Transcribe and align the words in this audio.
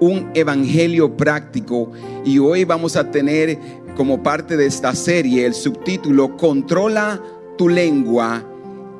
un 0.00 0.30
evangelio 0.34 1.16
práctico 1.16 1.92
y 2.24 2.38
hoy 2.38 2.64
vamos 2.64 2.96
a 2.96 3.10
tener 3.10 3.58
como 3.96 4.22
parte 4.22 4.56
de 4.56 4.66
esta 4.66 4.94
serie 4.94 5.46
el 5.46 5.54
subtítulo 5.54 6.36
Controla 6.36 7.22
tu 7.56 7.68
lengua 7.68 8.42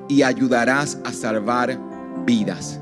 y 0.08 0.22
ayudarás 0.22 0.98
a 1.04 1.12
salvar 1.12 1.78
vidas. 2.26 2.78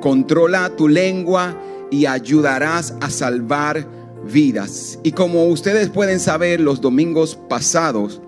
Controla 0.00 0.70
tu 0.70 0.88
lengua 0.88 1.54
y 1.90 2.06
ayudarás 2.06 2.94
a 3.00 3.10
salvar 3.10 3.86
vidas. 4.24 4.98
Y 5.02 5.12
como 5.12 5.44
ustedes 5.46 5.90
pueden 5.90 6.20
saber, 6.20 6.60
los 6.60 6.80
domingos 6.80 7.38
pasados 7.48 8.20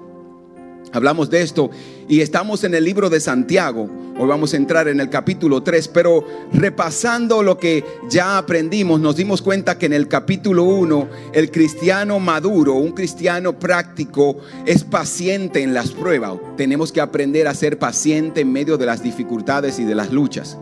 hablamos 0.93 1.31
de 1.31 1.43
esto 1.43 1.71
y 2.09 2.23
estamos 2.23 2.65
en 2.65 2.75
el 2.75 2.85
libro 2.85 3.11
de 3.11 3.21
Santiago. 3.21 3.89
Hoy 4.19 4.27
vamos 4.27 4.53
a 4.53 4.57
entrar 4.57 4.89
en 4.89 4.99
el 4.99 5.11
capítulo 5.11 5.63
3, 5.63 5.89
pero 5.89 6.25
repasando 6.53 7.43
lo 7.43 7.59
que 7.59 7.85
ya 8.11 8.39
aprendimos, 8.39 9.01
nos 9.01 9.15
dimos 9.15 9.43
cuenta 9.43 9.79
que 9.79 9.87
en 9.87 9.93
el 9.93 10.09
capítulo 10.09 10.65
1 10.65 11.09
el 11.35 11.51
cristiano 11.51 12.19
maduro, 12.19 12.75
un 12.75 12.93
cristiano 12.93 13.59
práctico, 13.59 14.39
es 14.67 14.83
paciente 14.83 15.63
en 15.63 15.75
las 15.75 15.91
pruebas. 15.91 16.39
Tenemos 16.57 16.91
que 16.91 17.01
aprender 17.01 17.47
a 17.47 17.55
ser 17.55 17.79
paciente 17.79 18.41
en 18.41 18.53
medio 18.53 18.79
de 18.79 18.87
las 18.87 19.03
dificultades 19.03 19.79
y 19.79 19.85
de 19.85 19.95
las 19.95 20.11
luchas. 20.11 20.59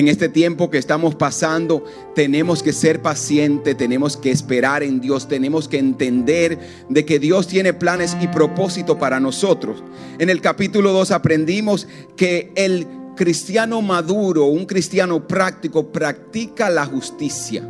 En 0.00 0.08
este 0.08 0.30
tiempo 0.30 0.70
que 0.70 0.78
estamos 0.78 1.14
pasando, 1.14 1.84
tenemos 2.14 2.62
que 2.62 2.72
ser 2.72 3.02
pacientes, 3.02 3.76
tenemos 3.76 4.16
que 4.16 4.30
esperar 4.30 4.82
en 4.82 4.98
Dios, 4.98 5.28
tenemos 5.28 5.68
que 5.68 5.76
entender 5.76 6.58
de 6.88 7.04
que 7.04 7.18
Dios 7.18 7.46
tiene 7.46 7.74
planes 7.74 8.16
y 8.18 8.26
propósito 8.28 8.98
para 8.98 9.20
nosotros. 9.20 9.84
En 10.18 10.30
el 10.30 10.40
capítulo 10.40 10.92
2 10.92 11.10
aprendimos 11.10 11.86
que 12.16 12.50
el 12.54 12.86
cristiano 13.14 13.82
maduro, 13.82 14.46
un 14.46 14.64
cristiano 14.64 15.28
práctico, 15.28 15.92
practica 15.92 16.70
la 16.70 16.86
justicia. 16.86 17.68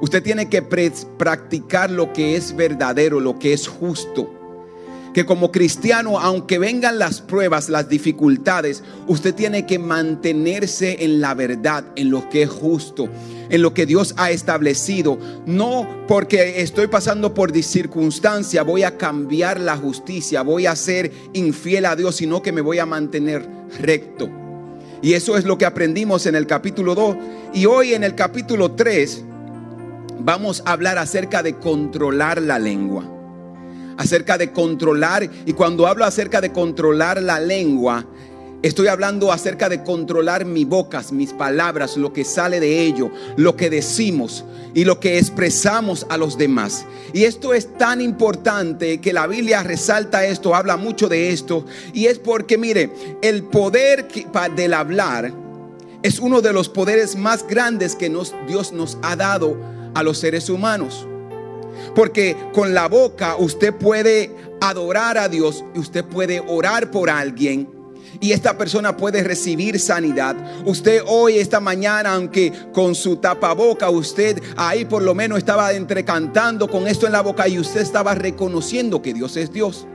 Usted 0.00 0.22
tiene 0.22 0.48
que 0.48 0.62
practicar 0.62 1.90
lo 1.90 2.10
que 2.14 2.36
es 2.36 2.56
verdadero, 2.56 3.20
lo 3.20 3.38
que 3.38 3.52
es 3.52 3.68
justo 3.68 4.37
que 5.18 5.26
como 5.26 5.50
cristiano, 5.50 6.20
aunque 6.20 6.60
vengan 6.60 7.00
las 7.00 7.20
pruebas, 7.20 7.68
las 7.68 7.88
dificultades, 7.88 8.84
usted 9.08 9.34
tiene 9.34 9.66
que 9.66 9.80
mantenerse 9.80 11.02
en 11.04 11.20
la 11.20 11.34
verdad, 11.34 11.86
en 11.96 12.10
lo 12.10 12.28
que 12.28 12.42
es 12.42 12.48
justo, 12.48 13.08
en 13.50 13.60
lo 13.60 13.74
que 13.74 13.84
Dios 13.84 14.14
ha 14.16 14.30
establecido. 14.30 15.18
No 15.44 16.04
porque 16.06 16.62
estoy 16.62 16.86
pasando 16.86 17.34
por 17.34 17.52
circunstancia, 17.64 18.62
voy 18.62 18.84
a 18.84 18.96
cambiar 18.96 19.58
la 19.58 19.76
justicia, 19.76 20.42
voy 20.42 20.66
a 20.66 20.76
ser 20.76 21.10
infiel 21.32 21.86
a 21.86 21.96
Dios, 21.96 22.14
sino 22.14 22.40
que 22.40 22.52
me 22.52 22.60
voy 22.60 22.78
a 22.78 22.86
mantener 22.86 23.44
recto. 23.80 24.30
Y 25.02 25.14
eso 25.14 25.36
es 25.36 25.44
lo 25.44 25.58
que 25.58 25.66
aprendimos 25.66 26.26
en 26.26 26.36
el 26.36 26.46
capítulo 26.46 26.94
2. 26.94 27.16
Y 27.54 27.66
hoy 27.66 27.92
en 27.92 28.04
el 28.04 28.14
capítulo 28.14 28.70
3 28.70 29.24
vamos 30.20 30.62
a 30.64 30.70
hablar 30.70 30.96
acerca 30.96 31.42
de 31.42 31.56
controlar 31.56 32.40
la 32.40 32.60
lengua 32.60 33.17
acerca 33.98 34.38
de 34.38 34.52
controlar. 34.52 35.28
Y 35.44 35.52
cuando 35.52 35.86
hablo 35.86 36.06
acerca 36.06 36.40
de 36.40 36.50
controlar 36.52 37.22
la 37.22 37.38
lengua, 37.38 38.06
Estoy 38.60 38.88
hablando 38.88 39.30
acerca 39.30 39.68
de 39.68 39.84
controlar 39.84 40.44
mi 40.44 40.64
boca, 40.64 41.00
mis 41.12 41.32
palabras, 41.32 41.96
lo 41.96 42.12
que 42.12 42.24
sale 42.24 42.58
de 42.58 42.82
ello, 42.82 43.08
lo 43.36 43.54
que 43.54 43.70
decimos 43.70 44.44
y 44.74 44.84
lo 44.84 44.98
que 44.98 45.16
expresamos 45.16 46.04
a 46.08 46.16
los 46.16 46.36
demás. 46.36 46.84
Y 47.12 47.22
esto 47.22 47.54
es 47.54 47.72
tan 47.78 48.00
importante 48.00 49.00
que 49.00 49.12
la 49.12 49.28
Biblia 49.28 49.62
resalta 49.62 50.26
esto, 50.26 50.56
habla 50.56 50.76
mucho 50.76 51.08
de 51.08 51.30
esto. 51.30 51.66
Y 51.92 52.06
es 52.06 52.18
porque, 52.18 52.58
mire, 52.58 52.90
el 53.22 53.44
poder 53.44 54.08
del 54.56 54.74
hablar 54.74 55.32
es 56.02 56.18
uno 56.18 56.40
de 56.40 56.52
los 56.52 56.68
poderes 56.68 57.14
más 57.14 57.46
grandes 57.46 57.94
que 57.94 58.12
Dios 58.48 58.72
nos 58.72 58.98
ha 59.02 59.14
dado 59.14 59.56
a 59.94 60.02
los 60.02 60.18
seres 60.18 60.50
humanos. 60.50 61.06
Porque 61.94 62.36
con 62.52 62.74
la 62.74 62.88
boca 62.88 63.36
usted 63.38 63.74
puede 63.74 64.34
adorar 64.60 65.18
a 65.18 65.28
Dios 65.28 65.64
y 65.74 65.78
usted 65.78 66.04
puede 66.04 66.40
orar 66.40 66.90
por 66.90 67.10
alguien 67.10 67.78
y 68.20 68.32
esta 68.32 68.56
persona 68.56 68.96
puede 68.96 69.22
recibir 69.22 69.78
sanidad. 69.78 70.36
Usted 70.64 71.02
hoy, 71.06 71.38
esta 71.38 71.60
mañana, 71.60 72.14
aunque 72.14 72.52
con 72.72 72.94
su 72.94 73.16
tapaboca, 73.16 73.90
usted 73.90 74.42
ahí 74.56 74.84
por 74.84 75.02
lo 75.02 75.14
menos 75.14 75.38
estaba 75.38 75.72
entrecantando 75.72 76.68
con 76.68 76.86
esto 76.86 77.06
en 77.06 77.12
la 77.12 77.22
boca 77.22 77.48
y 77.48 77.58
usted 77.58 77.80
estaba 77.80 78.14
reconociendo 78.14 79.02
que 79.02 79.14
Dios 79.14 79.36
es 79.36 79.52
Dios. 79.52 79.86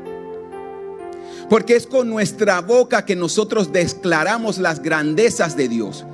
Porque 1.50 1.76
es 1.76 1.86
con 1.86 2.10
nuestra 2.10 2.62
boca 2.62 3.06
que 3.06 3.16
nosotros 3.16 3.72
declaramos 3.72 4.58
las 4.58 4.82
grandezas 4.82 5.58
de 5.58 5.68
Dios 5.68 6.06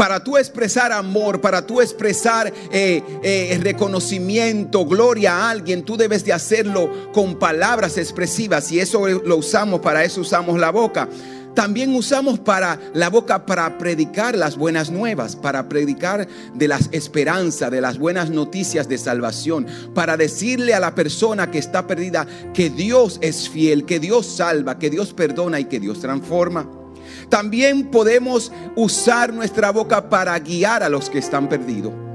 para 0.00 0.24
tú 0.24 0.38
expresar 0.38 0.92
amor, 0.92 1.42
para 1.42 1.66
tú 1.66 1.82
expresar 1.82 2.50
eh, 2.72 3.02
eh, 3.22 3.60
reconocimiento, 3.62 4.86
gloria 4.86 5.34
a 5.34 5.50
alguien, 5.50 5.82
tú 5.82 5.98
debes 5.98 6.24
de 6.24 6.32
hacerlo 6.32 7.12
con 7.12 7.38
palabras 7.38 7.98
expresivas 7.98 8.72
y 8.72 8.80
eso 8.80 9.06
lo 9.06 9.36
usamos, 9.36 9.80
para 9.80 10.02
eso 10.02 10.22
usamos 10.22 10.58
la 10.58 10.70
boca. 10.70 11.06
También 11.54 11.94
usamos 11.94 12.38
para 12.38 12.80
la 12.94 13.10
boca 13.10 13.44
para 13.44 13.76
predicar 13.76 14.38
las 14.38 14.56
buenas 14.56 14.90
nuevas, 14.90 15.36
para 15.36 15.68
predicar 15.68 16.26
de 16.54 16.66
las 16.66 16.88
esperanzas, 16.92 17.70
de 17.70 17.82
las 17.82 17.98
buenas 17.98 18.30
noticias 18.30 18.88
de 18.88 18.96
salvación, 18.96 19.66
para 19.94 20.16
decirle 20.16 20.72
a 20.72 20.80
la 20.80 20.94
persona 20.94 21.50
que 21.50 21.58
está 21.58 21.86
perdida 21.86 22.26
que 22.54 22.70
Dios 22.70 23.18
es 23.20 23.50
fiel, 23.50 23.84
que 23.84 24.00
Dios 24.00 24.24
salva, 24.24 24.78
que 24.78 24.88
Dios 24.88 25.12
perdona 25.12 25.60
y 25.60 25.66
que 25.66 25.78
Dios 25.78 26.00
transforma. 26.00 26.79
También 27.30 27.90
podemos 27.90 28.52
usar 28.76 29.32
nuestra 29.32 29.70
boca 29.70 30.10
para 30.10 30.38
guiar 30.40 30.82
a 30.82 30.88
los 30.88 31.08
que 31.08 31.18
están 31.18 31.48
perdidos. 31.48 32.09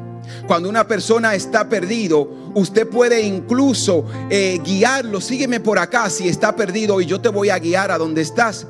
Cuando 0.48 0.70
una 0.70 0.88
persona 0.88 1.36
está 1.36 1.68
perdido, 1.68 2.30
usted 2.54 2.88
puede 2.88 3.22
incluso 3.22 4.06
eh, 4.30 4.60
guiarlo. 4.64 5.22
Sígueme 5.22 5.60
por 5.60 5.80
acá 5.80 6.10
si 6.10 6.28
está 6.28 6.56
perdido 6.56 7.02
y 7.02 7.06
yo 7.06 7.20
te 7.22 7.30
voy 7.30 7.50
a 7.50 7.60
guiar 7.60 7.92
a 7.92 7.98
donde 7.98 8.22
estás. 8.22 8.68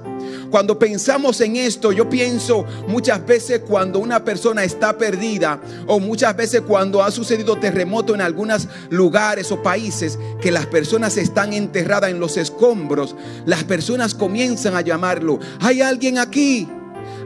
Cuando 0.50 0.78
pensamos 0.80 1.42
en 1.42 1.56
esto, 1.56 1.92
yo 1.92 2.10
pienso 2.10 2.66
muchas 2.88 3.26
veces 3.26 3.62
cuando 3.68 4.00
una 4.00 4.24
persona 4.24 4.64
está 4.64 4.98
perdida 4.98 5.60
o 5.88 6.00
muchas 6.00 6.36
veces 6.36 6.62
cuando 6.62 7.04
ha 7.04 7.12
sucedido 7.12 7.58
terremoto 7.58 8.16
en 8.16 8.22
algunos 8.22 8.68
lugares 8.90 9.52
o 9.52 9.62
países 9.62 10.18
que 10.42 10.52
las 10.52 10.66
personas 10.68 11.18
están 11.18 11.54
enterradas 11.54 12.10
en 12.10 12.20
los 12.20 12.38
escombros, 12.38 13.16
las 13.46 13.64
personas 13.64 14.14
comienzan 14.14 14.76
a 14.76 14.82
llamarlo, 14.82 15.40
hay 15.60 15.82
alguien 15.82 16.18
aquí, 16.18 16.68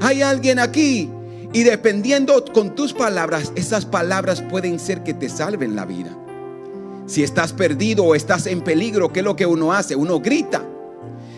hay 0.01 0.21
alguien 0.21 0.59
aquí. 0.59 1.11
Y 1.51 1.63
dependiendo 1.63 2.45
con 2.53 2.75
tus 2.75 2.93
palabras, 2.93 3.51
esas 3.55 3.85
palabras 3.85 4.41
pueden 4.41 4.79
ser 4.79 5.03
que 5.03 5.13
te 5.13 5.29
salven 5.29 5.75
la 5.75 5.85
vida. 5.85 6.15
Si 7.07 7.23
estás 7.23 7.53
perdido 7.53 8.03
o 8.03 8.13
estás 8.13 8.45
en 8.45 8.61
peligro, 8.61 9.11
¿qué 9.11 9.19
es 9.21 9.25
lo 9.25 9.35
que 9.35 9.47
uno 9.47 9.73
hace? 9.73 9.95
Uno 9.95 10.19
grita. 10.19 10.63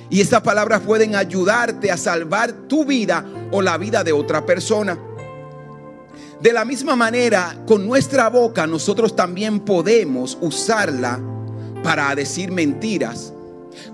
Y 0.10 0.20
esas 0.20 0.42
palabras 0.42 0.82
pueden 0.82 1.16
ayudarte 1.16 1.90
a 1.90 1.96
salvar 1.96 2.52
tu 2.68 2.84
vida 2.84 3.26
o 3.52 3.62
la 3.62 3.78
vida 3.78 4.04
de 4.04 4.12
otra 4.12 4.46
persona. 4.46 5.00
De 6.42 6.52
la 6.52 6.66
misma 6.66 6.98
manera, 6.98 7.56
con 7.66 7.88
nuestra 7.88 8.28
boca 8.30 8.68
nosotros 8.68 9.16
también 9.16 9.62
podemos 9.62 10.38
usarla 10.42 11.20
para 11.84 12.14
decir 12.16 12.52
mentiras. 12.52 13.32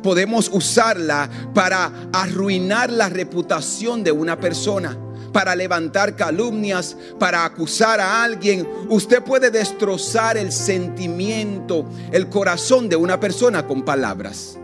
Podemos 0.02 0.50
usarla 0.52 1.30
para 1.54 1.92
arruinar 2.12 2.92
la 2.92 3.10
reputación 3.10 4.04
de 4.04 4.12
una 4.12 4.40
persona, 4.40 4.98
para 5.38 5.56
levantar 5.56 6.16
calumnias, 6.16 6.98
para 7.20 7.46
acusar 7.46 8.00
a 8.00 8.24
alguien. 8.24 8.68
Usted 8.90 9.22
puede 9.22 9.52
destrozar 9.52 10.36
el 10.36 10.52
sentimiento, 10.52 11.86
el 12.12 12.28
corazón 12.28 12.90
de 12.90 12.96
una 12.96 13.20
persona 13.20 13.68
con 13.68 13.86
palabras. 13.86 14.58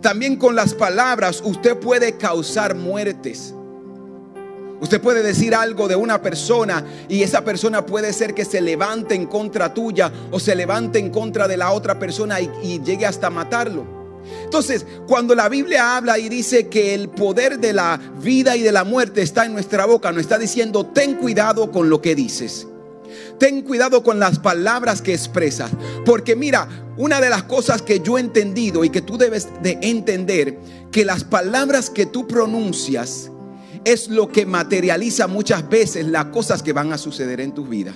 También 0.00 0.36
con 0.36 0.56
las 0.56 0.72
palabras 0.72 1.42
usted 1.44 1.76
puede 1.76 2.16
causar 2.16 2.74
muertes. 2.74 3.54
Usted 4.80 5.02
puede 5.02 5.22
decir 5.22 5.54
algo 5.54 5.86
de 5.86 5.96
una 5.96 6.22
persona 6.22 6.82
y 7.06 7.22
esa 7.22 7.44
persona 7.44 7.84
puede 7.84 8.14
ser 8.14 8.32
que 8.32 8.46
se 8.46 8.62
levante 8.62 9.14
en 9.14 9.26
contra 9.26 9.74
tuya 9.74 10.10
o 10.30 10.40
se 10.40 10.54
levante 10.54 10.98
en 10.98 11.10
contra 11.10 11.46
de 11.46 11.58
la 11.58 11.72
otra 11.72 11.98
persona 11.98 12.40
y, 12.40 12.80
llegue 12.82 13.04
hasta 13.04 13.28
matarlo. 13.28 13.99
Entonces, 14.44 14.84
cuando 15.06 15.34
la 15.34 15.48
Biblia 15.48 15.96
habla 15.96 16.18
y 16.18 16.28
dice 16.28 16.68
que 16.68 16.94
el 16.94 17.08
poder 17.08 17.58
de 17.58 17.72
la 17.72 18.00
vida 18.20 18.56
y 18.56 18.62
de 18.62 18.72
la 18.72 18.84
muerte 18.84 19.22
está 19.22 19.44
en 19.44 19.52
nuestra 19.52 19.86
boca, 19.86 20.10
nos 20.10 20.22
está 20.22 20.38
diciendo, 20.38 20.86
ten 20.86 21.14
cuidado 21.14 21.70
con 21.70 21.88
lo 21.88 22.02
que 22.02 22.14
dices. 22.14 22.66
Ten 23.38 23.62
cuidado 23.62 24.02
con 24.02 24.18
las 24.18 24.38
palabras 24.38 25.02
que 25.02 25.14
expresas. 25.14 25.70
Porque 26.04 26.36
mira, 26.36 26.68
una 26.96 27.20
de 27.20 27.30
las 27.30 27.44
cosas 27.44 27.82
que 27.82 28.00
yo 28.00 28.18
he 28.18 28.20
entendido 28.20 28.84
y 28.84 28.90
que 28.90 29.00
tú 29.00 29.16
debes 29.16 29.48
de 29.62 29.78
entender, 29.82 30.58
que 30.90 31.04
las 31.04 31.24
palabras 31.24 31.88
que 31.88 32.06
tú 32.06 32.26
pronuncias 32.26 33.30
es 33.84 34.08
lo 34.08 34.28
que 34.28 34.46
materializa 34.46 35.26
muchas 35.26 35.68
veces 35.68 36.06
las 36.06 36.26
cosas 36.26 36.62
que 36.62 36.72
van 36.72 36.92
a 36.92 36.98
suceder 36.98 37.40
en 37.40 37.52
tu 37.52 37.66
vida. 37.66 37.94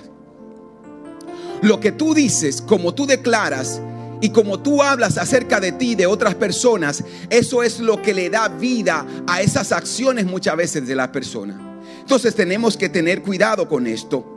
Lo 1.61 1.79
que 1.79 1.91
tú 1.91 2.13
dices, 2.13 2.61
como 2.61 2.93
tú 2.93 3.05
declaras 3.05 3.81
y 4.25 4.29
como 4.29 4.59
tú 4.59 4.81
hablas 4.81 5.19
acerca 5.19 5.59
de 5.59 5.71
ti, 5.71 5.93
de 5.93 6.07
otras 6.07 6.33
personas, 6.33 7.03
eso 7.29 7.61
es 7.61 7.79
lo 7.79 8.01
que 8.01 8.11
le 8.11 8.31
da 8.31 8.47
vida 8.47 9.05
a 9.27 9.39
esas 9.43 9.71
acciones 9.71 10.25
muchas 10.25 10.57
veces 10.57 10.87
de 10.87 10.95
la 10.95 11.11
persona. 11.11 11.79
Entonces 11.99 12.33
tenemos 12.33 12.75
que 12.75 12.89
tener 12.89 13.21
cuidado 13.21 13.69
con 13.69 13.85
esto. 13.85 14.34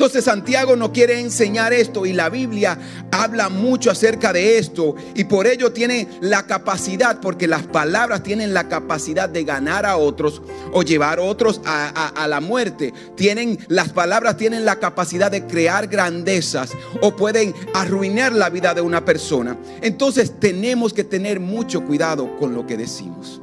Entonces 0.00 0.24
Santiago 0.24 0.76
no 0.76 0.94
quiere 0.94 1.20
enseñar 1.20 1.74
esto 1.74 2.06
y 2.06 2.14
la 2.14 2.30
Biblia 2.30 2.78
habla 3.10 3.50
mucho 3.50 3.90
acerca 3.90 4.32
de 4.32 4.56
esto 4.56 4.94
y 5.14 5.24
por 5.24 5.46
ello 5.46 5.72
tiene 5.72 6.08
la 6.22 6.46
capacidad, 6.46 7.20
porque 7.20 7.46
las 7.46 7.64
palabras 7.64 8.22
tienen 8.22 8.54
la 8.54 8.66
capacidad 8.66 9.28
de 9.28 9.44
ganar 9.44 9.84
a 9.84 9.98
otros 9.98 10.40
o 10.72 10.82
llevar 10.82 11.18
a 11.18 11.22
otros 11.24 11.60
a, 11.66 12.26
la 12.28 12.40
muerte. 12.40 12.94
Tienen, 13.14 13.58
las 13.68 13.90
palabras 13.90 14.38
tienen 14.38 14.64
la 14.64 14.76
capacidad 14.76 15.30
de 15.30 15.46
crear 15.46 15.86
grandezas 15.86 16.70
o 17.02 17.14
pueden 17.14 17.54
arruinar 17.74 18.32
la 18.32 18.48
vida 18.48 18.72
de 18.72 18.80
una 18.80 19.04
persona. 19.04 19.58
Entonces 19.82 20.40
tenemos 20.40 20.94
que 20.94 21.04
tener 21.04 21.40
mucho 21.40 21.84
cuidado 21.84 22.38
con 22.38 22.54
lo 22.54 22.66
que 22.66 22.78
decimos. 22.78 23.42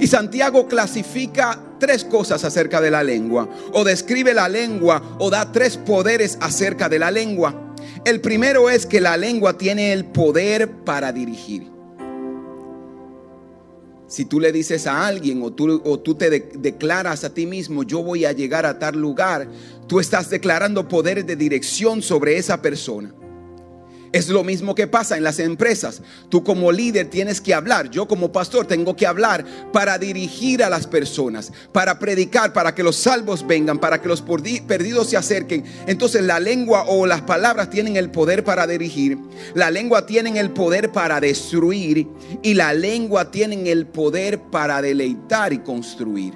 Y 0.00 0.06
Santiago 0.06 0.66
clasifica 0.66 1.60
tres 1.82 2.04
cosas 2.04 2.44
acerca 2.44 2.80
de 2.80 2.92
la 2.92 3.02
lengua, 3.02 3.48
o 3.72 3.82
describe 3.82 4.32
la 4.32 4.48
lengua, 4.48 5.16
o 5.18 5.30
da 5.30 5.50
tres 5.50 5.76
poderes 5.76 6.38
acerca 6.40 6.88
de 6.88 7.00
la 7.00 7.10
lengua. 7.10 7.74
El 8.04 8.20
primero 8.20 8.70
es 8.70 8.86
que 8.86 9.00
la 9.00 9.16
lengua 9.16 9.58
tiene 9.58 9.92
el 9.92 10.04
poder 10.04 10.70
para 10.84 11.12
dirigir. 11.12 11.66
Si 14.06 14.24
tú 14.26 14.38
le 14.38 14.52
dices 14.52 14.86
a 14.86 15.08
alguien 15.08 15.42
o 15.42 15.52
tú, 15.52 15.82
o 15.84 15.98
tú 15.98 16.14
te 16.14 16.30
declaras 16.30 17.24
a 17.24 17.34
ti 17.34 17.46
mismo, 17.46 17.82
yo 17.82 18.00
voy 18.00 18.26
a 18.26 18.32
llegar 18.32 18.64
a 18.64 18.78
tal 18.78 18.96
lugar, 18.96 19.48
tú 19.88 19.98
estás 19.98 20.30
declarando 20.30 20.86
poder 20.86 21.26
de 21.26 21.34
dirección 21.34 22.00
sobre 22.00 22.36
esa 22.36 22.62
persona. 22.62 23.12
Es 24.12 24.28
lo 24.28 24.44
mismo 24.44 24.74
que 24.74 24.86
pasa 24.86 25.16
en 25.16 25.24
las 25.24 25.38
empresas. 25.38 26.02
Tú 26.28 26.44
como 26.44 26.70
líder 26.70 27.08
tienes 27.08 27.40
que 27.40 27.54
hablar. 27.54 27.88
Yo 27.88 28.06
como 28.06 28.30
pastor 28.30 28.66
tengo 28.66 28.94
que 28.94 29.06
hablar 29.06 29.44
para 29.72 29.96
dirigir 29.96 30.62
a 30.62 30.68
las 30.68 30.86
personas, 30.86 31.50
para 31.72 31.98
predicar, 31.98 32.52
para 32.52 32.74
que 32.74 32.82
los 32.82 32.96
salvos 32.96 33.46
vengan, 33.46 33.78
para 33.78 34.02
que 34.02 34.08
los 34.08 34.22
perdidos 34.22 35.08
se 35.08 35.16
acerquen. 35.16 35.64
Entonces 35.86 36.22
la 36.22 36.40
lengua 36.40 36.84
o 36.88 37.06
las 37.06 37.22
palabras 37.22 37.70
tienen 37.70 37.96
el 37.96 38.10
poder 38.10 38.44
para 38.44 38.66
dirigir. 38.66 39.16
La 39.54 39.70
lengua 39.70 40.04
tienen 40.04 40.36
el 40.36 40.50
poder 40.50 40.92
para 40.92 41.18
destruir. 41.18 42.06
Y 42.42 42.52
la 42.52 42.74
lengua 42.74 43.30
tienen 43.30 43.66
el 43.66 43.86
poder 43.86 44.42
para 44.42 44.82
deleitar 44.82 45.54
y 45.54 45.60
construir. 45.60 46.34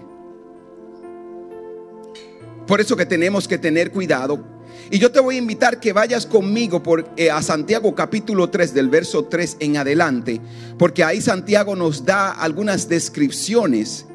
Por 2.67 2.81
eso 2.81 2.96
que 2.96 3.06
tenemos 3.06 3.46
que 3.46 3.58
tener 3.58 3.93
cuidado 3.93 4.56
y 4.91 4.99
yo 4.99 5.11
te 5.11 5.21
voy 5.21 5.35
a 5.35 5.38
invitar 5.38 5.81
que 5.81 5.93
vayas 5.93 6.27
conmigo 6.27 6.83
eh, 7.17 7.31
a 7.31 7.43
Santiago 7.43 7.94
capítulo 7.94 8.50
3 8.50 8.73
del 8.73 8.88
verso 8.88 9.25
3 9.25 9.56
en 9.61 9.77
adelante, 9.77 10.41
porque 10.79 11.03
ahí 11.03 11.21
Santiago 11.21 11.75
nos 11.75 12.05
da 12.05 12.31
algunas 12.31 12.88
descripciones 12.88 14.06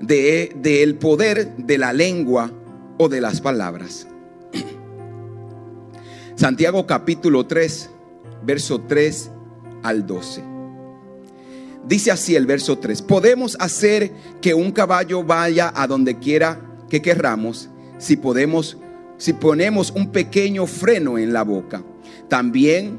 del 0.00 0.60
de, 0.60 0.82
el 0.82 0.96
poder 0.96 1.56
de 1.56 1.78
la 1.78 1.92
lengua 1.92 2.50
o 2.98 3.08
de 3.08 3.20
las 3.20 3.40
palabras. 3.40 4.08
Santiago 6.34 6.86
capítulo 6.86 7.46
3, 7.46 7.90
verso 8.42 8.80
3 8.80 9.30
al 9.84 10.06
12. 10.06 10.42
Dice 11.86 12.10
así 12.10 12.34
el 12.34 12.46
verso 12.46 12.78
3, 12.78 13.02
podemos 13.02 13.56
hacer 13.60 14.10
que 14.40 14.54
un 14.54 14.72
caballo 14.72 15.22
vaya 15.22 15.72
a 15.74 15.86
donde 15.86 16.18
quiera 16.18 16.60
que 16.88 17.00
querramos 17.00 17.70
si 17.98 18.16
podemos 18.16 18.76
si 19.20 19.34
ponemos 19.34 19.92
un 19.94 20.10
pequeño 20.10 20.66
freno 20.66 21.18
en 21.18 21.32
la 21.34 21.42
boca. 21.42 21.84
También 22.28 22.98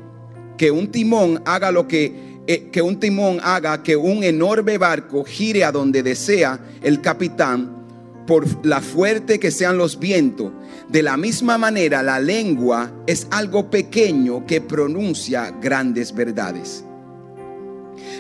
que 0.56 0.70
un 0.70 0.92
timón 0.92 1.42
haga 1.46 1.72
lo 1.72 1.88
que 1.88 2.32
eh, 2.46 2.70
que 2.72 2.82
un 2.82 3.00
timón 3.00 3.40
haga 3.44 3.82
que 3.82 3.96
un 3.96 4.24
enorme 4.24 4.78
barco 4.78 5.24
gire 5.24 5.64
a 5.64 5.72
donde 5.72 6.04
desea 6.04 6.60
el 6.84 7.02
capitán 7.02 8.24
por 8.28 8.46
la 8.64 8.82
fuerte 8.82 9.40
que 9.40 9.50
sean 9.50 9.78
los 9.78 9.98
vientos. 9.98 10.52
De 10.90 11.02
la 11.02 11.18
misma 11.18 11.58
manera, 11.58 12.04
la 12.04 12.20
lengua 12.20 12.92
es 13.08 13.28
algo 13.32 13.72
pequeño 13.72 14.46
que 14.46 14.62
pronuncia 14.62 15.52
grandes 15.60 16.14
verdades. 16.14 16.84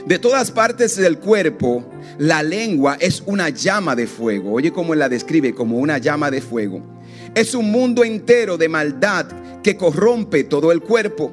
De 0.08 0.18
todas 0.18 0.50
partes 0.50 0.96
del 0.96 1.20
cuerpo, 1.20 1.86
la 2.18 2.42
lengua 2.42 2.98
es 3.00 3.22
una 3.28 3.50
llama 3.50 3.96
de 3.96 4.08
fuego. 4.08 4.54
Oye 4.54 4.72
cómo 4.72 4.96
la 4.96 5.08
describe 5.08 5.54
como 5.54 5.78
una 5.78 6.00
llama 6.00 6.32
de 6.32 6.42
fuego 6.42 6.82
es 7.36 7.56
un 7.56 7.72
mundo 7.72 8.04
entero 8.04 8.58
de 8.58 8.70
maldad 8.70 9.28
que 9.64 9.78
corrompe 9.78 10.44
todo 10.44 10.72
el 10.72 10.82
cuerpo. 10.82 11.32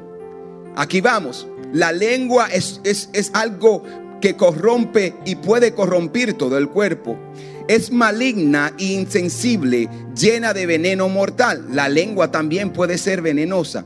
Aquí 0.77 1.01
vamos. 1.01 1.47
La 1.73 1.93
lengua 1.93 2.49
es, 2.53 2.81
es, 2.85 3.31
algo 3.35 3.83
que 4.21 4.37
corrompe 4.37 5.15
y 5.25 5.37
puede 5.37 5.75
corrompir 5.75 6.35
todo 6.35 6.57
el 6.57 6.69
cuerpo. 6.69 7.19
Es 7.67 7.91
maligna 7.93 8.73
e 8.79 8.85
insensible, 8.85 9.89
llena 10.17 10.55
de 10.55 10.67
veneno 10.67 11.09
mortal. 11.09 11.67
La 11.71 11.89
lengua 11.89 12.31
también 12.31 12.73
puede 12.73 12.97
ser 12.97 13.21
venenosa. 13.21 13.85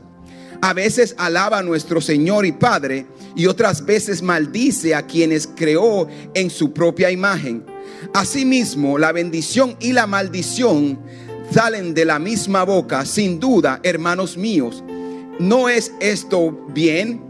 A 0.61 0.73
veces 0.73 1.13
alaba 1.17 1.57
a 1.57 1.63
nuestro 1.63 1.99
Señor 1.99 2.45
y 2.45 2.53
Padre 2.53 3.05
y 3.35 3.47
otras 3.47 3.85
veces 3.85 4.21
maldice 4.21 4.95
a 4.95 5.05
quienes 5.05 5.45
creó 5.45 6.07
en 6.33 6.49
su 6.49 6.71
propia 6.71 7.11
imagen. 7.11 7.65
Asimismo, 8.13 8.97
la 8.97 9.11
bendición 9.11 9.75
y 9.81 9.91
la 9.91 10.07
maldición 10.07 10.99
salen 11.51 11.93
de 11.93 12.05
la 12.05 12.19
misma 12.19 12.63
boca, 12.63 13.05
sin 13.05 13.39
duda, 13.39 13.79
hermanos 13.83 14.37
míos. 14.37 14.83
¿No 15.39 15.69
es 15.69 15.91
esto 15.99 16.51
bien? 16.73 17.21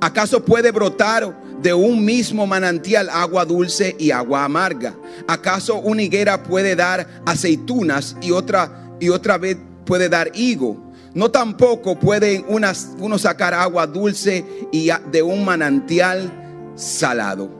¿Acaso 0.00 0.44
puede 0.44 0.70
brotar 0.70 1.42
de 1.60 1.74
un 1.74 2.04
mismo 2.04 2.46
manantial 2.46 3.08
agua 3.10 3.44
dulce 3.44 3.96
y 3.98 4.10
agua 4.10 4.44
amarga? 4.44 4.94
¿Acaso 5.26 5.76
una 5.76 6.02
higuera 6.02 6.42
puede 6.42 6.76
dar 6.76 7.22
aceitunas 7.26 8.16
y 8.20 8.30
otra 8.30 8.94
y 9.00 9.08
otra 9.08 9.38
vez 9.38 9.56
puede 9.84 10.08
dar 10.08 10.30
higo? 10.34 10.88
No 11.14 11.30
tampoco 11.30 11.98
pueden 11.98 12.44
unas, 12.48 12.90
uno 12.98 13.18
sacar 13.18 13.54
agua 13.54 13.86
dulce 13.86 14.44
y 14.70 14.90
de 15.10 15.22
un 15.22 15.44
manantial 15.44 16.30
salado. 16.76 17.50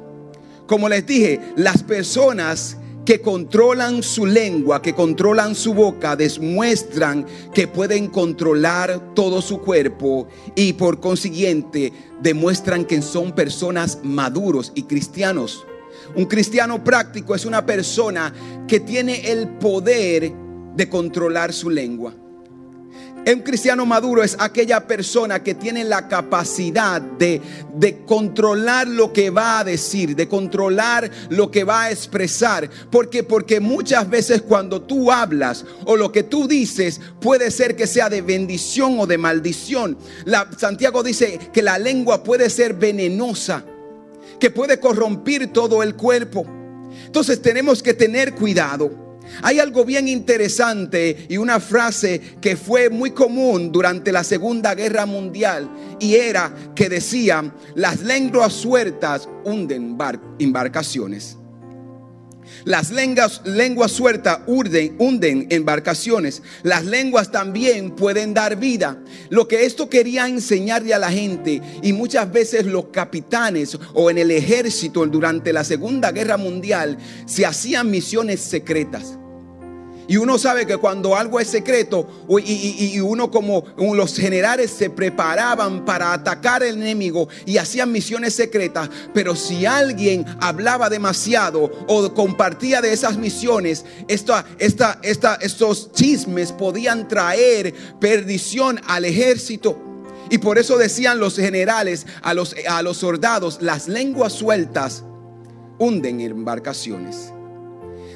Como 0.67 0.88
les 0.88 1.06
dije, 1.06 1.40
las 1.56 1.82
personas 1.82 2.76
que 3.08 3.22
controlan 3.22 4.02
su 4.02 4.26
lengua, 4.26 4.82
que 4.82 4.94
controlan 4.94 5.55
su 5.55 5.72
boca, 5.72 6.14
demuestran 6.14 7.25
que 7.55 7.66
pueden 7.66 8.08
controlar 8.08 9.14
todo 9.14 9.40
su 9.40 9.62
cuerpo 9.62 10.28
y 10.55 10.75
por 10.75 11.00
consiguiente 11.00 11.90
demuestran 12.21 12.85
que 12.85 13.00
son 13.00 13.35
personas 13.35 14.00
maduros 14.02 14.73
y 14.75 14.83
cristianos. 14.83 15.64
Un 16.16 16.26
cristiano 16.26 16.85
práctico 16.85 17.35
es 17.35 17.47
una 17.47 17.64
persona 17.64 18.30
que 18.68 18.78
tiene 18.78 19.30
el 19.30 19.49
poder 19.56 20.30
de 20.76 20.88
controlar 20.90 21.54
su 21.54 21.71
lengua. 21.71 22.12
Un 23.26 23.42
cristiano 23.42 23.84
maduro 23.84 24.22
es 24.22 24.37
aquella 24.38 24.87
persona 24.87 25.42
que 25.42 25.54
tiene 25.54 25.84
la 25.84 26.08
capacidad 26.08 27.00
de, 27.00 27.42
de, 27.75 28.04
controlar 28.06 28.88
lo 28.88 29.12
que 29.12 29.28
va 29.28 29.58
a 29.58 29.64
decir, 29.64 30.16
de 30.16 30.26
controlar 30.28 31.10
lo 31.28 31.50
que 31.50 31.62
va 31.62 31.84
a 31.84 31.90
expresar. 31.90 32.70
Porque, 32.90 33.22
porque 33.22 33.60
muchas 33.60 34.08
veces 34.08 34.40
cuando 34.40 34.80
tú 34.80 35.12
hablas 35.12 35.66
o 35.84 35.96
lo 35.96 36.10
que 36.10 36.22
tú 36.22 36.48
dices 36.48 37.02
puede 37.20 37.50
ser 37.50 37.76
que 37.76 37.87
sea 37.87 38.08
de 38.08 38.22
bendición 38.22 38.98
o 38.98 39.06
de 39.06 39.18
maldición. 39.18 39.98
Santiago 40.56 41.02
dice 41.02 41.38
que 41.52 41.62
la 41.62 41.78
lengua 41.78 42.25
puede 42.25 42.48
ser 42.48 42.75
venenosa, 42.75 43.62
que 44.40 44.50
puede 44.50 44.80
corrompir 44.80 45.52
todo 45.52 45.82
el 45.82 45.96
cuerpo. 45.96 46.46
Entonces 47.04 47.42
tenemos 47.42 47.82
que 47.82 47.92
tener 47.92 48.34
cuidado. 48.34 49.08
Hay 49.42 49.58
algo 49.58 49.85
bien 49.85 50.08
interesante 50.08 51.26
y 51.28 51.37
una 51.37 51.61
frase 51.61 52.20
que 52.40 52.56
fue 52.56 52.90
muy 52.90 53.12
común 53.12 53.73
durante 53.73 54.12
la 54.12 54.25
Segunda 54.25 54.75
Guerra 54.75 55.06
Mundial 55.06 55.70
y 55.99 56.16
era 56.16 56.52
que 56.75 56.88
decía, 56.88 57.52
las 57.75 58.00
lenguas 58.00 58.52
sueltas 58.52 59.28
hunden 59.44 59.97
embarcaciones. 60.38 61.38
Las 62.68 62.90
lenguas, 62.90 63.40
lenguas 63.46 63.92
sueltas 63.92 64.40
hunden, 64.46 65.46
embarcaciones. 65.48 66.42
Las 66.62 66.84
lenguas 66.84 67.32
también 67.32 67.92
pueden 67.92 68.34
dar 68.34 68.56
vida. 68.56 69.02
Lo 69.30 69.48
que 69.48 69.64
esto 69.64 69.88
quería 69.88 70.28
enseñarle 70.28 70.92
a 70.92 70.98
la 70.98 71.10
gente 71.10 71.62
y 71.82 71.94
muchas 71.94 72.30
veces 72.30 72.66
los 72.66 72.88
capitanes 72.88 73.78
o 73.94 74.10
en 74.10 74.18
el 74.18 74.30
ejército 74.30 75.06
durante 75.06 75.54
la 75.54 75.64
Segunda 75.64 76.12
Guerra 76.12 76.37
Mundial 76.37 76.98
se 77.25 77.46
hacían 77.46 77.90
misiones 77.90 78.40
secretas. 78.40 79.18
Y 80.09 80.17
uno 80.17 80.38
sabe 80.38 80.67
que 80.67 80.79
cuando 80.79 81.15
algo 81.15 81.38
es 81.38 81.49
secreto 81.49 82.09
y, 82.43 82.99
uno 82.99 83.31
como 83.31 83.62
los 83.77 84.17
generales 84.17 84.71
se 84.71 84.88
preparaban 84.88 85.85
para 85.85 86.15
atacar 86.15 86.62
al 86.62 86.71
enemigo 86.71 87.29
y 87.45 87.59
hacían 87.59 87.93
misiones 87.93 88.33
secretas, 88.33 88.88
pero 89.12 89.37
si 89.37 89.67
alguien 89.67 90.25
hablaba 90.41 90.88
demasiado 90.88 91.71
o 91.87 92.15
compartía 92.15 92.81
de 92.81 92.95
esas 92.95 93.19
misiones, 93.19 93.85
esta, 94.09 94.47
esta, 94.59 94.99
esta, 95.03 95.35
estos 95.43 95.93
chismes 95.93 96.53
podían 96.53 97.07
traer 97.07 97.75
perdición 98.00 98.81
al 98.87 99.05
ejército. 99.05 99.79
Y 100.31 100.38
por 100.38 100.57
eso 100.59 100.79
decían 100.79 101.19
los 101.19 101.37
generales 101.37 102.07
a 102.23 102.33
los, 102.33 102.57
a 102.67 102.81
los 102.81 102.97
soldados, 102.97 103.59
las 103.61 103.88
lenguas 103.88 104.33
sueltas 104.33 105.05
hunden 105.79 106.23
embarcaciones. 106.23 107.33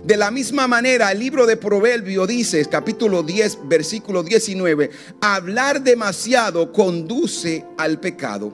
De 0.04 0.16
la 0.16 0.32
misma 0.32 0.66
manera, 0.66 1.12
el 1.12 1.20
libro 1.20 1.46
de 1.46 1.56
Proverbio 1.56 2.26
dice, 2.26 2.64
capítulo 2.66 3.22
10, 3.22 3.68
versículo 3.68 4.24
19, 4.24 4.90
hablar 5.20 5.80
demasiado 5.80 6.72
conduce 6.72 7.64
al 7.78 8.00
pecado. 8.00 8.52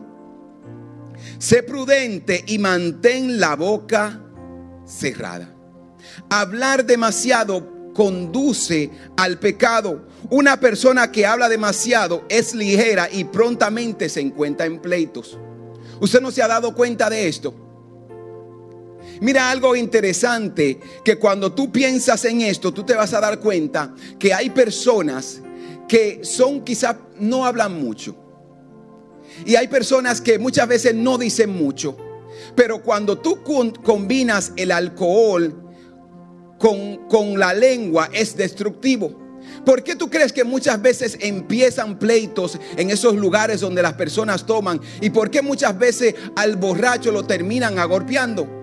Sé 1.39 1.63
prudente 1.63 2.45
y 2.47 2.59
mantén 2.59 3.41
la 3.41 3.57
boca 3.57 4.21
cerrada. 4.87 5.55
Hablar 6.29 6.85
demasiado 6.85 7.93
conduce 7.95 8.91
al 9.17 9.39
pecado. 9.39 10.07
Una 10.29 10.61
persona 10.61 11.11
que 11.11 11.25
habla 11.25 11.49
demasiado 11.49 12.25
es 12.29 12.55
ligera 12.55 13.09
y 13.11 13.25
prontamente 13.25 14.11
se 14.11 14.21
encuentra 14.21 14.67
en 14.67 14.81
pleitos. 14.81 15.39
¿Usted 15.99 16.21
no 16.21 16.31
se 16.31 16.43
ha 16.43 16.49
dado 16.49 16.75
cuenta 16.75 17.09
de 17.09 17.27
esto? 17.27 17.68
Mira 19.21 19.51
algo 19.51 19.75
interesante, 19.75 20.79
que 21.05 21.17
cuando 21.17 21.53
tú 21.53 21.73
piensas 21.73 22.25
en 22.25 22.41
esto, 22.43 22.73
tú 22.73 22.85
te 22.85 22.95
vas 22.95 23.13
a 23.15 23.21
dar 23.21 23.41
cuenta 23.41 23.95
que 24.19 24.33
hay 24.33 24.51
personas 24.51 25.41
que 25.89 26.21
son 26.23 26.63
quizás 26.65 26.97
no 27.19 27.45
hablan 27.45 27.81
mucho. 27.83 28.17
Y 29.45 29.57
hay 29.57 29.69
personas 29.69 30.21
que 30.21 30.39
muchas 30.39 30.69
veces 30.69 30.95
no 30.95 31.19
dicen 31.19 31.51
mucho. 31.51 31.97
Pero 32.55 32.83
cuando 32.83 33.19
tú 33.19 33.43
combinas 33.83 34.53
el 34.57 34.71
alcohol 34.71 35.55
con, 36.59 37.09
con 37.09 37.39
la 37.39 37.55
lengua 37.55 38.11
es 38.13 38.37
destructivo. 38.37 39.27
¿Por 39.65 39.83
qué 39.83 39.97
tú 39.97 40.11
crees 40.11 40.33
que 40.33 40.45
muchas 40.45 40.81
veces 40.81 41.17
empiezan 41.21 41.99
pleitos 41.99 42.59
en 42.77 42.91
esos 42.91 43.15
lugares 43.15 43.61
donde 43.61 43.83
las 43.83 43.95
personas 43.95 44.45
toman? 44.45 44.81
¿Y 45.01 45.11
por 45.11 45.31
qué 45.31 45.43
muchas 45.43 45.79
veces 45.79 46.15
al 46.37 46.57
borracho 46.57 47.11
lo 47.11 47.25
terminan 47.25 47.79
agorpeando? 47.79 48.58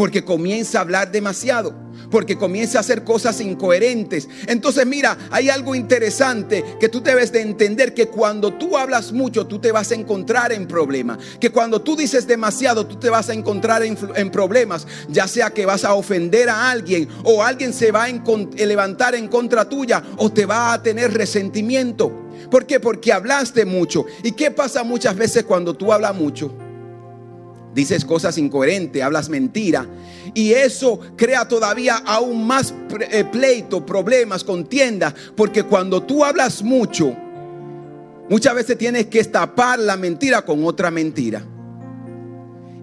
Porque 0.00 0.24
comienza 0.24 0.78
a 0.78 0.80
hablar 0.80 1.12
demasiado. 1.12 1.74
Porque 2.10 2.38
comienza 2.38 2.78
a 2.78 2.80
hacer 2.80 3.04
cosas 3.04 3.38
incoherentes. 3.42 4.30
Entonces 4.46 4.86
mira, 4.86 5.18
hay 5.30 5.50
algo 5.50 5.74
interesante 5.74 6.64
que 6.80 6.88
tú 6.88 7.02
debes 7.02 7.32
de 7.32 7.42
entender 7.42 7.92
que 7.92 8.08
cuando 8.08 8.54
tú 8.54 8.78
hablas 8.78 9.12
mucho, 9.12 9.46
tú 9.46 9.58
te 9.58 9.72
vas 9.72 9.90
a 9.90 9.94
encontrar 9.94 10.52
en 10.52 10.66
problemas. 10.66 11.18
Que 11.38 11.50
cuando 11.50 11.82
tú 11.82 11.96
dices 11.96 12.26
demasiado, 12.26 12.86
tú 12.86 12.96
te 12.96 13.10
vas 13.10 13.28
a 13.28 13.34
encontrar 13.34 13.82
en, 13.82 14.30
problemas. 14.30 14.86
Ya 15.10 15.28
sea 15.28 15.50
que 15.50 15.66
vas 15.66 15.84
a 15.84 15.92
ofender 15.92 16.48
a 16.48 16.70
alguien 16.70 17.06
o 17.22 17.42
alguien 17.42 17.74
se 17.74 17.92
va 17.92 18.04
a 18.04 18.08
levantar 18.08 19.14
en 19.14 19.28
contra 19.28 19.68
tuya 19.68 20.02
o 20.16 20.32
te 20.32 20.46
va 20.46 20.72
a 20.72 20.82
tener 20.82 21.12
resentimiento. 21.12 22.10
¿Por 22.50 22.64
qué? 22.64 22.80
Porque 22.80 23.12
hablaste 23.12 23.66
mucho. 23.66 24.06
¿Y 24.22 24.32
qué 24.32 24.50
pasa 24.50 24.82
muchas 24.82 25.14
veces 25.14 25.44
cuando 25.44 25.74
tú 25.74 25.92
hablas 25.92 26.14
mucho? 26.14 26.69
Dices 27.74 28.04
cosas 28.04 28.38
incoherentes, 28.38 29.02
hablas 29.02 29.28
mentira. 29.28 29.86
Y 30.34 30.52
eso 30.52 31.00
crea 31.16 31.48
todavía 31.48 31.96
aún 31.96 32.46
más 32.46 32.74
eh, 33.10 33.24
pleito, 33.24 33.84
problemas, 33.84 34.44
contiendas. 34.44 35.14
Porque 35.36 35.62
cuando 35.62 36.02
tú 36.02 36.24
hablas 36.24 36.62
mucho, 36.62 37.16
muchas 38.28 38.54
veces 38.54 38.78
tienes 38.78 39.06
que 39.06 39.24
tapar 39.24 39.78
la 39.78 39.96
mentira 39.96 40.42
con 40.42 40.64
otra 40.64 40.90
mentira. 40.90 41.44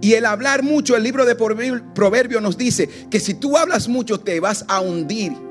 Y 0.01 0.13
el 0.13 0.25
hablar 0.25 0.61
mucho, 0.61 0.95
el 0.95 1.03
libro 1.03 1.25
de 1.25 1.35
Proverbios 1.35 2.41
nos 2.41 2.57
dice 2.57 2.87
que 3.09 3.19
si 3.19 3.33
tú 3.33 3.57
hablas 3.57 3.87
mucho 3.87 4.19
te 4.19 4.39
vas 4.39 4.63
a 4.67 4.79
hundir 4.79 5.46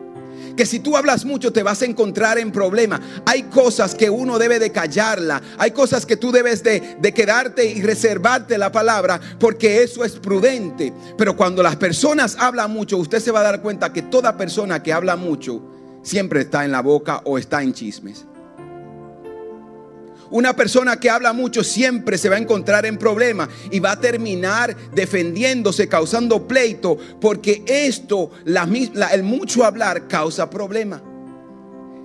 que 0.57 0.67
si 0.67 0.81
tú 0.81 0.97
hablas 0.97 1.25
mucho 1.25 1.53
te 1.53 1.63
vas 1.63 1.83
a 1.83 1.85
encontrar 1.85 2.39
en 2.39 2.51
problemas. 2.51 3.01
Hay 3.27 3.45
cosas 3.45 3.95
que 3.95 4.11
uno 4.11 4.39
debe 4.39 4.59
de 4.59 4.73
callarla. 4.73 5.43
Hay 5.59 5.71
cosas 5.73 6.07
que 6.07 6.17
tú 6.17 6.33
debes 6.33 6.63
de, 6.63 6.97
de 7.01 7.15
quedarte 7.15 7.67
y 7.67 7.83
reservarte 7.83 8.59
la 8.59 8.73
palabra 8.73 9.21
porque 9.39 9.83
eso 9.83 10.05
es 10.05 10.13
prudente. 10.13 10.93
Pero 11.17 11.37
cuando 11.37 11.63
las 11.63 11.77
personas 11.77 12.37
hablan 12.39 12.71
mucho, 12.71 12.97
usted 12.97 13.21
se 13.21 13.31
va 13.31 13.41
a 13.41 13.45
dar 13.45 13.63
cuenta 13.63 13.93
que 13.93 14.03
toda 14.03 14.37
persona 14.37 14.83
que 14.83 14.93
habla 14.93 15.17
mucho 15.17 15.63
siempre 16.03 16.43
está 16.43 16.65
en 16.65 16.73
la 16.73 16.81
boca 16.81 17.21
o 17.25 17.39
está 17.39 17.63
en 17.63 17.75
chismes. 17.75 18.25
Una 20.31 20.57
persona 20.57 20.99
que 20.99 21.11
habla 21.11 21.33
mucho 21.33 21.63
siempre 21.63 22.19
se 22.19 22.29
va 22.29 22.37
a 22.37 22.41
encontrar 22.41 22.87
en 22.87 22.99
problemas 22.99 23.49
y 23.71 23.81
va 23.81 23.93
a 23.93 24.01
terminar 24.01 24.77
defendiéndose, 24.93 25.89
causando 25.89 26.47
pleito, 26.47 26.99
porque 27.21 27.63
esto, 27.67 28.31
el 28.45 29.23
mucho 29.23 29.65
hablar, 29.65 30.09
causa 30.09 30.51
problemas. 30.51 31.03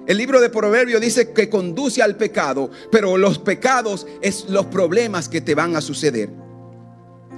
El 0.08 0.18
libro 0.18 0.42
de 0.42 0.50
Proverbios 0.50 1.00
dice 1.00 1.32
que 1.32 1.50
conduce 1.50 2.02
al 2.02 2.18
pecado, 2.18 2.72
pero 2.92 3.18
los 3.18 3.38
pecados 3.40 4.08
es 4.22 4.46
los 4.50 4.66
problemas 4.66 5.30
que 5.30 5.42
te 5.42 5.56
van 5.56 5.76
a 5.76 5.82
suceder. 5.82 6.41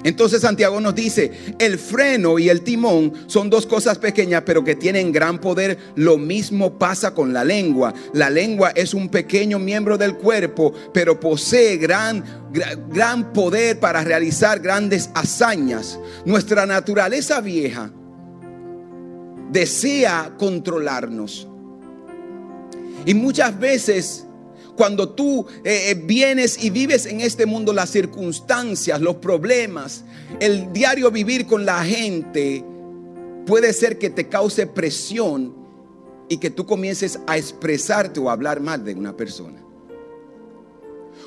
Entonces 0.04 0.42
Santiago 0.42 0.80
nos 0.82 0.96
dice, 0.96 1.32
el 1.60 1.78
freno 1.78 2.40
y 2.40 2.50
el 2.50 2.62
timón 2.62 3.14
son 3.28 3.50
dos 3.50 3.66
cosas 3.66 3.98
pequeñas 3.98 4.44
pero 4.46 4.64
que 4.64 4.76
tienen 4.76 5.12
gran 5.12 5.40
poder. 5.40 5.78
Lo 5.96 6.18
mismo 6.18 6.78
pasa 6.78 7.14
con 7.14 7.34
la 7.34 7.44
lengua. 7.44 7.94
La 8.14 8.30
lengua 8.30 8.72
es 8.76 8.94
un 8.94 9.10
pequeño 9.10 9.60
miembro 9.60 9.98
del 9.98 10.16
cuerpo, 10.16 10.74
pero 10.94 11.20
posee 11.20 11.78
gran, 11.78 12.24
gran 12.90 13.34
poder 13.34 13.80
para 13.80 14.04
realizar 14.04 14.60
grandes 14.60 15.10
hazañas. 15.14 16.00
Nuestra 16.26 16.66
naturaleza 16.66 17.42
vieja 17.42 17.92
desea 19.52 20.34
controlarnos. 20.38 21.48
Y 23.06 23.14
muchas 23.14 23.58
veces 23.60 24.26
cuando 24.76 25.10
tú 25.10 25.46
eh, 25.64 25.92
eh, 25.92 25.96
vienes 25.96 26.64
y 26.64 26.70
vives 26.70 27.06
en 27.06 27.22
este 27.22 27.46
mundo, 27.46 27.74
las 27.74 27.90
circunstancias, 27.90 29.00
los 29.02 29.18
problemas, 29.18 30.04
el 30.40 30.74
diario 30.74 31.12
vivir 31.12 31.46
con 31.46 31.66
la 31.66 31.84
gente, 31.84 32.66
puede 33.46 33.74
ser 33.74 34.00
que 34.00 34.10
te 34.10 34.28
cause 34.28 34.66
presión 34.68 35.54
y 36.30 36.38
que 36.38 36.50
tú 36.50 36.66
comiences 36.66 37.20
a 37.28 37.38
expresarte 37.38 38.20
o 38.20 38.30
a 38.30 38.34
hablar 38.34 38.60
mal 38.60 38.84
de 38.84 38.96
una 38.96 39.16
persona. 39.16 39.62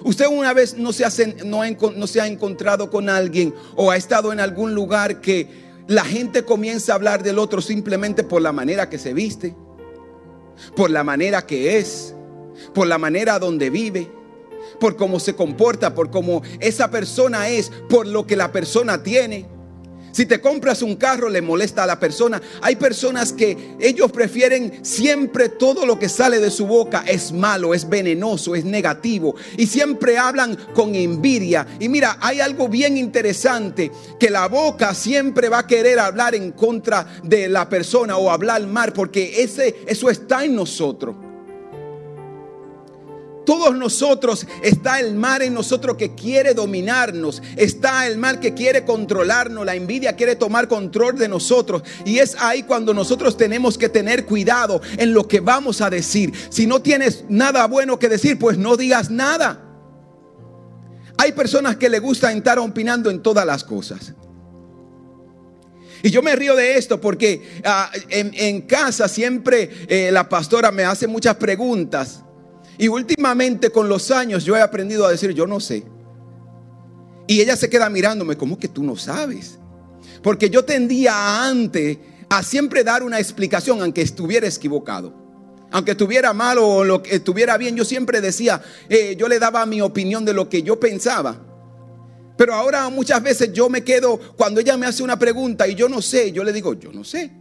Usted 0.03 0.27
una 0.27 0.53
vez 0.53 0.77
no 0.77 0.93
se, 0.93 1.37
no, 1.45 1.63
no 1.65 2.07
se 2.07 2.21
ha 2.21 2.27
encontrado 2.27 2.91
con 2.91 3.09
alguien 3.09 3.55
o 3.77 3.91
ha 3.91 3.97
estado 3.97 4.33
en 4.33 4.41
algún 4.41 4.75
lugar 4.75 5.21
que 5.21 5.49
la 5.87 6.05
gente 6.05 6.45
comienza 6.45 6.93
a 6.93 6.97
hablar 6.97 7.23
del 7.23 7.39
otro 7.39 7.63
simplemente 7.63 8.25
por 8.25 8.43
la 8.43 8.53
manera 8.53 8.91
que 8.91 8.99
se 8.99 9.15
viste, 9.15 9.55
por 10.75 10.91
la 10.91 11.05
manera 11.05 11.47
que 11.47 11.79
es, 11.79 12.16
por 12.75 12.87
la 12.87 12.99
manera 12.99 13.39
donde 13.39 13.71
vive, 13.71 14.11
por 14.79 14.97
cómo 14.97 15.21
se 15.21 15.35
comporta, 15.35 15.95
por 15.95 16.11
cómo 16.11 16.43
esa 16.61 16.91
persona 16.91 17.49
es, 17.49 17.71
por 17.89 18.07
lo 18.07 18.27
que 18.27 18.37
la 18.37 18.53
persona 18.53 19.03
tiene. 19.03 19.57
Si 20.17 20.25
te 20.25 20.41
compras 20.41 20.81
un 20.81 20.97
carro 20.97 21.29
le 21.29 21.43
molesta 21.43 21.83
a 21.83 21.87
la 21.87 22.01
persona. 22.01 22.41
Hay 22.63 22.77
personas 22.77 23.35
que 23.35 23.77
ellos 23.79 24.11
prefieren 24.11 24.83
siempre 24.83 25.51
todo 25.51 25.85
lo 25.85 25.99
que 25.99 26.09
sale 26.09 26.41
de 26.41 26.51
su 26.51 26.67
boca 26.67 27.05
es 27.07 27.33
malo, 27.33 27.75
es 27.75 27.87
venenoso, 27.87 28.55
es 28.55 28.65
negativo. 28.65 29.35
Y 29.59 29.67
siempre 29.67 30.17
hablan 30.17 30.57
con 30.73 30.95
envidia. 30.95 31.67
Y 31.81 31.91
mira, 31.91 32.17
hay 32.23 32.41
algo 32.41 32.67
bien 32.67 32.97
interesante, 32.97 33.93
que 34.19 34.31
la 34.31 34.49
boca 34.49 34.95
siempre 34.95 35.51
va 35.51 35.59
a 35.59 35.67
querer 35.67 35.99
hablar 35.99 36.35
en 36.35 36.53
contra 36.53 37.07
de 37.23 37.49
la 37.49 37.69
persona 37.69 38.17
o 38.17 38.31
hablar 38.31 38.67
mal, 38.67 38.95
porque 38.95 39.43
ese, 39.43 39.85
eso 39.87 40.09
está 40.09 40.47
en 40.47 40.55
nosotros 40.55 41.26
todos 43.47 43.75
nosotros 43.75 44.47
está 44.63 45.01
el 45.01 45.15
mal 45.15 45.41
en 45.41 45.55
nosotros 45.55 45.97
que 45.97 46.15
quiere 46.15 46.53
dominarnos, 46.53 47.43
está 47.57 48.07
el 48.07 48.19
mal 48.19 48.41
que 48.41 48.53
quiere 48.53 48.85
controlarnos, 48.85 49.65
la 49.65 49.75
envidia 49.75 50.17
quiere 50.17 50.37
tomar 50.37 50.69
control 50.69 51.17
de 51.17 51.29
nosotros 51.29 51.83
y 52.05 52.19
es 52.19 52.37
ahí 52.41 52.65
cuando 52.65 52.93
nosotros 52.93 53.39
tenemos 53.39 53.79
que 53.79 53.89
tener 53.89 54.27
cuidado 54.27 54.83
en 54.99 55.15
lo 55.15 55.27
que 55.27 55.41
vamos 55.41 55.81
a 55.81 55.89
decir. 55.89 56.35
Si 56.51 56.67
no 56.67 56.83
tienes 56.83 57.25
nada 57.31 57.67
bueno 57.67 57.99
que 57.99 58.11
decir, 58.11 58.39
pues 58.39 58.59
no 58.59 58.77
digas 58.77 59.11
nada. 59.11 59.63
Hay 61.17 61.33
personas 61.33 61.77
que 61.77 61.89
le 61.89 62.01
gusta 62.01 62.31
estar 62.33 62.59
opinando 62.59 63.09
en 63.09 63.23
todas 63.23 63.47
las 63.47 63.65
cosas. 63.65 64.13
Y 66.03 66.11
yo 66.11 66.23
me 66.23 66.37
río 66.37 66.55
de 66.55 66.77
esto 66.77 67.01
porque 67.01 67.61
ah, 67.65 67.91
en, 68.11 68.63
casa 68.63 69.09
siempre 69.09 69.71
eh, 69.89 70.11
la 70.13 70.29
pastora 70.29 70.71
me 70.71 70.85
hace 70.85 71.07
muchas 71.07 71.37
preguntas. 71.37 72.26
Y 72.79 72.89
últimamente 72.89 73.71
con 73.71 73.89
los 73.89 74.11
años 74.11 74.45
yo 74.45 74.57
he 74.57 74.61
aprendido 74.61 75.07
a 75.07 75.11
decir, 75.11 75.33
yo 75.33 75.47
no 75.47 75.61
sé. 75.61 75.85
Y 77.27 77.41
ella 77.41 77.57
se 77.57 77.69
queda 77.69 77.89
mirándome, 77.89 78.37
como 78.37 78.59
que 78.59 78.69
tú 78.69 78.83
no 78.83 78.97
sabes? 78.97 79.59
Porque 80.23 80.51
yo 80.51 80.65
tendía 80.65 81.47
antes 81.47 81.99
a 82.29 82.43
siempre 82.43 82.85
dar 82.85 83.03
una 83.03 83.19
explicación, 83.19 83.81
aunque 83.83 84.03
estuviera 84.03 84.47
equivocado. 84.47 85.27
Aunque 85.73 85.93
estuviera 85.93 86.33
mal 86.33 86.59
o 86.59 86.85
lo 86.85 87.03
que 87.03 87.17
estuviera 87.17 87.57
bien, 87.57 87.75
yo 87.75 87.85
siempre 87.85 88.21
decía, 88.21 88.63
eh, 88.89 89.17
yo 89.19 89.29
le 89.29 89.39
daba 89.39 89.67
mi 89.67 89.81
opinión 89.81 90.25
de 90.25 90.33
lo 90.33 90.49
que 90.49 90.63
yo 90.63 90.79
pensaba. 90.79 91.43
Pero 92.37 92.55
ahora 92.55 92.89
muchas 92.91 93.23
veces 93.23 93.53
yo 93.53 93.69
me 93.69 93.83
quedo, 93.83 94.19
cuando 94.37 94.61
ella 94.61 94.77
me 94.77 94.87
hace 94.87 95.03
una 95.03 95.19
pregunta 95.19 95.67
y 95.67 95.75
yo 95.75 95.89
no 95.89 96.03
sé, 96.03 96.31
yo 96.33 96.45
le 96.45 96.53
digo, 96.53 96.75
yo 96.75 96.93
no 96.93 97.03
sé. 97.03 97.33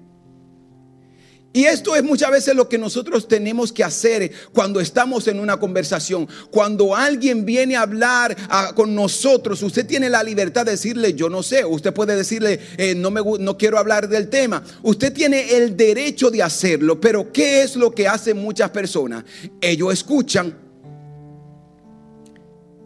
Y 1.55 1.63
esto 1.63 1.95
es 1.95 2.03
muchas 2.03 2.31
veces 2.31 2.53
lo 2.53 2.67
que 2.67 2.77
nosotros 2.77 3.29
tenemos 3.29 3.71
que 3.71 3.81
hacer 3.81 4.29
cuando 4.51 4.81
estamos 4.81 5.25
en 5.29 5.39
una 5.39 5.55
conversación. 5.55 6.27
Cuando 6.51 6.93
alguien 6.93 7.45
viene 7.45 7.77
a 7.77 7.83
hablar 7.83 8.35
con 8.75 8.93
nosotros, 8.93 9.63
usted 9.63 9.85
tiene 9.85 10.09
la 10.09 10.21
libertad 10.21 10.65
de 10.65 10.73
decirle, 10.73 11.13
yo 11.13 11.29
no 11.29 11.41
sé. 11.41 11.63
Usted 11.63 11.93
puede 11.93 12.13
decirle, 12.13 12.59
eh, 12.75 12.93
no, 12.93 13.09
me, 13.09 13.21
no 13.39 13.57
quiero 13.57 13.77
hablar 13.77 14.09
del 14.09 14.29
tema. 14.29 14.61
Usted 14.83 15.13
tiene 15.13 15.55
el 15.55 15.77
derecho 15.77 16.29
de 16.29 16.43
hacerlo. 16.43 16.99
Pero 16.99 17.31
¿qué 17.31 17.61
es 17.61 17.77
lo 17.77 17.89
que 17.89 18.05
hacen 18.05 18.35
muchas 18.35 18.69
personas? 18.71 19.23
Ellos 19.61 19.93
escuchan. 19.93 20.57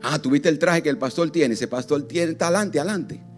Ah, 0.03 0.21
tuviste 0.21 0.47
el 0.47 0.59
traje 0.59 0.83
que 0.83 0.89
el 0.89 0.99
pastor 0.99 1.31
tiene. 1.31 1.55
Ese 1.55 1.67
pastor 1.67 2.07
tiene 2.07 2.35
talante, 2.35 2.79
adelante. 2.79 3.28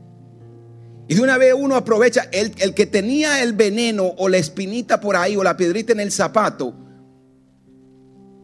Y 1.12 1.16
de 1.16 1.22
una 1.22 1.38
vez 1.38 1.54
uno 1.54 1.76
aprovecha, 1.76 2.30
el, 2.32 2.54
el, 2.60 2.74
que 2.74 2.86
tenía 2.86 3.44
el 3.44 3.52
veneno 3.52 4.14
o 4.18 4.30
la 4.30 4.38
espinita 4.38 5.02
por 5.02 5.18
ahí 5.18 5.36
o 5.36 5.44
la 5.44 5.58
piedrita 5.58 5.92
en 5.92 6.00
el 6.00 6.10
zapato, 6.10 6.74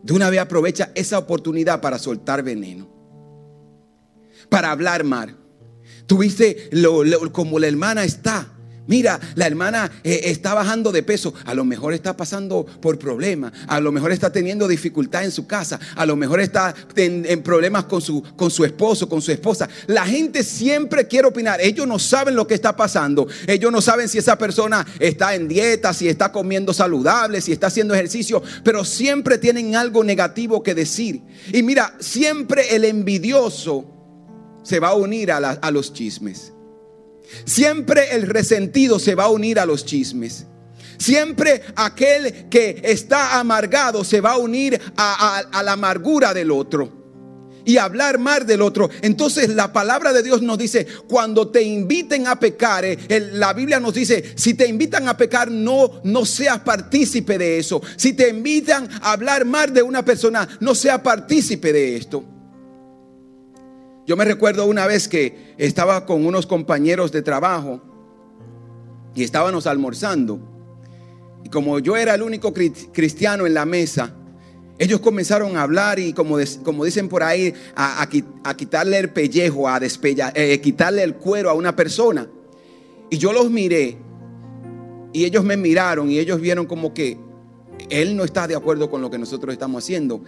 de 0.03 0.11
una 0.11 0.29
vez 0.29 0.41
aprovecha 0.41 0.91
esa 0.93 1.17
oportunidad 1.17 1.79
para 1.79 1.97
soltar 1.97 2.43
veneno, 2.43 2.89
para 4.49 4.71
hablar 4.71 5.05
mal. 5.05 5.37
Tuviste 6.07 6.67
lo, 6.73 7.05
como 7.31 7.57
la 7.57 7.67
hermana 7.67 8.03
está 8.03 8.56
Mira, 8.87 9.19
la 9.35 9.45
hermana 9.45 9.91
eh, 10.03 10.21
está 10.25 10.53
bajando 10.53 10.91
de 10.91 11.03
peso. 11.03 11.33
A 11.45 11.53
lo 11.53 11.65
mejor 11.65 11.93
está 11.93 12.15
pasando 12.15 12.65
por 12.65 12.97
problemas. 12.97 13.51
A 13.67 13.79
lo 13.79 13.91
mejor 13.91 14.11
está 14.11 14.31
teniendo 14.31 14.67
dificultad 14.67 15.25
en 15.25 15.31
su 15.31 15.45
casa. 15.45 15.79
A 15.95 16.05
lo 16.05 16.15
mejor 16.15 16.39
está 16.39 16.73
en, 16.95 17.43
problemas 17.43 17.83
con 17.83 18.01
su, 18.01 18.23
con 18.35 18.49
su 18.49 18.63
esposo, 18.63 19.07
con 19.09 19.21
su 19.21 19.31
esposa. 19.31 19.67
La 19.87 20.05
gente 20.05 20.43
siempre 20.43 21.07
quiere 21.07 21.27
opinar. 21.27 21.59
Ellos 21.61 21.85
no 21.85 21.99
saben 21.99 22.35
lo 22.35 22.47
que 22.47 22.53
está 22.53 22.75
pasando. 22.75 23.27
Ellos 23.45 23.71
no 23.71 23.81
saben 23.81 24.07
si 24.07 24.17
esa 24.17 24.37
persona 24.37 24.85
está 24.99 25.35
en 25.35 25.47
dieta, 25.47 25.93
si 25.93 26.07
está 26.07 26.31
comiendo 26.31 26.73
saludable, 26.73 27.41
si 27.41 27.51
está 27.51 27.67
haciendo 27.67 27.93
ejercicio. 27.93 28.41
Pero 28.63 28.85
siempre 28.85 29.37
tienen 29.37 29.75
algo 29.75 30.03
negativo 30.03 30.63
que 30.63 30.73
decir. 30.73 31.21
Y 31.51 31.61
mira, 31.61 31.93
siempre 31.99 32.75
el 32.75 32.85
envidioso 32.85 33.85
se 34.63 34.79
va 34.79 34.89
a 34.89 34.95
unir 34.95 35.31
a, 35.31 35.37
a 35.37 35.71
los 35.71 35.93
chismes. 35.93 36.53
Siempre 37.45 38.15
el 38.15 38.23
resentido 38.23 38.99
se 38.99 39.15
va 39.15 39.25
a 39.25 39.29
unir 39.29 39.59
a 39.59 39.65
los 39.65 39.85
chismes. 39.85 40.45
Siempre 40.97 41.61
aquel 41.75 42.49
que 42.49 42.81
está 42.83 43.39
amargado 43.39 44.03
se 44.03 44.21
va 44.21 44.33
a 44.33 44.37
unir 44.37 44.79
a, 44.97 45.43
la 45.63 45.73
amargura 45.73 46.33
del 46.33 46.51
otro 46.51 46.97
y 47.65 47.77
hablar 47.77 48.17
mal 48.17 48.47
del 48.47 48.61
otro. 48.61 48.89
Entonces 49.01 49.49
la 49.49 49.73
palabra 49.73 50.13
de 50.13 50.23
Dios 50.23 50.41
nos 50.41 50.57
dice, 50.57 50.87
cuando 51.07 51.49
te 51.49 51.61
inviten 51.61 52.25
a 52.27 52.39
pecar, 52.39 52.85
eh, 52.85 52.97
la 53.33 53.53
Biblia 53.53 53.79
nos 53.79 53.93
dice, 53.93 54.33
si 54.35 54.53
te 54.53 54.67
invitan 54.67 55.07
a 55.07 55.17
pecar, 55.17 55.51
no, 55.51 56.01
no 56.03 56.25
seas 56.25 56.59
partícipe 56.59 57.37
de 57.37 57.59
eso. 57.59 57.81
Si 57.97 58.13
te 58.13 58.29
invitan 58.29 58.89
a 59.01 59.11
hablar 59.11 59.45
mal 59.45 59.73
de 59.73 59.81
una 59.81 60.03
persona, 60.03 60.47
no 60.61 60.73
seas 60.73 61.01
partícipe 61.01 61.73
de 61.73 61.97
esto. 61.97 62.36
Yo 64.07 64.15
me 64.15 64.23
recuerdo 64.23 64.65
una 64.65 64.87
vez 64.87 65.09
que 65.09 65.53
estaba 65.57 66.05
con 66.05 66.25
unos 66.25 66.47
compañeros 66.47 67.11
de 67.11 67.21
trabajo 67.21 67.81
y 69.13 69.21
estábamos 69.21 69.67
almorzando. 69.67 70.39
Y 71.43 71.49
como 71.49 71.79
yo 71.79 71.97
era 71.97 72.15
el 72.15 72.21
único 72.21 72.53
cristiano 72.53 73.45
en 73.45 73.53
la 73.53 73.65
mesa, 73.65 74.15
ellos 74.79 75.01
comenzaron 75.01 75.57
a 75.57 75.63
hablar 75.63 75.99
y 75.99 76.13
como, 76.13 76.37
como 76.63 76.85
dicen 76.85 77.09
por 77.09 77.21
ahí, 77.21 77.53
a, 77.75 78.07
quitarle 78.55 78.97
el 78.97 79.09
pellejo, 79.09 79.67
a 79.67 79.77
despellar, 79.77 80.31
eh, 80.35 80.61
quitarle 80.61 81.03
el 81.03 81.15
cuero 81.15 81.49
a 81.49 81.53
una 81.53 81.75
persona. 81.75 82.29
Y 83.09 83.17
yo 83.17 83.33
los 83.33 83.51
miré 83.51 83.97
y 85.11 85.25
ellos 85.25 85.43
me 85.43 85.57
miraron 85.57 86.09
y 86.09 86.17
ellos 86.17 86.39
vieron 86.39 86.65
como 86.65 86.93
que 86.93 87.17
él 87.89 88.15
no 88.15 88.23
está 88.23 88.47
de 88.47 88.55
acuerdo 88.55 88.89
con 88.89 89.01
lo 89.01 89.11
que 89.11 89.17
nosotros 89.17 89.51
estamos 89.51 89.83
haciendo. 89.83 90.21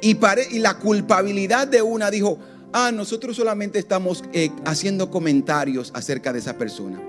Y, 0.00 0.16
y 0.52 0.58
la 0.58 0.78
culpabilidad 0.78 1.68
de 1.68 1.82
una 1.82 2.10
dijo, 2.10 2.38
ah, 2.76 2.92
nosotros 2.92 3.34
solamente 3.34 3.78
estamos 3.78 4.22
eh, 4.34 4.50
haciendo 4.66 5.10
comentarios 5.10 5.90
acerca 5.94 6.32
de 6.32 6.40
esa 6.40 6.58
persona. 6.58 7.00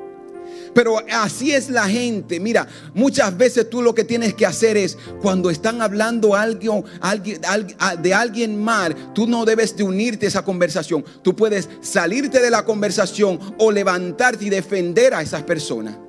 Pero 0.73 0.99
así 1.11 1.51
es 1.51 1.69
la 1.69 1.89
gente. 1.89 2.39
Mira, 2.39 2.67
muchas 2.93 3.35
veces 3.37 3.69
tú 3.69 3.81
lo 3.81 3.93
que 3.93 4.03
tienes 4.03 4.33
que 4.33 4.45
hacer 4.45 4.77
es 4.77 4.97
cuando 5.21 5.49
están 5.49 5.81
hablando 5.81 6.35
algo, 6.35 6.85
de 8.01 8.13
alguien 8.13 8.63
mal, 8.63 8.95
tú 9.13 9.27
no 9.27 9.43
debes 9.43 9.75
de 9.75 9.83
unirte 9.83 10.25
a 10.27 10.29
esa 10.29 10.45
conversación. 10.45 11.03
Tú 11.21 11.35
puedes 11.35 11.67
salirte 11.81 12.39
de 12.39 12.51
la 12.51 12.63
conversación 12.63 13.39
o 13.57 13.71
levantarte 13.71 14.45
y 14.45 14.49
defender 14.49 15.13
a 15.13 15.21
esas 15.21 15.43
personas. 15.43 16.06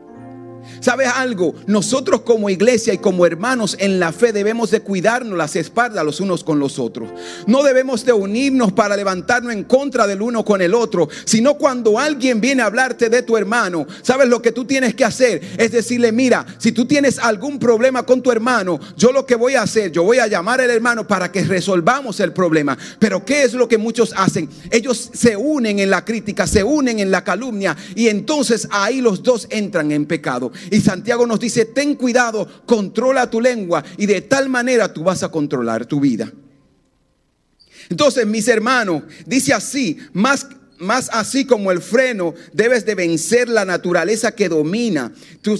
¿Sabes 0.81 1.09
algo? 1.09 1.55
Nosotros 1.67 2.23
como 2.23 2.51
iglesia 2.51 2.93
y 2.95 2.99
como 2.99 3.27
hermanos 3.27 3.77
en 3.81 3.99
la 3.99 4.13
fe 4.13 4.33
debemos 4.33 4.71
de 4.71 4.81
cuidarnos 4.81 5.37
las 5.37 5.57
espaldas 5.57 6.05
los 6.05 6.21
unos 6.21 6.45
con 6.45 6.59
los 6.59 6.79
otros. 6.79 7.09
No 7.47 7.63
debemos 7.63 8.05
de 8.05 8.13
unirnos 8.13 8.73
para 8.73 8.97
levantarnos 8.97 9.53
en 9.53 9.65
contra 9.65 10.07
del 10.07 10.23
uno 10.23 10.45
con 10.45 10.63
el 10.63 10.75
otro, 10.75 11.09
sino 11.25 11.55
cuando 11.55 11.99
alguien 11.99 12.41
viene 12.41 12.63
a 12.63 12.67
hablarte 12.67 13.09
de 13.09 13.23
tu 13.23 13.37
hermano, 13.37 13.87
¿sabes 14.03 14.29
lo 14.29 14.41
que 14.43 14.53
tú 14.53 14.65
tienes 14.65 14.95
que 14.95 15.05
hacer? 15.05 15.41
Es 15.59 15.73
decirle, 15.73 16.13
mira, 16.13 16.47
si 16.59 16.73
tú 16.73 16.87
tienes 16.87 17.19
algún 17.19 17.59
problema 17.59 18.05
con 18.05 18.23
tu 18.23 18.31
hermano, 18.31 18.81
yo 18.97 19.13
lo 19.13 19.27
que 19.27 19.35
voy 19.35 19.55
a 19.55 19.63
hacer, 19.63 19.93
yo 19.93 20.03
voy 20.03 20.19
a 20.19 20.27
llamar 20.27 20.61
al 20.61 20.71
hermano 20.71 21.07
para 21.07 21.33
que 21.33 21.43
resolvamos 21.45 22.21
el 22.21 22.33
problema. 22.33 22.79
Pero 22.99 23.25
¿qué 23.25 23.43
es 23.43 23.55
lo 23.55 23.69
que 23.69 23.79
muchos 23.79 24.13
hacen? 24.17 24.49
Ellos 24.71 25.11
se 25.13 25.37
unen 25.37 25.79
en 25.79 25.91
la 25.91 26.05
crítica, 26.05 26.47
se 26.47 26.63
unen 26.63 26.99
en 26.99 27.11
la 27.11 27.25
calumnia 27.25 27.77
y 27.95 28.09
entonces 28.09 28.69
ahí 28.71 29.01
los 29.01 29.23
dos 29.23 29.47
entran 29.51 29.93
en 29.93 30.07
pecado. 30.07 30.53
Y 30.71 30.81
Santiago 30.81 31.27
nos 31.27 31.41
dice, 31.41 31.67
ten 31.67 31.95
cuidado, 31.95 32.47
controla 32.67 33.31
tu 33.31 33.41
lengua 33.41 33.85
y 33.97 34.07
de 34.07 34.23
tal 34.23 34.49
manera 34.49 34.93
tú 34.93 35.05
vas 35.05 35.23
a 35.23 35.31
controlar 35.31 35.87
tu 35.87 36.01
vida. 36.01 36.33
Entonces, 37.89 38.27
mis 38.27 38.47
hermanos, 38.49 39.03
dice 39.25 39.55
así, 39.55 39.99
más 40.13 40.47
más 40.79 41.11
así 41.13 41.45
como 41.45 41.73
el 41.73 41.81
freno, 41.81 42.35
debes 42.53 42.87
de 42.87 42.95
vencer 42.95 43.49
la 43.49 43.65
naturaleza 43.65 44.33
que 44.33 44.49
domina. 44.49 45.13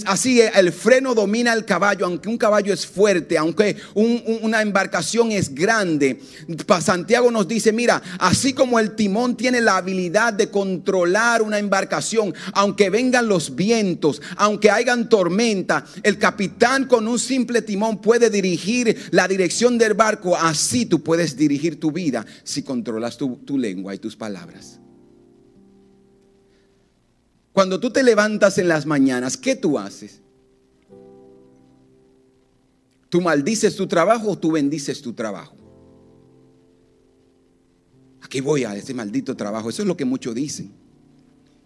así 0.07 0.41
el 0.41 0.73
freno 0.73 1.15
domina 1.15 1.53
el 1.53 1.65
caballo, 1.65 2.07
aunque 2.07 2.29
un 2.29 2.39
caballo 2.39 2.73
es 2.73 2.87
fuerte, 2.87 3.39
aunque 3.39 3.77
una 3.95 4.63
embarcación 4.63 5.33
es 5.33 5.55
grande. 5.55 6.21
Santiago 6.81 7.31
nos 7.31 7.49
dice, 7.49 7.73
mira, 7.73 8.03
así 8.19 8.53
como 8.53 8.79
el 8.79 8.95
timón 8.95 9.37
tiene 9.37 9.61
la 9.61 9.77
habilidad 9.77 10.33
de 10.33 10.51
controlar 10.51 11.43
una 11.43 11.59
embarcación, 11.59 12.35
aunque 12.53 12.91
vengan 12.91 13.29
los 13.29 13.55
vientos, 13.55 14.23
aunque 14.37 14.71
hayan 14.71 15.09
tormenta, 15.09 15.85
el 16.03 16.19
capitán 16.19 16.87
con 16.87 17.09
un 17.09 17.19
simple 17.19 17.63
timón 17.63 18.01
puede 18.01 18.31
dirigir 18.31 18.97
la 19.11 19.29
dirección 19.29 19.79
del 19.79 19.95
barco. 19.95 20.37
Así 20.37 20.87
tú 20.87 21.03
puedes 21.03 21.37
dirigir 21.37 21.81
tu 21.81 21.93
vida 21.93 22.25
si 22.45 22.63
controlas 22.63 23.19
tu 23.19 23.59
lengua 23.59 23.95
y 23.95 23.99
tus 23.99 24.17
palabras. 24.17 24.79
Cuando 27.59 27.81
tú 27.81 27.91
te 27.91 28.05
levantas 28.05 28.57
en 28.59 28.69
las 28.69 28.87
mañanas, 28.87 29.37
¿qué 29.37 29.57
tú 29.57 29.81
haces? 29.81 30.21
¿Tú 33.09 33.21
maldices 33.21 33.75
tu 33.75 33.89
trabajo 33.89 34.31
o 34.31 34.39
tú 34.39 34.53
bendices 34.53 35.03
tu 35.03 35.13
trabajo? 35.13 35.57
Aquí 38.23 38.41
voy 38.41 38.63
a 38.63 38.77
ese 38.77 38.95
maldito 38.95 39.37
trabajo. 39.37 39.71
Eso 39.71 39.83
es 39.83 39.89
lo 39.89 39.97
que 39.97 40.05
muchos 40.05 40.37
dicen. 40.37 40.71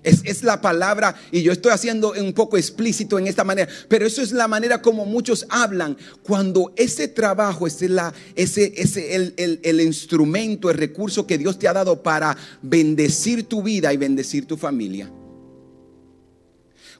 Es, 0.03 0.43
la 0.43 0.63
palabra, 0.63 1.15
y 1.31 1.43
yo 1.43 1.53
estoy 1.53 1.73
haciendo 1.73 2.15
un 2.19 2.33
poco 2.33 2.57
explícito 2.57 3.19
en 3.19 3.27
esta 3.27 3.45
manera, 3.45 3.71
pero 3.91 4.07
eso 4.07 4.23
es 4.23 4.33
la 4.33 4.49
manera 4.49 4.81
como 4.81 5.05
muchos 5.05 5.45
hablan. 5.51 5.99
Cuando 6.23 6.73
ese 6.77 7.07
trabajo 7.07 7.67
es 7.67 7.83
la, 7.83 8.15
ese, 8.35 8.73
ese, 8.79 9.15
el, 9.15 9.61
el 9.63 9.81
instrumento, 9.83 10.71
el 10.71 10.79
recurso 10.79 11.27
que 11.27 11.37
Dios 11.37 11.59
te 11.59 11.69
ha 11.69 11.75
dado 11.75 12.03
para 12.03 12.35
bendecir 12.63 13.47
tu 13.47 13.63
vida 13.63 13.93
y 13.93 13.99
bendecir 13.99 14.47
tu 14.47 14.57
familia. 14.57 15.13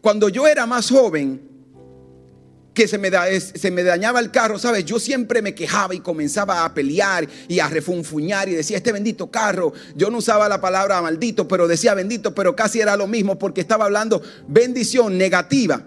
Cuando 0.03 0.29
yo 0.29 0.47
era 0.47 0.67
más 0.67 0.91
joven, 0.91 1.53
que 2.75 2.89
se 2.89 2.99
me, 2.99 3.83
dañaba 3.83 4.19
el 4.19 4.31
carro, 4.31 4.59
¿sabes? 4.59 4.85
Yo 4.85 4.99
siempre 4.99 5.43
me 5.43 5.55
quejaba 5.55 5.95
y 5.95 6.01
comenzaba 6.01 6.65
a 6.65 6.75
pelear 6.75 7.29
y 7.49 7.61
a 7.61 7.69
refunfuñar 7.69 8.49
y 8.49 8.55
decía, 8.55 8.79
este 8.79 8.93
bendito 8.93 9.31
carro, 9.31 9.73
yo 9.95 10.11
no 10.11 10.19
usaba 10.19 10.49
la 10.49 10.61
palabra 10.61 11.01
maldito, 11.03 11.47
pero 11.47 11.69
decía 11.69 11.95
bendito, 11.95 12.35
pero 12.35 12.57
casi 12.57 12.81
era 12.81 12.97
lo 12.97 13.07
mismo 13.07 13.39
porque 13.39 13.61
estaba 13.61 13.85
hablando 13.85 14.23
bendición 14.49 15.19
negativa. 15.19 15.87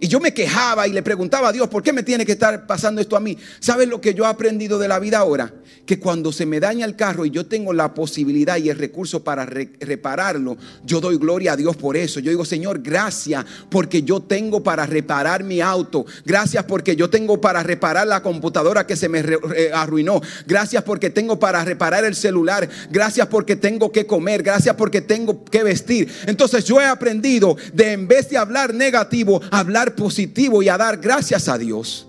Y 0.00 0.06
yo 0.06 0.20
me 0.20 0.32
quejaba 0.32 0.86
y 0.86 0.92
le 0.92 1.02
preguntaba 1.02 1.48
a 1.48 1.52
Dios, 1.52 1.68
¿por 1.68 1.82
qué 1.82 1.92
me 1.92 2.04
tiene 2.04 2.24
que 2.24 2.32
estar 2.32 2.66
pasando 2.66 3.00
esto 3.00 3.16
a 3.16 3.20
mí? 3.20 3.36
¿Sabes 3.58 3.88
lo 3.88 4.00
que 4.00 4.14
yo 4.14 4.24
he 4.24 4.28
aprendido 4.28 4.78
de 4.78 4.86
la 4.86 5.00
vida 5.00 5.18
ahora? 5.18 5.52
Que 5.86 5.98
cuando 5.98 6.30
se 6.30 6.46
me 6.46 6.60
daña 6.60 6.86
el 6.86 6.94
carro 6.94 7.26
y 7.26 7.30
yo 7.30 7.46
tengo 7.46 7.72
la 7.72 7.94
posibilidad 7.94 8.58
y 8.58 8.70
el 8.70 8.78
recurso 8.78 9.24
para 9.24 9.44
repararlo, 9.44 10.56
yo 10.84 11.00
doy 11.00 11.16
gloria 11.16 11.52
a 11.52 11.56
Dios 11.56 11.76
por 11.76 11.96
eso. 11.96 12.20
Yo 12.20 12.30
digo, 12.30 12.44
Señor, 12.44 12.80
gracias 12.80 13.44
porque 13.70 14.02
yo 14.02 14.20
tengo 14.20 14.62
para 14.62 14.86
reparar 14.86 15.42
mi 15.42 15.60
auto. 15.60 16.06
Gracias 16.24 16.64
porque 16.64 16.94
yo 16.94 17.10
tengo 17.10 17.40
para 17.40 17.62
reparar 17.62 18.06
la 18.06 18.22
computadora 18.22 18.86
que 18.86 18.96
se 18.96 19.08
me 19.08 19.24
arruinó. 19.72 20.20
Gracias 20.46 20.84
porque 20.84 21.10
tengo 21.10 21.40
para 21.40 21.64
reparar 21.64 22.04
el 22.04 22.14
celular. 22.14 22.68
Gracias 22.90 23.26
porque 23.26 23.56
tengo 23.56 23.90
que 23.90 24.06
comer. 24.06 24.42
Gracias 24.44 24.76
porque 24.76 25.00
tengo 25.00 25.44
que 25.44 25.64
vestir. 25.64 26.08
Entonces 26.26 26.64
yo 26.64 26.80
he 26.80 26.86
aprendido 26.86 27.56
de 27.72 27.92
en 27.92 28.06
vez 28.06 28.30
de 28.30 28.38
hablar 28.38 28.74
negativo, 28.74 29.40
hablar 29.50 29.87
positivo 29.94 30.62
y 30.62 30.68
a 30.68 30.78
dar 30.78 30.98
gracias 30.98 31.48
a 31.48 31.58
Dios. 31.58 32.06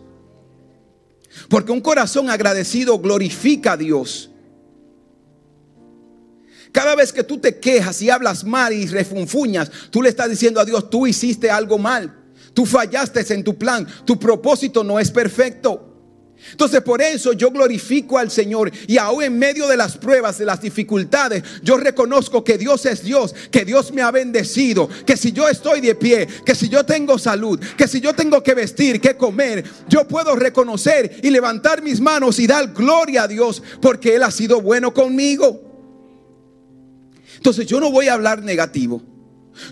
Porque 1.47 1.71
un 1.71 1.81
corazón 1.81 2.29
agradecido 2.29 2.99
glorifica 2.99 3.73
a 3.73 3.77
Dios. 3.77 4.29
Cada 6.71 6.95
vez 6.95 7.11
que 7.11 7.23
tú 7.23 7.39
te 7.39 7.59
quejas 7.59 8.01
y 8.01 8.09
hablas 8.09 8.43
mal 8.43 8.73
y 8.73 8.85
refunfuñas, 8.85 9.71
tú 9.89 10.01
le 10.01 10.09
estás 10.09 10.29
diciendo 10.29 10.59
a 10.59 10.65
Dios, 10.65 10.89
tú 10.89 11.07
hiciste 11.07 11.49
algo 11.49 11.77
mal. 11.77 12.15
Tú 12.53 12.65
fallaste 12.65 13.33
en 13.33 13.43
tu 13.43 13.57
plan. 13.57 13.87
Tu 14.05 14.19
propósito 14.19 14.83
no 14.83 14.99
es 14.99 15.11
perfecto. 15.11 15.88
Entonces 16.51 16.81
por 16.81 17.01
eso 17.01 17.33
yo 17.33 17.51
glorifico 17.51 18.17
al 18.17 18.31
Señor 18.31 18.71
y 18.87 18.97
aún 18.97 19.23
en 19.23 19.37
medio 19.37 19.67
de 19.67 19.77
las 19.77 19.97
pruebas, 19.97 20.37
de 20.37 20.45
las 20.45 20.61
dificultades, 20.61 21.43
yo 21.63 21.77
reconozco 21.77 22.43
que 22.43 22.57
Dios 22.57 22.85
es 22.85 23.03
Dios, 23.03 23.35
que 23.51 23.65
Dios 23.65 23.91
me 23.91 24.01
ha 24.01 24.11
bendecido, 24.11 24.89
que 25.05 25.17
si 25.17 25.31
yo 25.31 25.47
estoy 25.47 25.81
de 25.81 25.95
pie, 25.95 26.27
que 26.45 26.55
si 26.55 26.69
yo 26.69 26.85
tengo 26.85 27.17
salud, 27.17 27.59
que 27.77 27.87
si 27.87 28.01
yo 28.01 28.13
tengo 28.13 28.41
que 28.41 28.53
vestir, 28.53 28.99
que 29.01 29.15
comer, 29.15 29.63
yo 29.87 30.07
puedo 30.07 30.35
reconocer 30.35 31.19
y 31.21 31.29
levantar 31.29 31.81
mis 31.81 31.99
manos 31.99 32.39
y 32.39 32.47
dar 32.47 32.73
gloria 32.73 33.23
a 33.23 33.27
Dios 33.27 33.61
porque 33.81 34.15
Él 34.15 34.23
ha 34.23 34.31
sido 34.31 34.61
bueno 34.61 34.93
conmigo. 34.93 35.61
Entonces 37.35 37.67
yo 37.67 37.79
no 37.79 37.91
voy 37.91 38.07
a 38.07 38.13
hablar 38.13 38.43
negativo. 38.43 39.03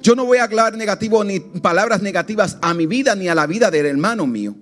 Yo 0.02 0.16
no 0.16 0.26
voy 0.26 0.40
a 0.40 0.44
hablar 0.44 0.76
negativo 0.76 1.24
ni 1.24 1.40
palabras 1.40 2.02
negativas 2.02 2.58
a 2.62 2.74
mi 2.74 2.86
vida 2.86 3.16
ni 3.16 3.30
a 3.30 3.36
la 3.36 3.48
vida 3.48 3.72
del 3.72 3.86
hermano 3.86 4.28
mío. 4.28 4.56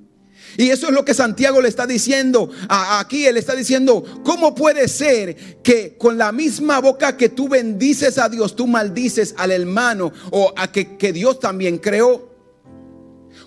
Y 0.58 0.70
eso 0.70 0.88
es 0.88 0.94
lo 0.94 1.04
que 1.04 1.14
Santiago 1.14 1.62
le 1.62 1.70
está 1.70 1.86
diciendo. 1.86 2.50
Aquí 2.70 3.26
él 3.26 3.38
está 3.38 3.56
diciendo, 3.56 4.04
¿cómo 4.24 4.56
puede 4.56 4.88
ser 4.88 5.62
que 5.62 5.98
con 5.98 6.18
la 6.18 6.32
misma 6.32 6.80
boca 6.80 7.18
que 7.18 7.30
tú 7.30 7.50
bendices 7.50 8.18
a 8.18 8.30
Dios, 8.30 8.56
tú 8.56 8.68
maldices 8.68 9.36
al 9.38 9.52
hermano 9.52 10.12
o 10.32 10.54
a 10.56 10.72
que, 10.72 10.98
que 10.98 11.14
Dios 11.14 11.40
también 11.40 11.78
creó? 11.78 12.36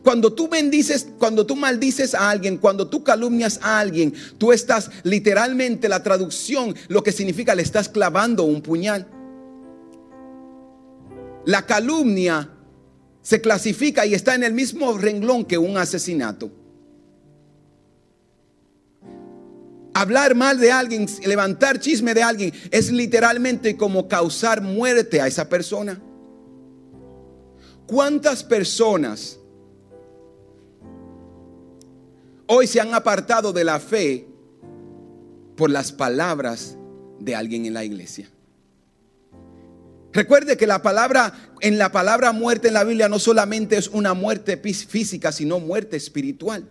Cuando 0.02 0.32
tú 0.32 0.48
bendices, 0.48 1.08
cuando 1.18 1.44
tú 1.46 1.56
maldices 1.56 2.14
a 2.14 2.30
alguien, 2.30 2.58
cuando 2.58 2.88
tú 2.88 3.02
calumnias 3.02 3.58
a 3.62 3.78
alguien, 3.78 4.14
tú 4.38 4.52
estás 4.52 4.90
literalmente 5.02 5.88
la 5.88 6.02
traducción, 6.02 6.74
lo 6.88 7.02
que 7.02 7.12
significa 7.12 7.54
le 7.54 7.62
estás 7.62 7.88
clavando 7.88 8.44
un 8.44 8.62
puñal. 8.62 9.08
La 11.44 11.66
calumnia 11.66 12.50
se 13.22 13.40
clasifica 13.40 14.06
y 14.06 14.14
está 14.14 14.34
en 14.34 14.44
el 14.44 14.52
mismo 14.52 14.96
renglón 14.96 15.44
que 15.44 15.58
un 15.58 15.76
asesinato. 15.76 16.50
Hablar 20.00 20.34
mal 20.34 20.58
de 20.58 20.70
alguien, 20.70 21.06
levantar 21.24 21.80
chisme 21.80 22.14
de 22.14 22.22
alguien, 22.22 22.52
es 22.70 22.90
literalmente 22.90 23.76
como 23.76 24.08
causar 24.08 24.60
muerte 24.60 25.20
a 25.20 25.26
esa 25.26 25.48
persona. 25.48 26.00
¿Cuántas 27.86 28.44
personas 28.44 29.38
hoy 32.46 32.66
se 32.66 32.80
han 32.80 32.94
apartado 32.94 33.52
de 33.52 33.64
la 33.64 33.80
fe 33.80 34.28
por 35.56 35.70
las 35.70 35.90
palabras 35.90 36.76
de 37.18 37.34
alguien 37.34 37.66
en 37.66 37.74
la 37.74 37.84
iglesia? 37.84 38.30
Recuerde 40.12 40.56
que 40.56 40.66
la 40.66 40.82
palabra, 40.82 41.52
en 41.60 41.78
la 41.78 41.92
palabra 41.92 42.32
muerte 42.32 42.68
en 42.68 42.74
la 42.74 42.84
Biblia 42.84 43.08
no 43.08 43.18
solamente 43.18 43.76
es 43.76 43.88
una 43.88 44.14
muerte 44.14 44.56
física, 44.56 45.32
sino 45.32 45.60
muerte 45.60 45.96
espiritual. 45.96 46.68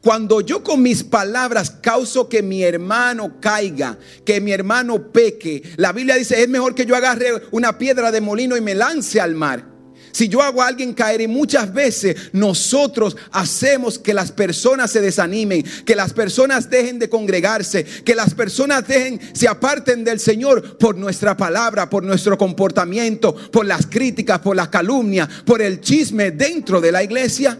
Cuando 0.00 0.40
yo 0.40 0.62
con 0.62 0.82
mis 0.82 1.02
palabras 1.04 1.70
causo 1.70 2.28
que 2.28 2.42
mi 2.42 2.62
hermano 2.62 3.40
caiga, 3.40 3.98
que 4.24 4.40
mi 4.40 4.52
hermano 4.52 5.12
peque, 5.12 5.62
la 5.76 5.92
Biblia 5.92 6.16
dice, 6.16 6.42
es 6.42 6.48
mejor 6.48 6.74
que 6.74 6.86
yo 6.86 6.96
agarre 6.96 7.42
una 7.50 7.78
piedra 7.78 8.10
de 8.10 8.20
molino 8.20 8.56
y 8.56 8.60
me 8.60 8.74
lance 8.74 9.20
al 9.20 9.34
mar. 9.34 9.78
Si 10.12 10.28
yo 10.28 10.42
hago 10.42 10.62
a 10.62 10.66
alguien 10.66 10.94
caer 10.94 11.20
y 11.20 11.28
muchas 11.28 11.72
veces 11.72 12.16
nosotros 12.32 13.16
hacemos 13.30 13.98
que 13.98 14.14
las 14.14 14.32
personas 14.32 14.90
se 14.90 15.00
desanimen, 15.00 15.64
que 15.84 15.94
las 15.94 16.12
personas 16.12 16.70
dejen 16.70 16.98
de 16.98 17.08
congregarse, 17.08 17.84
que 17.84 18.14
las 18.14 18.34
personas 18.34 18.86
dejen, 18.86 19.20
se 19.32 19.48
aparten 19.48 20.04
del 20.04 20.18
Señor 20.18 20.78
por 20.78 20.96
nuestra 20.96 21.36
palabra, 21.36 21.88
por 21.90 22.02
nuestro 22.02 22.38
comportamiento, 22.38 23.34
por 23.52 23.66
las 23.66 23.86
críticas, 23.86 24.40
por 24.40 24.56
las 24.56 24.68
calumnias, 24.68 25.28
por 25.44 25.62
el 25.62 25.80
chisme 25.80 26.30
dentro 26.30 26.80
de 26.80 26.92
la 26.92 27.02
iglesia. 27.02 27.58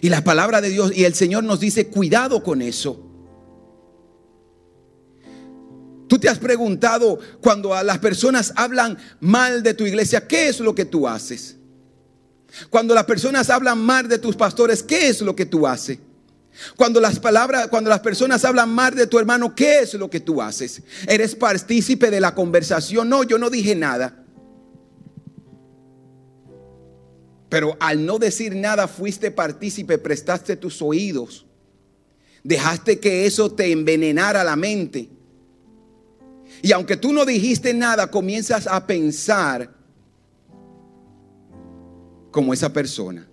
Y 0.00 0.08
la 0.08 0.24
palabra 0.24 0.60
de 0.60 0.70
Dios 0.70 0.92
y 0.94 1.04
el 1.04 1.14
Señor 1.14 1.44
nos 1.44 1.60
dice, 1.60 1.88
cuidado 1.88 2.42
con 2.42 2.62
eso. 2.62 3.10
Tú 6.08 6.18
te 6.18 6.28
has 6.28 6.38
preguntado 6.38 7.18
cuando 7.40 7.74
a 7.74 7.82
las 7.82 7.98
personas 7.98 8.52
hablan 8.56 8.98
mal 9.20 9.62
de 9.62 9.74
tu 9.74 9.84
iglesia, 9.84 10.26
¿qué 10.26 10.48
es 10.48 10.60
lo 10.60 10.74
que 10.74 10.84
tú 10.84 11.08
haces? 11.08 11.56
Cuando 12.70 12.94
las 12.94 13.04
personas 13.04 13.50
hablan 13.50 13.78
mal 13.78 14.08
de 14.08 14.18
tus 14.18 14.36
pastores, 14.36 14.82
¿qué 14.82 15.08
es 15.08 15.20
lo 15.22 15.34
que 15.34 15.46
tú 15.46 15.66
haces? 15.66 15.98
Cuando 16.76 17.00
las 17.00 17.18
palabras, 17.18 17.68
cuando 17.68 17.90
las 17.90 18.00
personas 18.00 18.44
hablan 18.44 18.70
mal 18.70 18.94
de 18.94 19.06
tu 19.06 19.18
hermano, 19.18 19.54
¿qué 19.54 19.80
es 19.80 19.94
lo 19.94 20.08
que 20.08 20.20
tú 20.20 20.40
haces? 20.40 20.82
¿Eres 21.08 21.34
partícipe 21.34 22.10
de 22.10 22.20
la 22.20 22.34
conversación? 22.34 23.08
No, 23.08 23.24
yo 23.24 23.38
no 23.38 23.50
dije 23.50 23.74
nada. 23.74 24.23
Pero 27.54 27.76
al 27.78 28.04
no 28.04 28.18
decir 28.18 28.56
nada 28.56 28.88
fuiste 28.88 29.30
partícipe, 29.30 29.96
prestaste 29.96 30.56
tus 30.56 30.82
oídos. 30.82 31.46
Dejaste 32.42 32.98
que 32.98 33.26
eso 33.26 33.52
te 33.52 33.70
envenenara 33.70 34.42
la 34.42 34.56
mente. 34.56 35.08
Y 36.62 36.72
aunque 36.72 36.96
tú 36.96 37.12
no 37.12 37.24
dijiste 37.24 37.72
nada, 37.72 38.10
comienzas 38.10 38.66
a 38.66 38.84
pensar 38.84 39.72
como 42.32 42.52
esa 42.52 42.72
persona. 42.72 43.24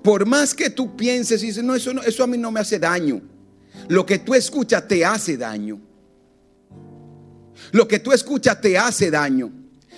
Por 0.00 0.24
más 0.24 0.54
que 0.54 0.70
tú 0.70 0.96
pienses 0.96 1.42
y 1.42 1.46
dices, 1.46 1.64
no 1.64 1.74
eso, 1.74 1.92
no, 1.92 2.02
eso 2.02 2.22
a 2.22 2.28
mí 2.28 2.38
no 2.38 2.52
me 2.52 2.60
hace 2.60 2.78
daño. 2.78 3.20
Lo 3.88 4.06
que 4.06 4.20
tú 4.20 4.32
escuchas 4.32 4.86
te 4.86 5.04
hace 5.04 5.36
daño. 5.36 5.80
Lo 7.72 7.88
que 7.88 7.98
tú 7.98 8.12
escuchas 8.12 8.60
te 8.60 8.78
hace 8.78 9.10
daño. 9.10 9.50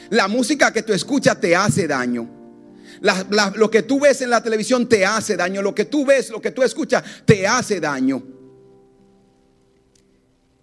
La 0.09 0.27
música 0.27 0.73
que 0.73 0.83
tú 0.83 0.95
escuchas 0.95 1.39
te 1.39 1.55
hace 1.55 1.87
daño 1.87 2.41
lo 3.55 3.71
que 3.71 3.83
tú 3.83 4.01
ves 4.01 4.23
en 4.23 4.31
la 4.31 4.43
televisión 4.43 4.89
te 4.89 5.05
hace 5.05 5.37
daño. 5.37 5.63
Lo 5.63 5.75
que 5.75 5.87
tú 5.87 6.05
ves, 6.07 6.31
lo 6.31 6.41
que 6.41 6.51
tú 6.53 6.63
escuchas, 6.63 7.03
te 7.25 7.47
hace 7.47 7.81
daño. 7.81 8.42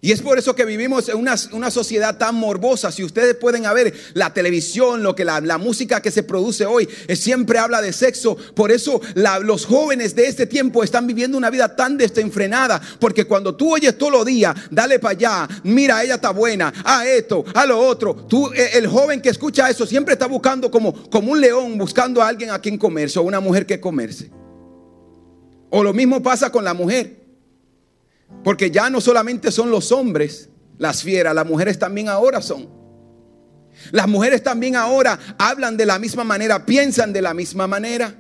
Y 0.02 0.14
es 0.14 0.22
por 0.22 0.40
eso 0.40 0.56
que 0.56 0.64
vivimos 0.64 1.10
en 1.10 1.18
una, 1.18 1.72
sociedad 1.72 2.18
tan 2.18 2.34
morbosa. 2.36 2.90
Si 2.90 3.04
ustedes 3.04 3.36
pueden 3.36 3.64
ver 3.64 3.94
la 4.14 4.34
televisión, 4.34 5.04
lo 5.04 5.14
que 5.14 5.26
la, 5.26 5.58
música 5.58 6.02
que 6.02 6.10
se 6.10 6.24
produce 6.24 6.66
hoy, 6.66 6.88
eh, 7.08 7.18
siempre 7.18 7.60
habla 7.60 7.82
de 7.82 7.92
sexo. 7.92 8.38
Por 8.56 8.72
eso 8.72 9.02
los 9.16 9.66
jóvenes 9.66 10.16
de 10.16 10.28
este 10.28 10.46
tiempo 10.46 10.86
están 10.86 11.06
viviendo 11.06 11.38
una 11.38 11.50
vida 11.50 11.76
tan 11.76 11.98
desenfrenada. 11.98 12.82
Porque 13.00 13.26
cuando 13.26 13.56
tú 13.56 13.74
oyes 13.74 13.98
todos 13.98 14.14
los 14.14 14.26
días, 14.26 14.56
dale 14.72 15.00
para 15.00 15.12
allá, 15.12 15.48
mira, 15.64 16.02
ella 16.02 16.16
está 16.16 16.30
buena, 16.30 16.72
a 16.86 17.06
esto, 17.06 17.44
a 17.54 17.66
lo 17.66 17.78
otro. 17.80 18.16
Tú, 18.16 18.54
eh, 18.54 18.70
el 18.76 18.88
joven 18.88 19.22
que 19.22 19.30
escucha 19.30 19.70
eso 19.70 19.86
siempre 19.86 20.14
está 20.14 20.28
buscando 20.28 20.72
como, 20.72 21.10
como 21.10 21.34
un 21.34 21.42
león, 21.42 21.78
buscando 21.78 22.22
a 22.22 22.28
alguien 22.30 22.52
a 22.52 22.60
quien 22.60 22.78
comerse 22.78 23.20
o 23.20 23.24
una 23.24 23.42
mujer 23.42 23.66
que 23.66 23.82
comerse. 23.82 24.32
O 25.72 25.84
lo 25.84 25.94
mismo 25.94 26.24
pasa 26.24 26.50
con 26.50 26.64
la 26.64 26.74
mujer. 26.74 27.19
Porque 28.44 28.72
ya 28.72 28.90
no 28.90 29.02
solamente 29.02 29.52
son 29.52 29.70
los 29.72 29.92
hombres 29.92 30.50
las 30.78 31.04
fieras, 31.04 31.36
las 31.36 31.46
mujeres 31.46 31.78
también 31.78 32.08
ahora 32.08 32.42
son. 32.42 32.70
Las 33.92 34.08
mujeres 34.08 34.44
también 34.44 34.76
ahora 34.76 35.20
hablan 35.38 35.78
de 35.78 35.86
la 35.86 36.00
misma 36.00 36.24
manera, 36.24 36.66
piensan 36.66 37.14
de 37.14 37.22
la 37.22 37.34
misma 37.34 37.68
manera. 37.68 38.16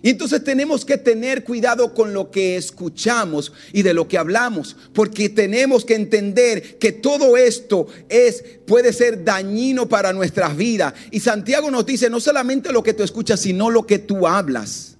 Y 0.00 0.10
entonces 0.10 0.44
tenemos 0.44 0.84
que 0.84 0.96
tener 0.96 1.42
cuidado 1.42 1.92
con 1.92 2.14
lo 2.14 2.30
que 2.30 2.56
escuchamos 2.56 3.52
y 3.72 3.82
de 3.82 3.94
lo 3.94 4.06
que 4.06 4.16
hablamos, 4.16 4.76
porque 4.92 5.28
tenemos 5.28 5.84
que 5.84 5.96
entender 5.96 6.78
que 6.78 6.92
todo 6.92 7.36
esto 7.36 7.88
es 8.08 8.44
puede 8.64 8.92
ser 8.92 9.24
dañino 9.24 9.88
para 9.88 10.12
nuestras 10.12 10.56
vidas. 10.56 10.94
Y 11.10 11.18
Santiago 11.18 11.70
nos 11.70 11.84
dice 11.84 12.08
no 12.08 12.20
solamente 12.20 12.72
lo 12.72 12.84
que 12.84 12.94
tú 12.94 13.02
escuchas, 13.02 13.40
sino 13.40 13.70
lo 13.70 13.86
que 13.86 13.98
tú 13.98 14.28
hablas. 14.28 14.97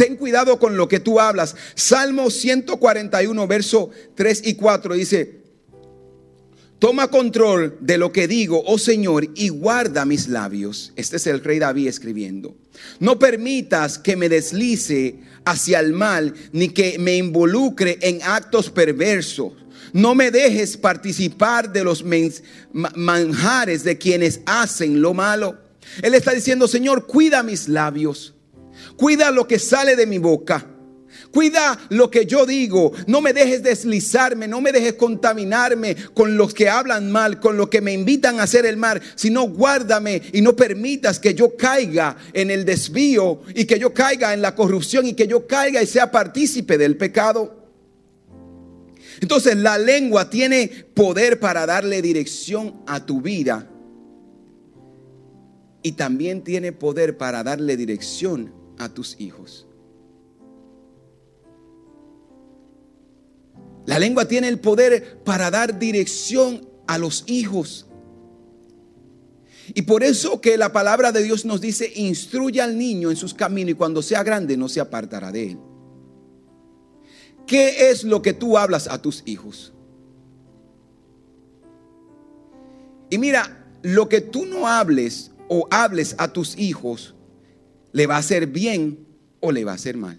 Ten 0.00 0.16
cuidado 0.16 0.58
con 0.58 0.78
lo 0.78 0.88
que 0.88 0.98
tú 0.98 1.20
hablas. 1.20 1.54
Salmo 1.74 2.30
141, 2.30 3.46
verso 3.46 3.90
3 4.14 4.42
y 4.46 4.54
4 4.54 4.94
dice, 4.94 5.42
toma 6.78 7.08
control 7.08 7.76
de 7.82 7.98
lo 7.98 8.10
que 8.10 8.26
digo, 8.26 8.62
oh 8.64 8.78
Señor, 8.78 9.28
y 9.34 9.50
guarda 9.50 10.06
mis 10.06 10.28
labios. 10.28 10.94
Este 10.96 11.16
es 11.16 11.26
el 11.26 11.44
rey 11.44 11.58
David 11.58 11.88
escribiendo. 11.88 12.56
No 12.98 13.18
permitas 13.18 13.98
que 13.98 14.16
me 14.16 14.30
deslice 14.30 15.18
hacia 15.44 15.80
el 15.80 15.92
mal, 15.92 16.32
ni 16.52 16.70
que 16.70 16.98
me 16.98 17.18
involucre 17.18 17.98
en 18.00 18.22
actos 18.22 18.70
perversos. 18.70 19.52
No 19.92 20.14
me 20.14 20.30
dejes 20.30 20.78
participar 20.78 21.74
de 21.74 21.84
los 21.84 22.02
manjares 22.72 23.84
de 23.84 23.98
quienes 23.98 24.40
hacen 24.46 25.02
lo 25.02 25.12
malo. 25.12 25.58
Él 26.00 26.14
está 26.14 26.32
diciendo, 26.32 26.68
Señor, 26.68 27.06
cuida 27.06 27.42
mis 27.42 27.68
labios. 27.68 28.34
Cuida 28.96 29.30
lo 29.30 29.46
que 29.46 29.58
sale 29.58 29.96
de 29.96 30.06
mi 30.06 30.18
boca. 30.18 30.66
Cuida 31.32 31.78
lo 31.90 32.10
que 32.10 32.26
yo 32.26 32.46
digo. 32.46 32.92
No 33.06 33.20
me 33.20 33.32
dejes 33.32 33.62
deslizarme, 33.62 34.48
no 34.48 34.60
me 34.60 34.72
dejes 34.72 34.94
contaminarme 34.94 35.96
con 36.14 36.36
los 36.36 36.54
que 36.54 36.68
hablan 36.68 37.10
mal, 37.10 37.40
con 37.40 37.56
los 37.56 37.68
que 37.68 37.80
me 37.80 37.92
invitan 37.92 38.40
a 38.40 38.44
hacer 38.44 38.66
el 38.66 38.76
mal, 38.76 39.00
sino 39.14 39.48
guárdame 39.48 40.22
y 40.32 40.40
no 40.40 40.56
permitas 40.56 41.18
que 41.18 41.34
yo 41.34 41.56
caiga 41.56 42.16
en 42.32 42.50
el 42.50 42.64
desvío 42.64 43.42
y 43.54 43.64
que 43.64 43.78
yo 43.78 43.92
caiga 43.94 44.34
en 44.34 44.42
la 44.42 44.54
corrupción 44.54 45.06
y 45.06 45.14
que 45.14 45.26
yo 45.26 45.46
caiga 45.46 45.82
y 45.82 45.86
sea 45.86 46.10
partícipe 46.10 46.78
del 46.78 46.96
pecado. 46.96 47.58
Entonces 49.20 49.56
la 49.56 49.78
lengua 49.78 50.30
tiene 50.30 50.68
poder 50.94 51.38
para 51.38 51.66
darle 51.66 52.00
dirección 52.00 52.82
a 52.86 53.04
tu 53.04 53.20
vida 53.20 53.68
y 55.82 55.92
también 55.92 56.42
tiene 56.42 56.72
poder 56.72 57.18
para 57.18 57.42
darle 57.42 57.76
dirección 57.76 58.59
a 58.80 58.88
tus 58.88 59.20
hijos. 59.20 59.66
La 63.86 63.98
lengua 63.98 64.26
tiene 64.26 64.48
el 64.48 64.60
poder 64.60 65.22
para 65.24 65.50
dar 65.50 65.78
dirección 65.78 66.68
a 66.86 66.98
los 66.98 67.24
hijos. 67.26 67.86
Y 69.74 69.82
por 69.82 70.02
eso 70.02 70.40
que 70.40 70.56
la 70.56 70.72
palabra 70.72 71.12
de 71.12 71.22
Dios 71.22 71.44
nos 71.44 71.60
dice, 71.60 71.92
instruye 71.94 72.60
al 72.60 72.76
niño 72.76 73.10
en 73.10 73.16
sus 73.16 73.34
caminos 73.34 73.72
y 73.72 73.74
cuando 73.74 74.02
sea 74.02 74.22
grande 74.22 74.56
no 74.56 74.68
se 74.68 74.80
apartará 74.80 75.30
de 75.30 75.50
él. 75.50 75.58
¿Qué 77.46 77.90
es 77.90 78.04
lo 78.04 78.22
que 78.22 78.32
tú 78.32 78.58
hablas 78.58 78.88
a 78.88 79.00
tus 79.02 79.22
hijos? 79.26 79.72
Y 83.10 83.18
mira, 83.18 83.66
lo 83.82 84.08
que 84.08 84.20
tú 84.20 84.46
no 84.46 84.68
hables 84.68 85.32
o 85.48 85.66
hables 85.70 86.14
a 86.18 86.32
tus 86.32 86.56
hijos, 86.56 87.14
le 87.92 88.06
va 88.06 88.16
a 88.16 88.18
hacer 88.18 88.46
bien 88.46 89.06
o 89.40 89.52
le 89.52 89.64
va 89.64 89.72
a 89.72 89.74
hacer 89.76 89.96
mal. 89.96 90.18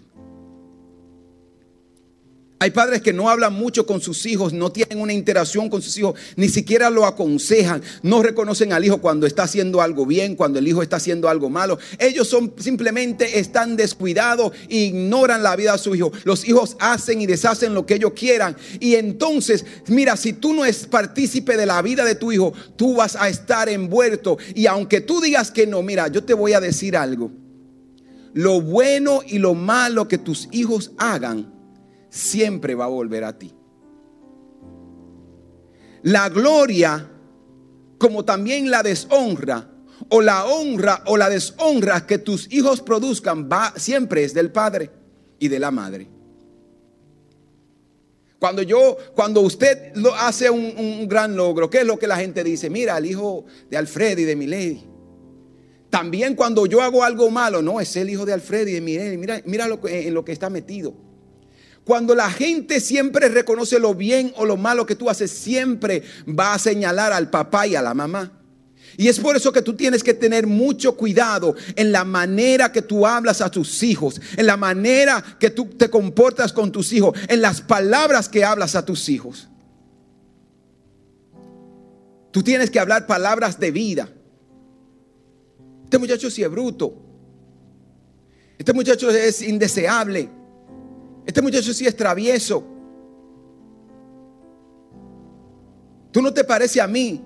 Hay 2.62 2.70
padres 2.70 3.02
que 3.02 3.12
no 3.12 3.28
hablan 3.28 3.54
mucho 3.54 3.86
con 3.86 4.00
sus 4.00 4.24
hijos, 4.24 4.52
no 4.52 4.70
tienen 4.70 5.00
una 5.00 5.12
interacción 5.12 5.68
con 5.68 5.82
sus 5.82 5.98
hijos, 5.98 6.14
ni 6.36 6.48
siquiera 6.48 6.90
lo 6.90 7.06
aconsejan, 7.06 7.82
no 8.04 8.22
reconocen 8.22 8.72
al 8.72 8.84
hijo 8.84 8.98
cuando 8.98 9.26
está 9.26 9.42
haciendo 9.42 9.82
algo 9.82 10.06
bien, 10.06 10.36
cuando 10.36 10.60
el 10.60 10.68
hijo 10.68 10.80
está 10.80 10.94
haciendo 10.94 11.28
algo 11.28 11.50
malo. 11.50 11.80
Ellos 11.98 12.28
son 12.28 12.54
simplemente 12.58 13.40
están 13.40 13.74
descuidados 13.76 14.52
e 14.68 14.76
ignoran 14.76 15.42
la 15.42 15.56
vida 15.56 15.72
de 15.72 15.78
su 15.78 15.92
hijo. 15.96 16.12
Los 16.22 16.46
hijos 16.46 16.76
hacen 16.78 17.20
y 17.20 17.26
deshacen 17.26 17.74
lo 17.74 17.84
que 17.84 17.94
ellos 17.94 18.12
quieran. 18.12 18.56
Y 18.78 18.94
entonces, 18.94 19.64
mira, 19.88 20.16
si 20.16 20.32
tú 20.32 20.52
no 20.52 20.64
es 20.64 20.86
partícipe 20.86 21.56
de 21.56 21.66
la 21.66 21.82
vida 21.82 22.04
de 22.04 22.14
tu 22.14 22.30
hijo, 22.30 22.52
tú 22.76 22.94
vas 22.94 23.16
a 23.16 23.28
estar 23.28 23.68
envuelto. 23.68 24.38
Y 24.54 24.66
aunque 24.66 25.00
tú 25.00 25.20
digas 25.20 25.50
que 25.50 25.66
no, 25.66 25.82
mira, 25.82 26.06
yo 26.06 26.22
te 26.22 26.32
voy 26.32 26.52
a 26.52 26.60
decir 26.60 26.96
algo. 26.96 27.41
Lo 28.34 28.60
bueno 28.60 29.20
y 29.26 29.38
lo 29.38 29.54
malo 29.54 30.08
que 30.08 30.18
tus 30.18 30.48
hijos 30.52 30.92
hagan 30.98 31.52
siempre 32.08 32.74
va 32.74 32.86
a 32.86 32.88
volver 32.88 33.24
a 33.24 33.38
ti. 33.38 33.54
La 36.02 36.28
gloria, 36.28 37.08
como 37.98 38.24
también 38.24 38.70
la 38.70 38.82
deshonra, 38.82 39.68
o 40.08 40.20
la 40.20 40.44
honra 40.46 41.02
o 41.06 41.16
la 41.16 41.28
deshonra 41.28 42.06
que 42.06 42.18
tus 42.18 42.52
hijos 42.52 42.80
produzcan, 42.80 43.48
va, 43.50 43.72
siempre 43.76 44.24
es 44.24 44.34
del 44.34 44.50
padre 44.50 44.90
y 45.38 45.48
de 45.48 45.58
la 45.58 45.70
madre. 45.70 46.08
Cuando 48.38 48.62
yo, 48.62 48.96
cuando 49.14 49.40
usted 49.40 49.94
lo 49.94 50.12
hace 50.14 50.50
un, 50.50 51.06
gran 51.06 51.36
logro, 51.36 51.70
¿qué 51.70 51.82
es 51.82 51.86
lo 51.86 51.98
que 51.98 52.08
la 52.08 52.16
gente 52.16 52.42
dice? 52.42 52.68
Mira, 52.68 52.98
el 52.98 53.06
hijo 53.06 53.44
de 53.70 53.76
Alfred 53.76 54.18
y 54.18 54.24
de 54.24 54.34
Milady. 54.34 54.91
También 55.92 56.34
cuando 56.34 56.64
yo 56.64 56.80
hago 56.80 57.04
algo 57.04 57.30
malo, 57.30 57.60
no, 57.60 57.78
es 57.78 57.94
el 57.96 58.08
hijo 58.08 58.24
de 58.24 58.32
Alfred 58.32 58.66
y 58.66 58.80
Milady. 58.80 59.18
Mira, 59.18 59.42
mira 59.44 59.68
lo, 59.68 59.78
en 59.86 60.14
lo 60.14 60.24
que 60.24 60.32
está 60.32 60.48
metido. 60.48 60.94
Cuando 61.84 62.14
la 62.14 62.30
gente 62.30 62.80
siempre 62.80 63.28
reconoce 63.28 63.78
lo 63.78 63.94
bien 63.94 64.32
o 64.36 64.46
lo 64.46 64.56
malo 64.56 64.86
que 64.86 64.96
tú 64.96 65.10
haces, 65.10 65.30
siempre 65.30 66.02
va 66.26 66.54
a 66.54 66.58
señalar 66.58 67.12
al 67.12 67.28
papá 67.28 67.66
y 67.66 67.74
a 67.74 67.82
la 67.82 67.92
mamá. 67.92 68.40
Y 68.96 69.08
es 69.08 69.20
por 69.20 69.36
eso 69.36 69.52
que 69.52 69.60
tú 69.60 69.74
tienes 69.74 70.02
que 70.02 70.14
tener 70.14 70.46
mucho 70.46 70.96
cuidado 70.96 71.56
en 71.76 71.92
la 71.92 72.06
manera 72.06 72.72
que 72.72 72.80
tú 72.80 73.06
hablas 73.06 73.42
a 73.42 73.50
tus 73.50 73.82
hijos, 73.82 74.18
en 74.38 74.46
la 74.46 74.56
manera 74.56 75.22
que 75.38 75.50
tú 75.50 75.66
te 75.66 75.90
comportas 75.90 76.54
con 76.54 76.72
tus 76.72 76.90
hijos, 76.94 77.18
en 77.28 77.42
las 77.42 77.60
palabras 77.60 78.30
que 78.30 78.46
hablas 78.46 78.76
a 78.76 78.86
tus 78.86 79.10
hijos. 79.10 79.46
Tú 82.30 82.42
tienes 82.42 82.70
que 82.70 82.80
hablar 82.80 83.06
palabras 83.06 83.60
de 83.60 83.70
vida. 83.70 84.08
Este 85.92 85.98
muchacho 85.98 86.30
sí 86.30 86.42
es 86.42 86.50
bruto. 86.50 86.94
Este 88.56 88.72
muchacho 88.72 89.10
es 89.10 89.42
indeseable. 89.42 90.26
Este 91.26 91.42
muchacho 91.42 91.74
sí 91.74 91.86
es 91.86 91.94
travieso. 91.94 92.66
Tú 96.10 96.22
no 96.22 96.32
te 96.32 96.44
pareces 96.44 96.80
a 96.80 96.86
mí. 96.86 97.22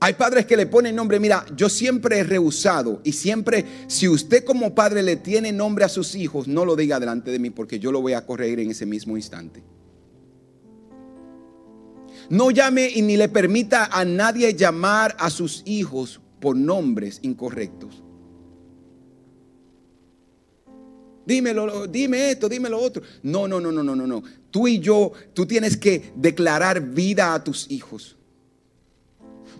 Hay 0.00 0.12
padres 0.12 0.44
que 0.44 0.54
le 0.54 0.66
ponen 0.66 0.94
nombre. 0.94 1.18
Mira, 1.18 1.46
yo 1.56 1.70
siempre 1.70 2.18
he 2.18 2.24
rehusado 2.24 3.00
y 3.04 3.12
siempre, 3.12 3.64
si 3.86 4.06
usted 4.06 4.44
como 4.44 4.74
padre 4.74 5.02
le 5.02 5.16
tiene 5.16 5.50
nombre 5.50 5.86
a 5.86 5.88
sus 5.88 6.14
hijos, 6.14 6.46
no 6.46 6.66
lo 6.66 6.76
diga 6.76 7.00
delante 7.00 7.30
de 7.30 7.38
mí 7.38 7.48
porque 7.48 7.78
yo 7.78 7.90
lo 7.90 8.02
voy 8.02 8.12
a 8.12 8.26
corregir 8.26 8.60
en 8.60 8.72
ese 8.72 8.84
mismo 8.84 9.16
instante. 9.16 9.62
No 12.28 12.50
llame 12.50 12.90
y 12.94 13.00
ni 13.00 13.16
le 13.16 13.30
permita 13.30 13.86
a 13.86 14.04
nadie 14.04 14.52
llamar 14.52 15.16
a 15.18 15.30
sus 15.30 15.62
hijos 15.64 16.20
por 16.44 16.56
nombres 16.56 17.20
incorrectos. 17.22 18.02
Dímelo, 21.24 21.86
dime 21.86 22.32
esto, 22.32 22.50
dime 22.50 22.68
lo 22.68 22.78
otro. 22.78 23.02
No, 23.22 23.48
no, 23.48 23.58
no, 23.58 23.72
no, 23.72 23.82
no, 23.82 23.96
no, 23.96 24.06
no. 24.06 24.22
Tú 24.50 24.68
y 24.68 24.78
yo, 24.78 25.10
tú 25.32 25.46
tienes 25.46 25.78
que 25.78 26.12
declarar 26.14 26.82
vida 26.82 27.32
a 27.32 27.42
tus 27.42 27.70
hijos. 27.70 28.18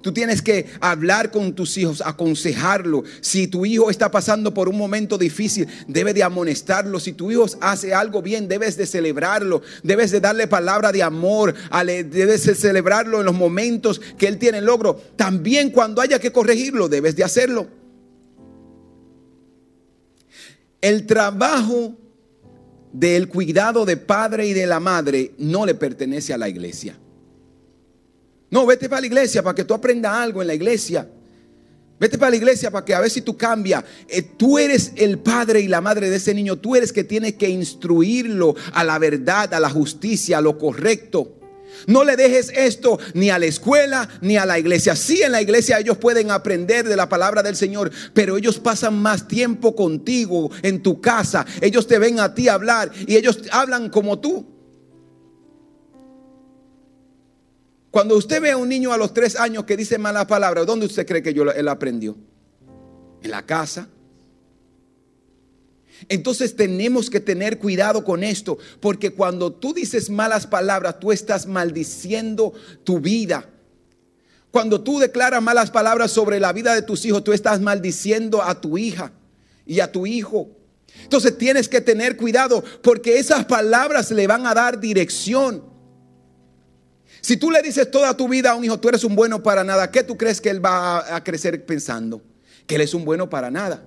Tú 0.05 0.13
tienes 0.13 0.43
que 0.43 0.67
hablar 0.83 1.31
con 1.31 1.55
tus 1.55 1.79
hijos, 1.79 2.03
aconsejarlo. 2.05 3.05
Si 3.23 3.47
tu 3.47 3.65
hijo 3.65 3.89
está 3.89 4.11
pasando 4.11 4.53
por 4.53 4.69
un 4.69 4.77
momento 4.77 5.17
difícil, 5.17 5.67
debe 5.89 6.13
de 6.13 6.23
amonestarlo. 6.23 7.01
Si 7.01 7.15
tu 7.15 7.31
hijo 7.31 7.47
hace 7.63 7.95
algo 7.95 8.21
bien, 8.21 8.47
debes 8.47 8.77
de 8.77 8.85
celebrarlo. 8.85 9.63
Debes 9.83 10.11
de 10.11 10.21
darle 10.21 10.47
palabra 10.47 10.93
de 10.93 11.03
amor. 11.03 11.55
Debes 11.87 12.45
de 12.45 12.55
celebrarlo 12.55 13.21
en 13.21 13.25
los 13.25 13.35
momentos 13.35 13.99
que 14.19 14.27
él 14.27 14.37
tiene 14.37 14.61
logro. 14.61 15.01
También 15.17 15.71
cuando 15.71 16.03
haya 16.03 16.19
que 16.19 16.33
corregirlo, 16.33 16.91
debes 16.91 17.17
de 17.17 17.25
hacerlo. 17.25 17.67
El 20.83 21.07
trabajo 21.07 21.97
del 22.93 23.29
cuidado 23.29 23.87
de 23.87 23.97
padre 23.97 24.49
y 24.49 24.53
de 24.53 24.67
la 24.67 24.81
madre 24.81 25.33
no 25.39 25.65
le 25.65 25.75
pertenece 25.75 26.35
a 26.35 26.37
la 26.37 26.51
iglesia. 26.51 26.99
No, 28.55 28.65
vete 28.65 28.89
para 28.89 29.01
la 29.01 29.09
iglesia 29.09 29.43
para 29.43 29.53
que 29.53 29.65
tú 29.65 29.75
aprendas 29.75 30.13
algo 30.13 30.41
en 30.41 30.47
la 30.47 30.55
iglesia. 30.55 31.09
Vete 31.99 32.17
para 32.17 32.31
la 32.31 32.37
iglesia 32.37 32.71
para 32.71 32.85
que 32.85 32.95
a 32.95 33.01
ver 33.01 33.11
si 33.11 33.21
tú 33.21 33.37
cambias. 33.37 33.83
Eh, 34.07 34.23
tú 34.23 34.61
eres 34.61 34.93
el 34.95 35.19
padre 35.19 35.59
y 35.59 35.67
la 35.67 35.81
madre 35.81 36.09
de 36.09 36.15
ese 36.15 36.33
niño. 36.33 36.55
Tú 36.55 36.77
eres 36.77 36.93
que 36.93 37.03
tienes 37.03 37.35
que 37.35 37.49
instruirlo 37.49 38.55
a 38.73 38.85
la 38.85 39.01
verdad, 39.01 39.53
a 39.55 39.59
la 39.59 39.69
justicia, 39.69 40.39
a 40.39 40.41
lo 40.41 40.57
correcto. 40.57 41.41
No 41.89 42.05
le 42.05 42.15
dejes 42.15 42.53
esto 42.55 43.01
ni 43.15 43.29
a 43.29 43.41
la 43.41 43.47
escuela 43.47 44.09
ni 44.21 44.37
a 44.37 44.47
la 44.47 44.57
iglesia. 44.57 44.95
Sí, 44.95 45.21
en 45.21 45.33
la 45.33 45.43
iglesia 45.43 45.81
ellos 45.81 45.99
pueden 45.99 46.31
aprender 46.31 46.89
de 46.89 46.95
la 46.95 47.09
palabra 47.09 47.43
del 47.43 47.57
Señor, 47.57 47.91
pero 48.13 48.37
ellos 48.37 48.61
pasan 48.61 49.03
más 49.03 49.27
tiempo 49.27 49.75
contigo 49.75 50.53
en 50.63 50.81
tu 50.81 51.01
casa. 51.01 51.45
Ellos 51.61 51.89
te 51.89 51.99
ven 51.99 52.21
a 52.21 52.37
ti 52.37 52.47
hablar 52.47 52.93
y 53.05 53.17
ellos 53.17 53.41
hablan 53.51 53.91
como 53.91 54.21
tú. 54.21 54.54
Cuando 57.95 58.17
usted 58.17 58.43
ve 58.43 58.51
a 58.51 58.57
un 58.57 58.69
niño 58.69 58.93
a 58.93 58.97
los 58.99 59.15
tres 59.15 59.37
años 59.37 59.67
que 59.67 59.77
dice 59.77 59.99
malas 59.99 60.27
palabras, 60.27 60.67
¿dónde 60.67 60.85
usted 60.85 61.07
cree 61.07 61.23
que 61.23 61.33
yo, 61.33 61.45
él 61.45 61.69
aprendió? 61.69 62.17
En 63.23 63.31
la 63.31 63.47
casa, 63.47 63.89
entonces 66.09 66.57
tenemos 66.57 67.09
que 67.09 67.21
tener 67.21 67.61
cuidado 67.61 68.03
con 68.03 68.25
esto, 68.25 68.59
porque 68.81 69.11
cuando 69.11 69.53
tú 69.53 69.73
dices 69.73 70.11
malas 70.11 70.45
palabras, 70.45 70.99
tú 70.99 71.13
estás 71.13 71.47
maldiciendo 71.47 72.53
tu 72.83 72.99
vida. 72.99 73.49
Cuando 74.51 74.81
tú 74.81 74.99
declaras 74.99 75.41
malas 75.41 75.71
palabras 75.71 76.11
sobre 76.11 76.41
la 76.41 76.53
vida 76.53 76.75
de 76.75 76.83
tus 76.83 77.05
hijos, 77.05 77.23
tú 77.23 77.33
estás 77.33 77.61
maldiciendo 77.61 78.43
a 78.43 78.61
tu 78.61 78.77
hija 78.77 79.13
y 79.65 79.79
a 79.79 79.93
tu 79.93 80.05
hijo. 80.05 80.49
Entonces 81.05 81.39
tienes 81.39 81.69
que 81.69 81.81
tener 81.81 82.17
cuidado 82.17 82.65
porque 82.83 83.21
esas 83.21 83.45
palabras 83.45 84.11
le 84.11 84.27
van 84.27 84.49
a 84.49 84.55
dar 84.55 84.81
dirección. 84.81 85.74
Si 87.25 87.39
tú 87.39 87.51
le 87.51 87.63
dices 87.63 87.91
toda 87.91 88.15
tu 88.15 88.29
vida 88.29 88.51
a 88.51 88.55
un 88.55 88.67
hijo, 88.67 88.79
tú 88.79 88.91
eres 88.91 89.03
un 89.03 89.17
bueno 89.17 89.43
para 89.43 89.65
nada, 89.65 89.91
¿qué 89.91 90.03
tú 90.03 90.19
crees 90.19 90.43
que 90.43 90.51
él 90.51 90.63
va 90.63 91.17
a 91.17 91.25
crecer 91.25 91.65
pensando? 91.65 92.21
Que 92.67 92.75
él 92.75 92.83
es 92.83 92.93
un 92.93 93.07
bueno 93.07 93.31
para 93.31 93.51
nada. 93.51 93.83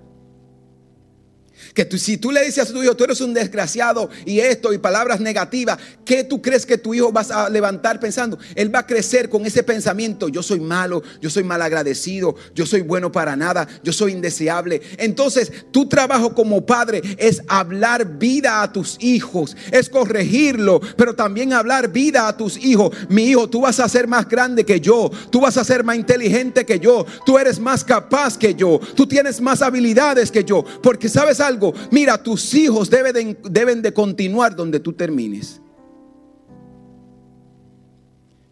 Que 1.73 1.87
si 1.97 2.17
tú 2.17 2.31
le 2.31 2.43
dices 2.43 2.69
a 2.69 2.73
tu 2.73 2.81
hijo, 2.81 2.95
tú 2.95 3.03
eres 3.03 3.21
un 3.21 3.33
desgraciado 3.33 4.09
y 4.25 4.39
esto 4.39 4.73
y 4.73 4.77
palabras 4.77 5.19
negativas, 5.19 5.77
¿qué 6.05 6.23
tú 6.23 6.41
crees 6.41 6.65
que 6.65 6.77
tu 6.77 6.93
hijo 6.93 7.11
vas 7.11 7.31
a 7.31 7.49
levantar 7.49 7.99
pensando? 7.99 8.37
Él 8.55 8.73
va 8.73 8.79
a 8.79 8.87
crecer 8.87 9.29
con 9.29 9.45
ese 9.45 9.63
pensamiento, 9.63 10.29
yo 10.29 10.43
soy 10.43 10.59
malo, 10.59 11.03
yo 11.21 11.29
soy 11.29 11.43
mal 11.43 11.61
agradecido, 11.61 12.35
yo 12.55 12.65
soy 12.65 12.81
bueno 12.81 13.11
para 13.11 13.35
nada, 13.35 13.67
yo 13.83 13.93
soy 13.93 14.13
indeseable. 14.13 14.81
Entonces, 14.97 15.51
tu 15.71 15.87
trabajo 15.87 16.33
como 16.33 16.65
padre 16.65 17.01
es 17.17 17.41
hablar 17.47 18.17
vida 18.17 18.61
a 18.61 18.71
tus 18.71 18.97
hijos, 18.99 19.55
es 19.71 19.89
corregirlo, 19.89 20.81
pero 20.95 21.15
también 21.15 21.53
hablar 21.53 21.91
vida 21.91 22.27
a 22.27 22.37
tus 22.37 22.57
hijos. 22.57 22.95
Mi 23.09 23.25
hijo, 23.25 23.49
tú 23.49 23.61
vas 23.61 23.79
a 23.79 23.89
ser 23.89 24.07
más 24.07 24.27
grande 24.27 24.65
que 24.65 24.79
yo, 24.79 25.09
tú 25.29 25.41
vas 25.41 25.57
a 25.57 25.63
ser 25.63 25.83
más 25.83 25.95
inteligente 25.95 26.65
que 26.65 26.79
yo, 26.79 27.05
tú 27.25 27.37
eres 27.37 27.59
más 27.59 27.83
capaz 27.83 28.37
que 28.37 28.53
yo, 28.53 28.79
tú 28.95 29.07
tienes 29.07 29.41
más 29.41 29.61
habilidades 29.61 30.31
que 30.31 30.43
yo, 30.43 30.63
porque 30.81 31.09
sabes 31.09 31.39
algo, 31.39 31.46
mira, 31.91 32.21
tus 32.21 32.53
hijos 32.53 32.89
deben 32.89 33.13
de, 33.13 33.37
deben 33.49 33.81
de 33.81 33.93
continuar 33.93 34.55
donde 34.55 34.79
tú 34.79 34.93
termines. 34.93 35.61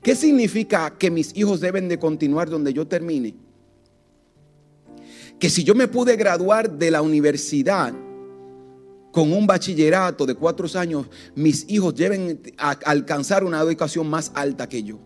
¿Qué 0.02 0.16
significa 0.16 0.96
que 0.98 1.10
mis 1.10 1.36
hijos 1.36 1.60
deben 1.62 1.90
de 1.90 1.98
continuar 1.98 2.48
donde 2.48 2.72
yo 2.72 2.86
termine? 2.86 3.34
Que 5.40 5.50
si 5.50 5.64
yo 5.64 5.74
me 5.74 5.88
pude 5.88 6.16
graduar 6.16 6.70
de 6.70 6.92
la 6.92 7.02
universidad 7.02 7.92
con 9.12 9.34
un 9.34 9.48
bachillerato 9.48 10.26
de 10.26 10.36
cuatro 10.36 10.68
años, 10.78 11.08
mis 11.34 11.66
hijos 11.70 11.96
deben 11.96 12.40
alcanzar 12.58 13.44
una 13.44 13.60
educación 13.62 14.08
más 14.08 14.32
alta 14.36 14.70
que 14.70 14.84
yo. 14.84 15.00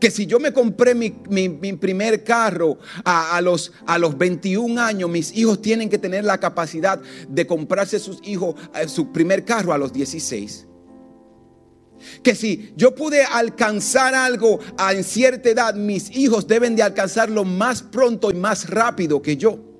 Que 0.00 0.10
si 0.10 0.26
yo 0.26 0.38
me 0.40 0.52
compré 0.52 0.94
mi, 0.94 1.10
primer 1.10 2.24
carro 2.24 2.78
a, 3.04 3.40
los, 3.40 3.72
a 3.86 3.98
los 3.98 4.16
21 4.18 4.80
años, 4.80 5.08
mis 5.08 5.36
hijos 5.36 5.62
tienen 5.62 5.88
que 5.88 5.98
tener 5.98 6.24
la 6.24 6.38
capacidad 6.38 7.00
de 7.28 7.46
comprarse 7.46 7.98
sus 7.98 8.18
hijos, 8.24 8.54
eh, 8.74 8.88
su 8.88 9.12
primer 9.12 9.44
carro 9.44 9.72
a 9.72 9.78
los 9.78 9.92
16 9.92 10.66
que 12.22 12.34
si 12.34 12.72
yo 12.76 12.94
pude 12.94 13.24
alcanzar 13.24 14.14
algo 14.14 14.58
a 14.76 14.92
en 14.92 15.04
cierta 15.04 15.48
edad, 15.48 15.74
mis 15.74 16.14
hijos 16.14 16.46
deben 16.46 16.76
de 16.76 16.82
alcanzarlo 16.82 17.44
más 17.44 17.82
pronto 17.82 18.30
y 18.30 18.34
más 18.34 18.68
rápido 18.68 19.22
que 19.22 19.38
yo. 19.38 19.73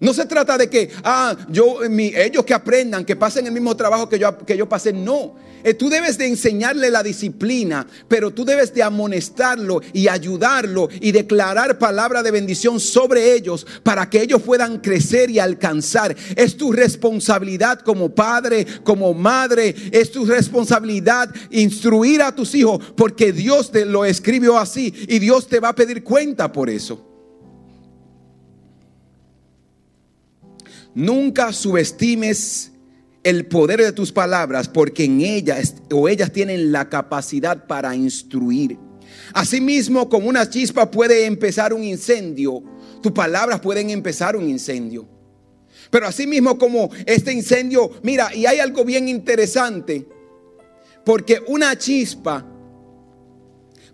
No 0.00 0.14
se 0.14 0.26
trata 0.26 0.56
de 0.56 0.70
que, 0.70 0.90
ah, 1.02 1.36
yo, 1.48 1.82
ellos 1.82 2.44
que 2.44 2.54
aprendan, 2.54 3.04
que 3.04 3.16
pasen 3.16 3.46
el 3.46 3.52
mismo 3.52 3.76
trabajo 3.76 4.08
que 4.08 4.18
yo, 4.18 4.38
que 4.38 4.56
yo 4.56 4.68
pasé. 4.68 4.92
No, 4.92 5.34
eh, 5.64 5.74
tú 5.74 5.88
debes 5.88 6.16
de 6.18 6.26
enseñarle 6.26 6.88
la 6.88 7.02
disciplina, 7.02 7.84
pero 8.06 8.30
tú 8.30 8.44
debes 8.44 8.72
de 8.72 8.84
amonestarlo 8.84 9.80
y 9.92 10.06
ayudarlo 10.06 10.88
y 11.00 11.10
declarar 11.10 11.78
palabra 11.78 12.22
de 12.22 12.30
bendición 12.30 12.78
sobre 12.78 13.34
ellos 13.34 13.66
para 13.82 14.08
que 14.08 14.22
ellos 14.22 14.40
puedan 14.42 14.78
crecer 14.78 15.30
y 15.30 15.40
alcanzar. 15.40 16.14
Es 16.36 16.56
tu 16.56 16.70
responsabilidad 16.70 17.80
como 17.80 18.14
padre, 18.14 18.66
como 18.84 19.12
madre, 19.14 19.74
es 19.90 20.12
tu 20.12 20.24
responsabilidad 20.24 21.34
instruir 21.50 22.22
a 22.22 22.32
tus 22.32 22.54
hijos 22.54 22.80
porque 22.96 23.32
Dios 23.32 23.72
te 23.72 23.84
lo 23.84 24.04
escribió 24.04 24.58
así 24.58 24.94
y 25.08 25.18
Dios 25.18 25.48
te 25.48 25.58
va 25.58 25.70
a 25.70 25.74
pedir 25.74 26.04
cuenta 26.04 26.52
por 26.52 26.70
eso. 26.70 27.04
Nunca 30.94 31.52
subestimes 31.52 32.72
el 33.22 33.46
poder 33.46 33.82
de 33.82 33.92
tus 33.92 34.12
palabras 34.12 34.68
porque 34.68 35.04
en 35.04 35.20
ellas 35.20 35.74
o 35.92 36.08
ellas 36.08 36.32
tienen 36.32 36.72
la 36.72 36.88
capacidad 36.88 37.66
para 37.66 37.94
instruir. 37.94 38.78
Asimismo, 39.32 40.08
como 40.08 40.28
una 40.28 40.48
chispa 40.48 40.90
puede 40.90 41.26
empezar 41.26 41.72
un 41.72 41.84
incendio, 41.84 42.62
tus 43.02 43.12
palabras 43.12 43.60
pueden 43.60 43.90
empezar 43.90 44.36
un 44.36 44.48
incendio. 44.48 45.08
Pero 45.90 46.06
asimismo 46.06 46.58
como 46.58 46.90
este 47.06 47.32
incendio, 47.32 47.90
mira, 48.02 48.34
y 48.34 48.46
hay 48.46 48.58
algo 48.58 48.84
bien 48.84 49.08
interesante, 49.08 50.06
porque 51.04 51.40
una 51.46 51.76
chispa 51.76 52.46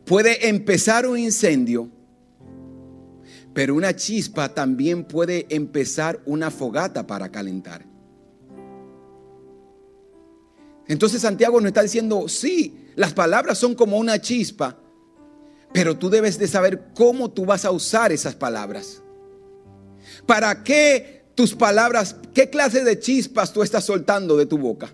puede 0.04 0.48
empezar 0.48 1.06
un 1.06 1.18
incendio, 1.18 1.88
pero 3.54 3.76
una 3.76 3.94
chispa 3.94 4.52
también 4.52 5.04
puede 5.04 5.46
empezar 5.48 6.20
una 6.26 6.50
fogata 6.50 7.06
para 7.06 7.30
calentar. 7.30 7.86
Entonces 10.88 11.22
Santiago 11.22 11.60
nos 11.60 11.68
está 11.68 11.82
diciendo, 11.82 12.28
sí, 12.28 12.90
las 12.96 13.14
palabras 13.14 13.56
son 13.56 13.76
como 13.76 13.96
una 13.96 14.20
chispa, 14.20 14.76
pero 15.72 15.96
tú 15.96 16.10
debes 16.10 16.38
de 16.38 16.48
saber 16.48 16.88
cómo 16.94 17.30
tú 17.30 17.46
vas 17.46 17.64
a 17.64 17.70
usar 17.70 18.12
esas 18.12 18.34
palabras. 18.34 19.02
¿Para 20.26 20.64
qué 20.64 21.24
tus 21.34 21.54
palabras, 21.54 22.16
qué 22.34 22.50
clase 22.50 22.84
de 22.84 22.98
chispas 22.98 23.52
tú 23.52 23.62
estás 23.62 23.84
soltando 23.84 24.36
de 24.36 24.46
tu 24.46 24.58
boca? 24.58 24.92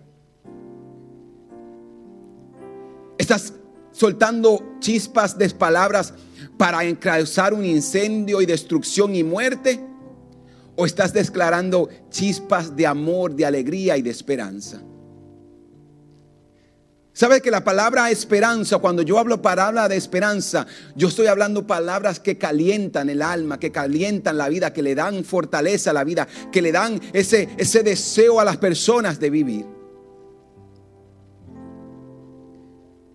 ¿Estás 3.18 3.54
soltando 3.90 4.76
chispas 4.80 5.36
de 5.36 5.48
palabras 5.50 6.14
para 6.60 6.80
causar 6.96 7.54
un 7.54 7.64
incendio 7.64 8.42
y 8.42 8.44
destrucción 8.44 9.14
y 9.14 9.24
muerte? 9.24 9.80
¿O 10.76 10.84
estás 10.84 11.10
declarando 11.14 11.88
chispas 12.10 12.76
de 12.76 12.86
amor, 12.86 13.34
de 13.34 13.46
alegría 13.46 13.96
y 13.96 14.02
de 14.02 14.10
esperanza? 14.10 14.82
¿Sabes 17.14 17.40
que 17.40 17.50
la 17.50 17.64
palabra 17.64 18.10
esperanza, 18.10 18.76
cuando 18.76 19.00
yo 19.00 19.18
hablo 19.18 19.40
palabra 19.40 19.88
de 19.88 19.96
esperanza, 19.96 20.66
yo 20.94 21.08
estoy 21.08 21.28
hablando 21.28 21.66
palabras 21.66 22.20
que 22.20 22.36
calientan 22.36 23.08
el 23.08 23.22
alma, 23.22 23.58
que 23.58 23.72
calientan 23.72 24.36
la 24.36 24.50
vida, 24.50 24.70
que 24.74 24.82
le 24.82 24.94
dan 24.94 25.24
fortaleza 25.24 25.92
a 25.92 25.94
la 25.94 26.04
vida, 26.04 26.28
que 26.52 26.60
le 26.60 26.72
dan 26.72 27.00
ese, 27.14 27.48
ese 27.56 27.82
deseo 27.82 28.38
a 28.38 28.44
las 28.44 28.58
personas 28.58 29.18
de 29.18 29.30
vivir? 29.30 29.64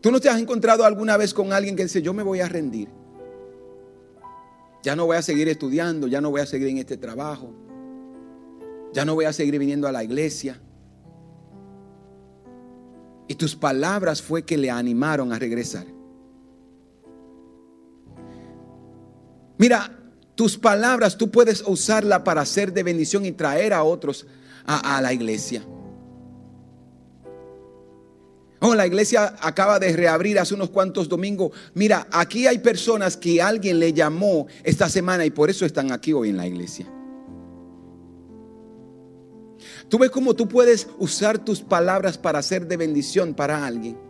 ¿Tú 0.01 0.11
no 0.11 0.19
te 0.19 0.29
has 0.29 0.39
encontrado 0.39 0.83
alguna 0.83 1.15
vez 1.15 1.31
con 1.31 1.53
alguien 1.53 1.75
que 1.75 1.83
dice, 1.83 2.01
yo 2.01 2.11
me 2.11 2.23
voy 2.23 2.39
a 2.39 2.49
rendir? 2.49 3.04
Ya 4.85 4.95
no 4.95 5.07
voy 5.07 5.17
a 5.17 5.23
seguir 5.23 5.49
estudiando, 5.49 6.05
ya 6.05 6.21
no 6.21 6.29
voy 6.29 6.41
a 6.41 6.45
seguir 6.45 6.67
en 6.67 6.77
este 6.77 6.95
trabajo. 6.95 7.51
Ya 8.93 9.03
no 9.03 9.15
voy 9.15 9.25
a 9.25 9.33
seguir 9.33 9.57
viniendo 9.57 9.87
a 9.87 9.91
la 9.91 10.03
iglesia. 10.03 10.61
Y 13.27 13.33
tus 13.33 13.55
palabras 13.55 14.21
fue 14.21 14.43
que 14.43 14.59
le 14.59 14.69
animaron 14.69 15.33
a 15.33 15.39
regresar. 15.39 15.87
Mira, 19.57 19.91
tus 20.35 20.55
palabras 20.55 21.17
tú 21.17 21.31
puedes 21.31 21.63
usarla 21.65 22.23
para 22.23 22.41
hacer 22.41 22.71
de 22.71 22.83
bendición 22.83 23.25
y 23.25 23.31
traer 23.31 23.73
a 23.73 23.83
otros 23.83 24.27
a, 24.67 24.97
a 24.97 25.01
la 25.01 25.11
iglesia. 25.11 25.63
Oh, 28.59 28.73
la 28.73 28.87
iglesia 28.87 29.35
acaba 29.41 29.79
de 29.79 29.95
reabrir 29.95 30.39
hace 30.39 30.53
unos 30.53 30.69
cuantos 30.69 31.09
domingos. 31.09 31.51
Mira, 31.73 32.07
aquí 32.11 32.47
hay 32.47 32.59
personas 32.59 33.17
que 33.17 33.41
alguien 33.41 33.79
le 33.79 33.93
llamó 33.93 34.47
esta 34.63 34.89
semana 34.89 35.25
y 35.25 35.29
por 35.29 35.49
eso 35.49 35.65
están 35.65 35.91
aquí 35.91 36.13
hoy 36.13 36.29
en 36.29 36.37
la 36.37 36.47
iglesia. 36.47 36.87
Tú 39.89 39.99
ves 39.99 40.09
cómo 40.09 40.33
tú 40.33 40.47
puedes 40.47 40.87
usar 40.97 41.37
tus 41.37 41.61
palabras 41.61 42.17
para 42.17 42.39
hacer 42.39 42.67
de 42.67 42.77
bendición 42.77 43.33
para 43.33 43.65
alguien. 43.65 44.04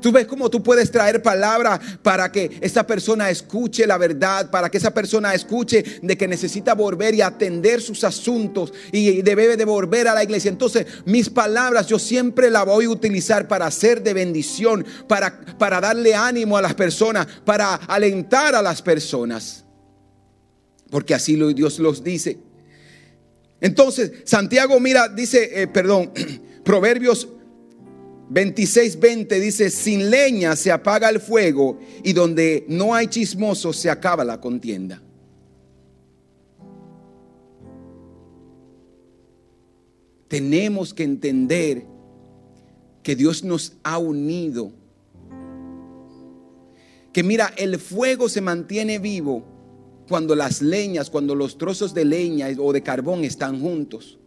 Tú 0.00 0.12
ves 0.12 0.26
cómo 0.26 0.50
tú 0.50 0.62
puedes 0.62 0.90
traer 0.90 1.22
palabra 1.22 1.80
para 2.02 2.30
que 2.32 2.58
esa 2.60 2.86
persona 2.86 3.30
escuche 3.30 3.86
la 3.86 3.98
verdad, 3.98 4.50
para 4.50 4.70
que 4.70 4.78
esa 4.78 4.92
persona 4.92 5.34
escuche 5.34 5.84
de 6.02 6.16
que 6.16 6.28
necesita 6.28 6.74
volver 6.74 7.14
y 7.14 7.22
atender 7.22 7.80
sus 7.80 8.04
asuntos 8.04 8.72
y 8.92 9.22
debe 9.22 9.56
de 9.56 9.64
volver 9.64 10.08
a 10.08 10.14
la 10.14 10.24
iglesia. 10.24 10.50
Entonces, 10.50 10.86
mis 11.04 11.28
palabras 11.28 11.86
yo 11.86 11.98
siempre 11.98 12.50
las 12.50 12.64
voy 12.64 12.86
a 12.86 12.90
utilizar 12.90 13.48
para 13.48 13.66
hacer 13.66 14.02
de 14.02 14.14
bendición, 14.14 14.84
para, 15.08 15.40
para 15.58 15.80
darle 15.80 16.14
ánimo 16.14 16.56
a 16.56 16.62
las 16.62 16.74
personas, 16.74 17.26
para 17.44 17.74
alentar 17.74 18.54
a 18.54 18.62
las 18.62 18.82
personas. 18.82 19.64
Porque 20.90 21.14
así 21.14 21.36
Dios 21.54 21.78
los 21.78 22.02
dice. 22.02 22.38
Entonces, 23.60 24.12
Santiago, 24.24 24.80
mira, 24.80 25.08
dice, 25.08 25.62
eh, 25.62 25.66
perdón, 25.66 26.12
Proverbios 26.64 27.28
26:20 28.30 29.40
dice, 29.40 29.70
sin 29.70 30.08
leña 30.08 30.54
se 30.54 30.70
apaga 30.70 31.08
el 31.08 31.18
fuego 31.18 31.80
y 32.04 32.12
donde 32.12 32.64
no 32.68 32.94
hay 32.94 33.08
chismoso 33.08 33.72
se 33.72 33.90
acaba 33.90 34.24
la 34.24 34.40
contienda. 34.40 35.02
Tenemos 40.28 40.94
que 40.94 41.02
entender 41.02 41.84
que 43.02 43.16
Dios 43.16 43.42
nos 43.42 43.72
ha 43.82 43.98
unido. 43.98 44.70
Que 47.12 47.24
mira, 47.24 47.52
el 47.56 47.80
fuego 47.80 48.28
se 48.28 48.40
mantiene 48.40 49.00
vivo 49.00 49.42
cuando 50.08 50.36
las 50.36 50.62
leñas, 50.62 51.10
cuando 51.10 51.34
los 51.34 51.58
trozos 51.58 51.94
de 51.94 52.04
leña 52.04 52.46
o 52.60 52.72
de 52.72 52.82
carbón 52.84 53.24
están 53.24 53.60
juntos. 53.60 54.18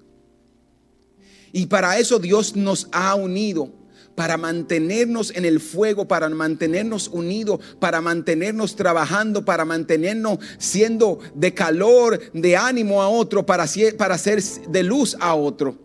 Y 1.53 1.67
para 1.67 1.97
eso 1.97 2.19
Dios 2.19 2.57
nos 2.57 2.89
ha 2.91 3.15
unido 3.15 3.82
para 4.15 4.37
mantenernos 4.37 5.31
en 5.35 5.45
el 5.45 5.59
fuego, 5.59 6.07
para 6.07 6.29
mantenernos 6.29 7.07
unidos, 7.07 7.59
para 7.79 8.01
mantenernos 8.01 8.75
trabajando, 8.75 9.43
para 9.43 9.65
mantenernos 9.65 10.39
siendo 10.57 11.19
de 11.33 11.53
calor, 11.53 12.19
de 12.33 12.55
ánimo 12.55 13.01
a 13.01 13.09
otro, 13.09 13.45
para, 13.45 13.65
para 13.97 14.17
ser 14.17 14.41
de 14.41 14.83
luz 14.83 15.17
a 15.19 15.35
otro. 15.35 15.79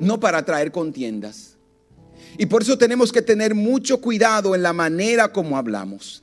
no 0.00 0.20
para 0.20 0.44
traer 0.44 0.70
contiendas. 0.70 1.56
Y 2.36 2.46
por 2.46 2.62
eso 2.62 2.78
tenemos 2.78 3.10
que 3.10 3.20
tener 3.20 3.52
mucho 3.54 4.00
cuidado 4.00 4.54
en 4.54 4.62
la 4.62 4.72
manera 4.72 5.32
como 5.32 5.56
hablamos. 5.56 6.22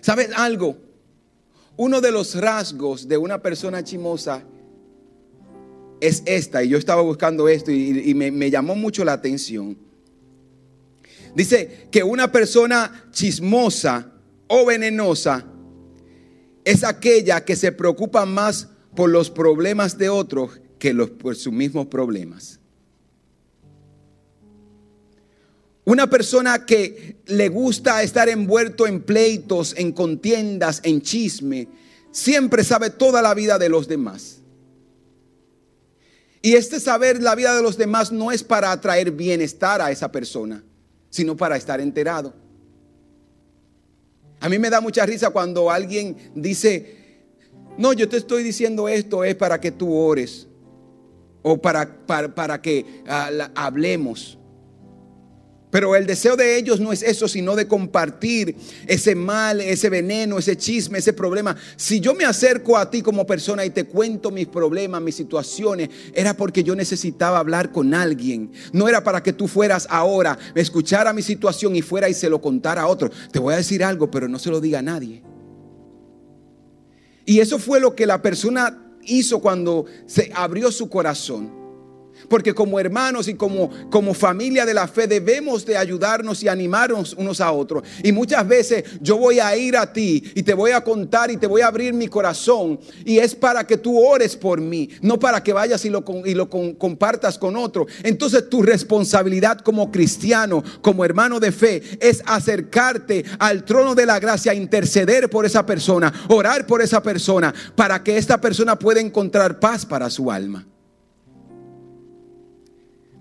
¿Sabes 0.00 0.30
algo? 0.34 0.78
Uno 1.76 2.00
de 2.00 2.12
los 2.12 2.34
rasgos 2.34 3.08
de 3.08 3.18
una 3.18 3.42
persona 3.42 3.84
chimosa 3.84 4.42
es 6.00 6.22
esta, 6.26 6.62
y 6.62 6.68
yo 6.68 6.78
estaba 6.78 7.02
buscando 7.02 7.48
esto 7.48 7.70
y, 7.70 8.14
me, 8.14 8.50
llamó 8.50 8.74
mucho 8.74 9.04
la 9.04 9.12
atención. 9.12 9.76
Dice 11.34 11.88
que 11.90 12.02
una 12.02 12.30
persona 12.30 13.08
chismosa 13.10 14.12
o 14.46 14.66
venenosa 14.66 15.44
es 16.64 16.84
aquella 16.84 17.44
que 17.44 17.56
se 17.56 17.72
preocupa 17.72 18.24
más 18.26 18.68
por 18.94 19.10
los 19.10 19.30
problemas 19.30 19.98
de 19.98 20.08
otros 20.08 20.60
que 20.78 20.94
por 20.94 21.36
sus 21.36 21.52
mismos 21.52 21.86
problemas. 21.86 22.60
Una 25.84 26.08
persona 26.08 26.64
que 26.64 27.16
le 27.26 27.48
gusta 27.48 28.02
estar 28.02 28.28
envuelto 28.28 28.86
en 28.86 29.02
pleitos, 29.02 29.74
en 29.76 29.92
contiendas, 29.92 30.80
en 30.82 31.02
chisme, 31.02 31.68
siempre 32.10 32.64
sabe 32.64 32.88
toda 32.88 33.20
la 33.20 33.34
vida 33.34 33.58
de 33.58 33.68
los 33.68 33.86
demás. 33.86 34.43
Y 36.44 36.56
este 36.56 36.78
saber 36.78 37.22
la 37.22 37.34
vida 37.34 37.56
de 37.56 37.62
los 37.62 37.78
demás 37.78 38.12
no 38.12 38.30
es 38.30 38.44
para 38.44 38.70
atraer 38.70 39.10
bienestar 39.10 39.80
a 39.80 39.90
esa 39.90 40.12
persona, 40.12 40.62
sino 41.08 41.34
para 41.34 41.56
estar 41.56 41.80
enterado. 41.80 42.34
A 44.40 44.50
mí 44.50 44.58
me 44.58 44.68
da 44.68 44.82
mucha 44.82 45.06
risa 45.06 45.30
cuando 45.30 45.70
alguien 45.70 46.14
dice, 46.34 47.22
no, 47.78 47.94
yo 47.94 48.10
te 48.10 48.18
estoy 48.18 48.42
diciendo 48.42 48.90
esto 48.90 49.24
es 49.24 49.34
para 49.36 49.58
que 49.58 49.70
tú 49.70 49.94
ores 49.94 50.46
o 51.40 51.56
para, 51.56 52.04
para, 52.06 52.60
que 52.60 53.02
ah, 53.08 53.30
hablemos. 53.54 54.38
Pero 55.74 55.96
el 55.96 56.06
deseo 56.06 56.36
de 56.36 56.56
ellos 56.56 56.78
no 56.78 56.92
es 56.92 57.02
eso, 57.02 57.26
sino 57.26 57.56
de 57.56 57.66
compartir 57.66 58.54
ese 58.86 59.16
mal, 59.16 59.60
ese 59.60 59.90
veneno, 59.90 60.38
ese 60.38 60.56
chisme, 60.56 60.98
ese 60.98 61.12
problema. 61.12 61.56
Si 61.74 61.98
yo 61.98 62.14
me 62.14 62.24
acerco 62.24 62.78
a 62.78 62.88
ti 62.88 63.02
como 63.02 63.26
persona 63.26 63.64
y 63.64 63.70
te 63.70 63.82
cuento 63.82 64.30
mis 64.30 64.46
problemas, 64.46 65.02
mis 65.02 65.16
situaciones, 65.16 65.88
era 66.14 66.36
porque 66.36 66.62
yo 66.62 66.76
necesitaba 66.76 67.40
hablar 67.40 67.72
con 67.72 67.92
alguien. 67.92 68.52
No 68.72 68.88
era 68.88 69.02
para 69.02 69.20
que 69.20 69.32
tú 69.32 69.48
fueras 69.48 69.88
ahora, 69.90 70.38
escuchara 70.54 71.12
mi 71.12 71.22
situación 71.22 71.74
y 71.74 71.82
fuera 71.82 72.08
y 72.08 72.14
se 72.14 72.30
lo 72.30 72.40
contara 72.40 72.82
a 72.82 72.86
otro. 72.86 73.10
Te 73.32 73.40
voy 73.40 73.54
a 73.54 73.56
decir 73.56 73.82
algo, 73.82 74.08
pero 74.08 74.28
no 74.28 74.38
se 74.38 74.50
lo 74.50 74.60
diga 74.60 74.78
a 74.78 74.82
nadie. 74.82 75.24
Y 77.26 77.40
eso 77.40 77.58
fue 77.58 77.80
lo 77.80 77.96
que 77.96 78.06
la 78.06 78.22
persona 78.22 78.80
hizo 79.02 79.40
cuando 79.40 79.86
se 80.06 80.30
abrió 80.36 80.70
su 80.70 80.88
corazón. 80.88 81.63
Porque 82.28 82.54
como 82.54 82.78
hermanos 82.80 83.28
y 83.28 83.34
como, 83.34 83.70
como 83.90 84.14
familia 84.14 84.66
de 84.66 84.74
la 84.74 84.88
fe 84.88 85.06
debemos 85.06 85.64
de 85.64 85.76
ayudarnos 85.76 86.42
y 86.42 86.48
animarnos 86.48 87.14
unos 87.14 87.40
a 87.40 87.52
otros. 87.52 87.84
Y 88.02 88.12
muchas 88.12 88.46
veces 88.46 88.84
yo 89.00 89.16
voy 89.16 89.40
a 89.40 89.56
ir 89.56 89.76
a 89.76 89.92
ti 89.92 90.32
y 90.34 90.42
te 90.42 90.54
voy 90.54 90.72
a 90.72 90.82
contar 90.82 91.30
y 91.30 91.36
te 91.36 91.46
voy 91.46 91.62
a 91.62 91.68
abrir 91.68 91.92
mi 91.92 92.08
corazón. 92.08 92.78
Y 93.04 93.18
es 93.18 93.34
para 93.34 93.66
que 93.66 93.76
tú 93.76 93.98
ores 93.98 94.36
por 94.36 94.60
mí, 94.60 94.88
no 95.00 95.18
para 95.18 95.42
que 95.42 95.52
vayas 95.52 95.84
y 95.84 95.90
lo, 95.90 96.04
y 96.24 96.34
lo 96.34 96.48
compartas 96.48 97.38
con 97.38 97.56
otro. 97.56 97.86
Entonces 98.02 98.48
tu 98.48 98.62
responsabilidad 98.62 99.58
como 99.58 99.90
cristiano, 99.90 100.62
como 100.80 101.04
hermano 101.04 101.40
de 101.40 101.52
fe, 101.52 101.82
es 102.00 102.22
acercarte 102.26 103.24
al 103.38 103.64
trono 103.64 103.94
de 103.94 104.06
la 104.06 104.18
gracia, 104.18 104.54
interceder 104.54 105.28
por 105.30 105.46
esa 105.46 105.64
persona, 105.66 106.12
orar 106.28 106.66
por 106.66 106.82
esa 106.82 107.02
persona, 107.02 107.54
para 107.74 108.02
que 108.02 108.16
esta 108.16 108.40
persona 108.40 108.78
pueda 108.78 109.00
encontrar 109.00 109.60
paz 109.60 109.86
para 109.86 110.10
su 110.10 110.30
alma 110.30 110.66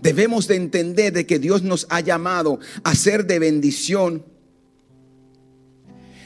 debemos 0.03 0.47
de 0.49 0.57
entender 0.57 1.13
de 1.13 1.25
que 1.25 1.39
Dios 1.39 1.63
nos 1.63 1.87
ha 1.89 2.01
llamado 2.01 2.59
a 2.83 2.93
ser 2.93 3.25
de 3.25 3.39
bendición. 3.39 4.25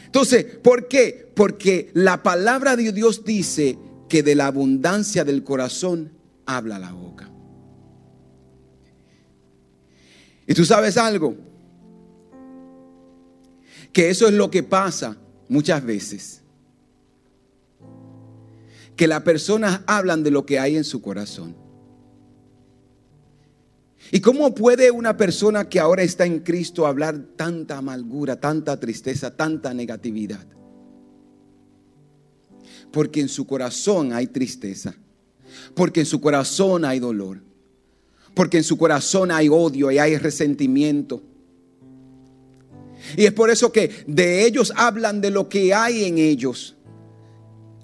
Entonces, 0.05 0.45
¿por 0.63 0.88
qué? 0.88 1.32
Porque 1.36 1.91
la 1.93 2.23
palabra 2.23 2.75
de 2.75 2.91
Dios 2.91 3.23
dice 3.23 3.78
que 4.09 4.23
de 4.23 4.34
la 4.34 4.47
abundancia 4.47 5.23
del 5.23 5.43
corazón 5.43 6.11
habla 6.47 6.80
la 6.80 6.91
boca. 6.91 7.30
Y 10.47 10.55
tú 10.55 10.65
sabes 10.65 10.97
algo, 10.97 11.36
que 13.93 14.09
eso 14.09 14.28
es 14.28 14.34
lo 14.34 14.49
que 14.49 14.63
pasa 14.63 15.17
muchas 15.49 15.86
veces. 15.86 16.41
Que 18.95 19.07
las 19.07 19.21
personas 19.21 19.82
hablan 19.86 20.23
de 20.23 20.32
lo 20.32 20.47
que 20.47 20.57
hay 20.57 20.78
en 20.78 20.84
su 20.84 20.99
corazón. 20.99 21.66
¿Y 24.12 24.22
cómo 24.22 24.55
puede 24.55 24.89
una 24.89 25.18
persona 25.18 25.68
que 25.68 25.80
ahora 25.80 26.03
está 26.03 26.26
en 26.26 26.39
Cristo 26.39 26.88
hablar 26.88 27.20
tanta 27.36 27.78
amargura, 27.78 28.39
tanta 28.39 28.80
tristeza, 28.80 29.36
tanta 29.36 29.74
negatividad? 29.74 30.45
Porque 32.91 33.20
en 33.20 33.28
su 33.28 33.45
corazón 33.45 34.14
hay 34.14 34.28
tristeza, 34.28 34.95
porque 35.76 36.01
en 36.01 36.05
su 36.05 36.22
corazón 36.22 36.86
hay 36.86 36.99
dolor, 36.99 37.41
porque 38.34 38.58
en 38.58 38.64
su 38.64 38.78
corazón 38.78 39.30
hay 39.30 39.49
odio 39.49 39.91
y 39.91 39.97
hay 39.97 40.18
resentimiento. 40.18 41.22
Y 43.18 43.26
es 43.26 43.34
por 43.34 43.49
eso 43.49 43.72
que 43.72 44.05
de 44.08 44.45
ellos 44.45 44.72
hablan 44.76 45.20
de 45.20 45.32
lo 45.32 45.49
que 45.49 45.74
hay 45.74 46.05
en 46.05 46.18
ellos. 46.18 46.76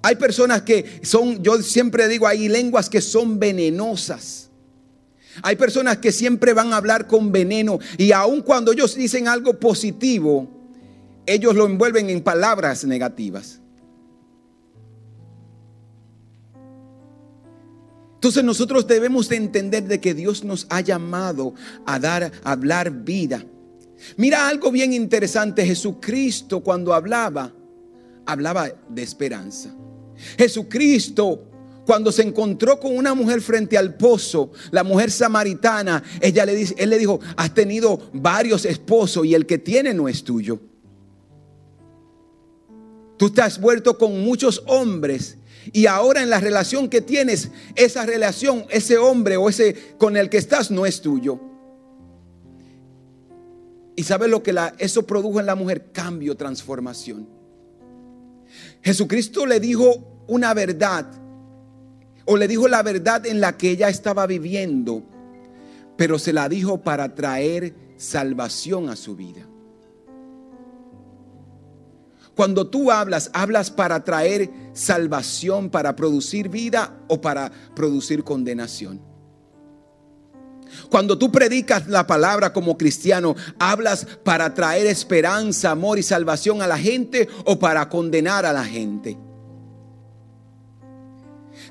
Hay 0.02 0.16
personas 0.16 0.62
que 0.62 1.00
son, 1.02 1.42
yo 1.42 1.60
siempre 1.62 2.08
digo, 2.08 2.26
hay 2.26 2.48
lenguas 2.48 2.88
que 2.88 3.00
son 3.00 3.38
venenosas 3.38 4.50
hay 5.42 5.56
personas 5.56 5.98
que 5.98 6.12
siempre 6.12 6.52
van 6.52 6.72
a 6.72 6.76
hablar 6.76 7.06
con 7.06 7.32
veneno 7.32 7.78
y 7.98 8.12
aun 8.12 8.42
cuando 8.42 8.72
ellos 8.72 8.94
dicen 8.94 9.28
algo 9.28 9.58
positivo, 9.58 10.48
ellos 11.26 11.54
lo 11.54 11.66
envuelven 11.66 12.10
en 12.10 12.22
palabras 12.22 12.84
negativas. 12.84 13.60
Entonces 18.14 18.44
nosotros 18.44 18.86
debemos 18.86 19.28
de 19.28 19.36
entender 19.36 19.84
de 19.84 20.00
que 20.00 20.14
Dios 20.14 20.44
nos 20.44 20.66
ha 20.70 20.80
llamado 20.80 21.54
a 21.84 21.98
dar, 21.98 22.32
a 22.42 22.52
hablar 22.52 22.90
vida. 22.90 23.44
Mira 24.16 24.48
algo 24.48 24.70
bien 24.70 24.92
interesante, 24.92 25.66
Jesucristo 25.66 26.60
cuando 26.60 26.94
hablaba, 26.94 27.52
hablaba 28.24 28.70
de 28.88 29.02
esperanza. 29.02 29.74
Jesucristo 30.38 31.50
cuando 31.86 32.10
se 32.12 32.22
encontró 32.22 32.80
con 32.80 32.96
una 32.96 33.14
mujer 33.14 33.40
frente 33.40 33.76
al 33.76 33.94
pozo, 33.96 34.52
la 34.70 34.84
mujer 34.84 35.10
samaritana, 35.10 36.02
ella 36.20 36.46
le 36.46 36.54
dice, 36.54 36.74
él 36.78 36.90
le 36.90 36.98
dijo, 36.98 37.20
has 37.36 37.52
tenido 37.54 38.10
varios 38.12 38.64
esposos 38.64 39.26
y 39.26 39.34
el 39.34 39.46
que 39.46 39.58
tiene 39.58 39.92
no 39.92 40.08
es 40.08 40.24
tuyo. 40.24 40.60
Tú 43.16 43.30
te 43.30 43.42
has 43.42 43.60
vuelto 43.60 43.96
con 43.96 44.22
muchos 44.24 44.62
hombres 44.66 45.38
y 45.72 45.86
ahora 45.86 46.22
en 46.22 46.30
la 46.30 46.40
relación 46.40 46.88
que 46.88 47.00
tienes, 47.00 47.50
esa 47.74 48.04
relación, 48.04 48.66
ese 48.70 48.98
hombre 48.98 49.36
o 49.36 49.48
ese 49.48 49.94
con 49.98 50.16
el 50.16 50.28
que 50.28 50.38
estás 50.38 50.70
no 50.70 50.84
es 50.84 51.00
tuyo. 51.00 51.40
Y 53.96 54.02
sabes 54.02 54.28
lo 54.28 54.42
que 54.42 54.54
eso 54.78 55.06
produjo 55.06 55.38
en 55.38 55.46
la 55.46 55.54
mujer? 55.54 55.92
Cambio, 55.92 56.36
transformación. 56.36 57.28
Jesucristo 58.82 59.46
le 59.46 59.60
dijo 59.60 60.24
una 60.26 60.52
verdad 60.52 61.06
o 62.24 62.36
le 62.36 62.48
dijo 62.48 62.68
la 62.68 62.82
verdad 62.82 63.26
en 63.26 63.40
la 63.40 63.56
que 63.56 63.70
ella 63.70 63.88
estaba 63.88 64.26
viviendo, 64.26 65.02
pero 65.96 66.18
se 66.18 66.32
la 66.32 66.48
dijo 66.48 66.82
para 66.82 67.14
traer 67.14 67.74
salvación 67.96 68.88
a 68.88 68.96
su 68.96 69.14
vida. 69.14 69.46
Cuando 72.34 72.66
tú 72.66 72.90
hablas, 72.90 73.30
hablas 73.32 73.70
para 73.70 74.02
traer 74.02 74.50
salvación, 74.72 75.70
para 75.70 75.94
producir 75.94 76.48
vida 76.48 76.98
o 77.08 77.20
para 77.20 77.52
producir 77.76 78.24
condenación. 78.24 79.00
Cuando 80.90 81.16
tú 81.16 81.30
predicas 81.30 81.86
la 81.86 82.06
palabra 82.06 82.52
como 82.52 82.76
cristiano, 82.76 83.36
hablas 83.60 84.06
para 84.24 84.54
traer 84.54 84.88
esperanza, 84.88 85.70
amor 85.70 86.00
y 86.00 86.02
salvación 86.02 86.62
a 86.62 86.66
la 86.66 86.78
gente 86.78 87.28
o 87.44 87.58
para 87.58 87.88
condenar 87.88 88.44
a 88.44 88.52
la 88.52 88.64
gente. 88.64 89.16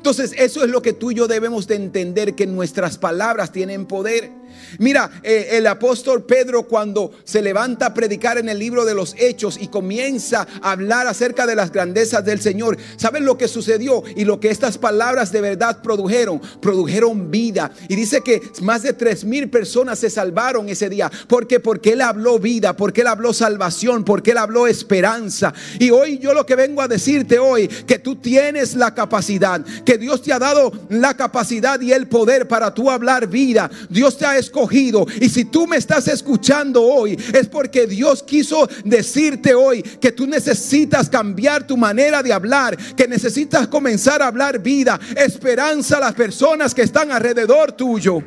Entonces 0.04 0.36
eso 0.38 0.66
es 0.66 0.70
lo 0.70 0.82
que 0.82 0.92
tú 0.92 1.12
y 1.12 1.16
yo 1.16 1.30
debemos 1.30 1.66
de 1.66 1.76
entender, 1.76 2.36
que 2.36 2.46
nuestras 2.46 2.98
palabras 2.98 3.54
tienen 3.54 3.86
poder. 3.86 4.32
Mira, 4.80 5.10
eh, 5.24 5.50
el 5.52 5.68
apóstol 5.68 6.24
Pedro 6.24 6.64
cuando 6.64 7.12
se 7.24 7.42
levanta 7.42 7.88
a 7.88 7.94
predicar 7.94 8.38
en 8.38 8.50
el 8.50 8.60
libro 8.60 8.86
de 8.86 8.94
los 8.94 9.16
Hechos 9.18 9.58
y 9.60 9.68
comienza 9.68 10.48
a 10.62 10.72
hablar 10.72 11.08
acerca 11.08 11.46
de 11.46 11.56
las 11.56 11.72
grandezas 11.72 12.24
del 12.26 12.42
Señor, 12.42 12.78
¿saben 12.98 13.26
lo 13.26 13.38
que 13.38 13.48
sucedió? 13.48 14.04
Y 14.16 14.26
lo 14.26 14.40
que 14.40 14.50
estas 14.50 14.78
palabras 14.78 15.32
de 15.32 15.42
verdad 15.42 15.82
produjeron, 15.82 16.42
produjeron 16.62 17.32
vida. 17.32 17.72
Y 17.88 17.96
dice 17.96 18.22
que 18.22 18.42
más 18.62 18.84
de 18.84 18.94
tres 18.94 19.24
mil 19.24 19.50
personas 19.50 20.00
se 20.00 20.10
salvaron 20.10 20.70
ese 20.70 20.90
día. 20.90 21.12
¿Por 21.28 21.48
qué? 21.48 21.60
Porque 21.60 21.94
Él 21.94 22.02
habló 22.02 22.40
vida, 22.40 22.76
porque 22.76 23.02
Él 23.02 23.08
habló 23.08 23.34
salvación, 23.34 24.04
porque 24.04 24.32
Él 24.32 24.38
habló 24.38 24.68
esperanza. 24.68 25.54
Y 25.80 25.90
hoy 25.90 26.20
yo 26.20 26.34
lo 26.34 26.46
que 26.46 26.56
vengo 26.56 26.82
a 26.82 26.88
decirte 26.88 27.40
hoy, 27.40 27.68
que 27.68 28.00
tú 28.00 28.16
tienes 28.16 28.76
la 28.76 28.94
capacidad, 28.94 29.64
que 29.86 29.98
Dios 29.98 30.22
te 30.22 30.34
ha 30.34 30.40
dado 30.40 30.72
la 30.90 31.16
capacidad 31.16 31.80
y 31.82 31.92
el 31.94 32.08
poder 32.08 32.48
para 32.48 32.74
tú 32.74 32.90
hablar 32.90 33.28
vida. 33.28 33.70
Dios 33.90 34.18
te 34.18 34.26
ha 34.26 34.38
escogido 34.44 35.06
y 35.20 35.30
si 35.30 35.46
tú 35.46 35.68
me 35.68 35.78
estás 35.78 36.08
escuchando 36.08 36.82
hoy, 36.82 37.18
es 37.34 37.48
porque 37.48 37.88
Dios 37.88 38.24
quiso 38.24 38.68
decirte 38.84 39.54
hoy 39.56 39.82
que 39.82 40.12
tú 40.12 40.28
necesitas 40.28 41.10
cambiar 41.10 41.66
tu 41.66 41.78
manera 41.78 42.22
de 42.22 42.34
hablar, 42.34 42.78
que 42.96 43.08
necesitas 43.08 43.68
comenzar 43.68 44.22
a 44.22 44.28
hablar 44.28 44.60
vida, 44.60 45.00
esperanza 45.16 45.98
a 45.98 46.02
las 46.02 46.14
personas 46.14 46.74
que 46.74 46.84
están 46.84 47.12
alrededor 47.12 47.72
tuyo. 47.72 48.22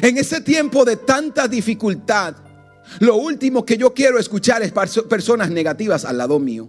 En 0.00 0.18
ese 0.18 0.40
tiempo 0.40 0.84
de 0.84 0.96
tanta 0.96 1.46
dificultad, 1.46 2.34
lo 2.98 3.16
último 3.16 3.64
que 3.64 3.76
yo 3.76 3.94
quiero 3.94 4.18
escuchar 4.18 4.62
es 4.62 4.72
personas 5.08 5.50
negativas 5.50 6.04
al 6.04 6.18
lado 6.18 6.38
mío. 6.38 6.68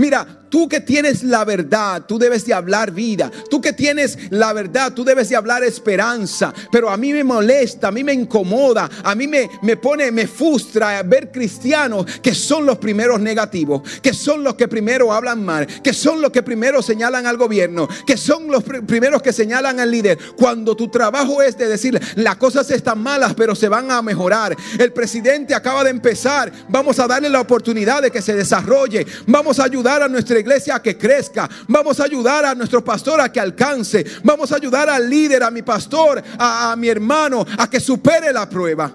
Mira, 0.00 0.40
Tú 0.50 0.68
que 0.68 0.80
tienes 0.80 1.22
la 1.22 1.44
verdad, 1.44 2.02
tú 2.06 2.18
debes 2.18 2.44
de 2.44 2.52
hablar 2.52 2.90
vida. 2.90 3.30
Tú 3.48 3.60
que 3.60 3.72
tienes 3.72 4.18
la 4.30 4.52
verdad, 4.52 4.92
tú 4.92 5.04
debes 5.04 5.28
de 5.28 5.36
hablar 5.36 5.62
esperanza. 5.62 6.52
Pero 6.72 6.90
a 6.90 6.96
mí 6.96 7.12
me 7.12 7.22
molesta, 7.22 7.88
a 7.88 7.92
mí 7.92 8.02
me 8.02 8.12
incomoda, 8.12 8.90
a 9.04 9.14
mí 9.14 9.28
me, 9.28 9.48
me 9.62 9.76
pone, 9.76 10.10
me 10.10 10.26
frustra 10.26 11.02
ver 11.04 11.30
cristianos 11.30 12.04
que 12.20 12.34
son 12.34 12.66
los 12.66 12.78
primeros 12.78 13.20
negativos, 13.20 13.82
que 14.02 14.12
son 14.12 14.42
los 14.42 14.56
que 14.56 14.66
primero 14.66 15.12
hablan 15.12 15.44
mal, 15.44 15.68
que 15.84 15.92
son 15.92 16.20
los 16.20 16.32
que 16.32 16.42
primero 16.42 16.82
señalan 16.82 17.26
al 17.26 17.36
gobierno, 17.36 17.88
que 18.04 18.16
son 18.16 18.48
los 18.48 18.64
primeros 18.64 19.22
que 19.22 19.32
señalan 19.32 19.78
al 19.78 19.90
líder. 19.90 20.18
Cuando 20.36 20.74
tu 20.74 20.88
trabajo 20.88 21.42
es 21.42 21.56
de 21.56 21.68
decir, 21.68 22.00
las 22.16 22.36
cosas 22.36 22.68
están 22.72 23.00
malas, 23.00 23.34
pero 23.34 23.54
se 23.54 23.68
van 23.68 23.88
a 23.92 24.02
mejorar. 24.02 24.56
El 24.76 24.92
presidente 24.92 25.54
acaba 25.54 25.84
de 25.84 25.90
empezar, 25.90 26.50
vamos 26.68 26.98
a 26.98 27.06
darle 27.06 27.28
la 27.28 27.40
oportunidad 27.40 28.02
de 28.02 28.10
que 28.10 28.20
se 28.20 28.34
desarrolle. 28.34 29.06
Vamos 29.28 29.60
a 29.60 29.64
ayudar 29.64 29.89
a 29.90 30.08
nuestra 30.08 30.38
iglesia 30.38 30.76
a 30.76 30.82
que 30.82 30.96
crezca. 30.96 31.48
Vamos 31.68 32.00
a 32.00 32.04
ayudar 32.04 32.44
a 32.44 32.54
nuestro 32.54 32.82
pastor 32.84 33.20
a 33.20 33.30
que 33.30 33.40
alcance. 33.40 34.04
Vamos 34.22 34.52
a 34.52 34.56
ayudar 34.56 34.88
al 34.88 35.08
líder, 35.08 35.42
a 35.42 35.50
mi 35.50 35.62
pastor, 35.62 36.22
a, 36.38 36.72
a 36.72 36.76
mi 36.76 36.88
hermano, 36.88 37.44
a 37.58 37.68
que 37.68 37.80
supere 37.80 38.32
la 38.32 38.48
prueba. 38.48 38.92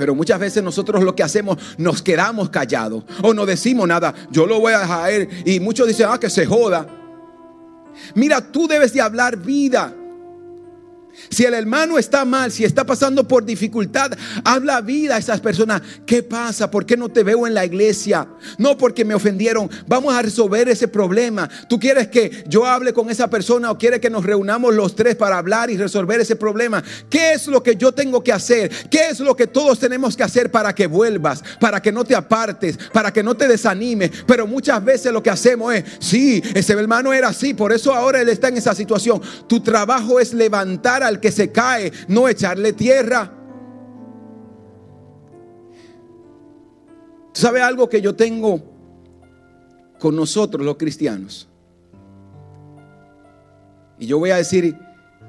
Pero 0.00 0.14
muchas 0.14 0.40
veces 0.40 0.62
nosotros 0.62 1.02
lo 1.02 1.14
que 1.14 1.22
hacemos, 1.22 1.58
nos 1.76 2.00
quedamos 2.00 2.48
callados 2.48 3.04
o 3.22 3.34
no 3.34 3.44
decimos 3.44 3.86
nada. 3.86 4.14
Yo 4.30 4.46
lo 4.46 4.58
voy 4.58 4.72
a 4.72 4.78
dejar. 4.80 5.28
Y 5.44 5.60
muchos 5.60 5.86
dicen, 5.86 6.06
ah, 6.10 6.18
que 6.18 6.30
se 6.30 6.46
joda. 6.46 6.86
Mira, 8.14 8.40
tú 8.40 8.66
debes 8.66 8.94
de 8.94 9.02
hablar 9.02 9.36
vida. 9.36 9.94
Si 11.28 11.44
el 11.44 11.54
hermano 11.54 11.98
está 11.98 12.24
mal, 12.24 12.50
si 12.50 12.64
está 12.64 12.84
pasando 12.84 13.26
por 13.26 13.44
dificultad, 13.44 14.12
habla 14.44 14.80
vida 14.80 15.16
a 15.16 15.18
esas 15.18 15.40
personas. 15.40 15.82
¿Qué 16.06 16.22
pasa? 16.22 16.70
¿Por 16.70 16.86
qué 16.86 16.96
no 16.96 17.08
te 17.08 17.22
veo 17.22 17.46
en 17.46 17.54
la 17.54 17.64
iglesia? 17.64 18.28
No 18.58 18.76
porque 18.76 19.04
me 19.04 19.14
ofendieron. 19.14 19.70
Vamos 19.86 20.14
a 20.14 20.22
resolver 20.22 20.68
ese 20.68 20.88
problema. 20.88 21.48
¿Tú 21.68 21.78
quieres 21.78 22.08
que 22.08 22.44
yo 22.48 22.66
hable 22.66 22.92
con 22.92 23.10
esa 23.10 23.28
persona 23.28 23.70
o 23.70 23.78
quieres 23.78 24.00
que 24.00 24.10
nos 24.10 24.24
reunamos 24.24 24.74
los 24.74 24.94
tres 24.96 25.16
para 25.16 25.38
hablar 25.38 25.70
y 25.70 25.76
resolver 25.76 26.20
ese 26.20 26.36
problema? 26.36 26.82
¿Qué 27.08 27.32
es 27.32 27.46
lo 27.46 27.62
que 27.62 27.76
yo 27.76 27.92
tengo 27.92 28.22
que 28.22 28.32
hacer? 28.32 28.70
¿Qué 28.88 29.08
es 29.10 29.20
lo 29.20 29.36
que 29.36 29.46
todos 29.46 29.78
tenemos 29.78 30.16
que 30.16 30.22
hacer 30.22 30.50
para 30.50 30.74
que 30.74 30.86
vuelvas? 30.86 31.42
Para 31.60 31.80
que 31.80 31.92
no 31.92 32.04
te 32.04 32.14
apartes, 32.14 32.78
para 32.92 33.12
que 33.12 33.22
no 33.22 33.34
te 33.34 33.48
desanimes. 33.48 34.10
Pero 34.26 34.46
muchas 34.46 34.84
veces 34.84 35.12
lo 35.12 35.22
que 35.22 35.30
hacemos 35.30 35.74
es, 35.74 35.84
sí, 35.98 36.42
ese 36.54 36.72
hermano 36.72 37.12
era 37.12 37.28
así, 37.28 37.54
por 37.54 37.72
eso 37.72 37.94
ahora 37.94 38.20
él 38.20 38.28
está 38.28 38.48
en 38.48 38.56
esa 38.56 38.74
situación. 38.74 39.20
Tu 39.46 39.60
trabajo 39.60 40.20
es 40.20 40.32
levantar 40.32 40.99
al 41.02 41.20
que 41.20 41.32
se 41.32 41.50
cae, 41.50 41.92
no 42.08 42.28
echarle 42.28 42.72
tierra. 42.72 43.32
¿Sabe 47.32 47.62
algo 47.62 47.88
que 47.88 48.00
yo 48.00 48.14
tengo 48.14 48.60
con 49.98 50.16
nosotros 50.16 50.64
los 50.64 50.76
cristianos? 50.76 51.48
Y 53.98 54.06
yo 54.06 54.18
voy 54.18 54.30
a 54.30 54.36
decir, 54.36 54.76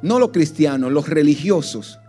no 0.02 0.18
los 0.18 0.32
cristianos, 0.32 0.92
los 0.92 1.08
religiosos. 1.08 2.00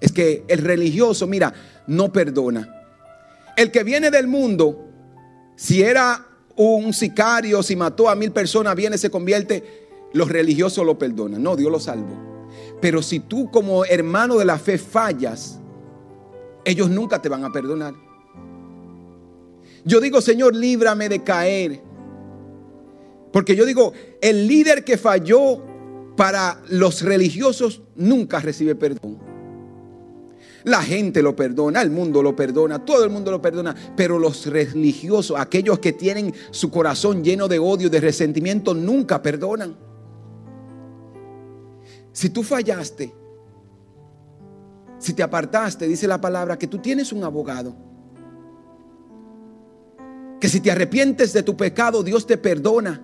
Es 0.00 0.12
que 0.12 0.44
el 0.48 0.58
religioso, 0.58 1.26
mira, 1.26 1.52
no 1.86 2.12
perdona. 2.12 2.74
El 3.56 3.70
que 3.70 3.82
viene 3.82 4.10
del 4.10 4.26
mundo, 4.26 4.88
si 5.56 5.82
era 5.82 6.26
un 6.56 6.92
sicario, 6.92 7.62
si 7.62 7.76
mató 7.76 8.08
a 8.08 8.14
mil 8.14 8.30
personas, 8.30 8.76
viene, 8.76 8.96
se 8.96 9.10
convierte, 9.10 9.88
los 10.12 10.28
religiosos 10.28 10.84
lo 10.84 10.98
perdonan. 10.98 11.42
No, 11.42 11.56
Dios 11.56 11.70
lo 11.70 11.80
salvó. 11.80 12.29
Pero 12.80 13.02
si 13.02 13.20
tú 13.20 13.50
como 13.50 13.84
hermano 13.84 14.36
de 14.38 14.44
la 14.44 14.58
fe 14.58 14.78
fallas, 14.78 15.60
ellos 16.64 16.88
nunca 16.90 17.20
te 17.20 17.28
van 17.28 17.44
a 17.44 17.52
perdonar. 17.52 17.94
Yo 19.84 20.00
digo, 20.00 20.20
Señor, 20.20 20.54
líbrame 20.54 21.08
de 21.08 21.22
caer. 21.22 21.80
Porque 23.32 23.54
yo 23.56 23.64
digo, 23.64 23.92
el 24.20 24.46
líder 24.46 24.84
que 24.84 24.98
falló 24.98 25.62
para 26.16 26.60
los 26.68 27.02
religiosos 27.02 27.82
nunca 27.94 28.40
recibe 28.40 28.74
perdón. 28.74 29.18
La 30.64 30.82
gente 30.82 31.22
lo 31.22 31.34
perdona, 31.34 31.80
el 31.80 31.90
mundo 31.90 32.22
lo 32.22 32.36
perdona, 32.36 32.84
todo 32.84 33.04
el 33.04 33.10
mundo 33.10 33.30
lo 33.30 33.40
perdona, 33.40 33.74
pero 33.96 34.18
los 34.18 34.44
religiosos, 34.46 35.38
aquellos 35.40 35.78
que 35.78 35.94
tienen 35.94 36.34
su 36.50 36.70
corazón 36.70 37.24
lleno 37.24 37.48
de 37.48 37.58
odio, 37.58 37.88
de 37.88 38.00
resentimiento, 38.00 38.74
nunca 38.74 39.22
perdonan. 39.22 39.89
Si 42.20 42.28
tú 42.28 42.42
fallaste, 42.42 43.14
si 44.98 45.14
te 45.14 45.22
apartaste, 45.22 45.88
dice 45.88 46.06
la 46.06 46.20
palabra, 46.20 46.58
que 46.58 46.66
tú 46.66 46.76
tienes 46.76 47.14
un 47.14 47.24
abogado. 47.24 47.74
Que 50.38 50.46
si 50.46 50.60
te 50.60 50.70
arrepientes 50.70 51.32
de 51.32 51.42
tu 51.42 51.56
pecado, 51.56 52.02
Dios 52.02 52.26
te 52.26 52.36
perdona. 52.36 53.02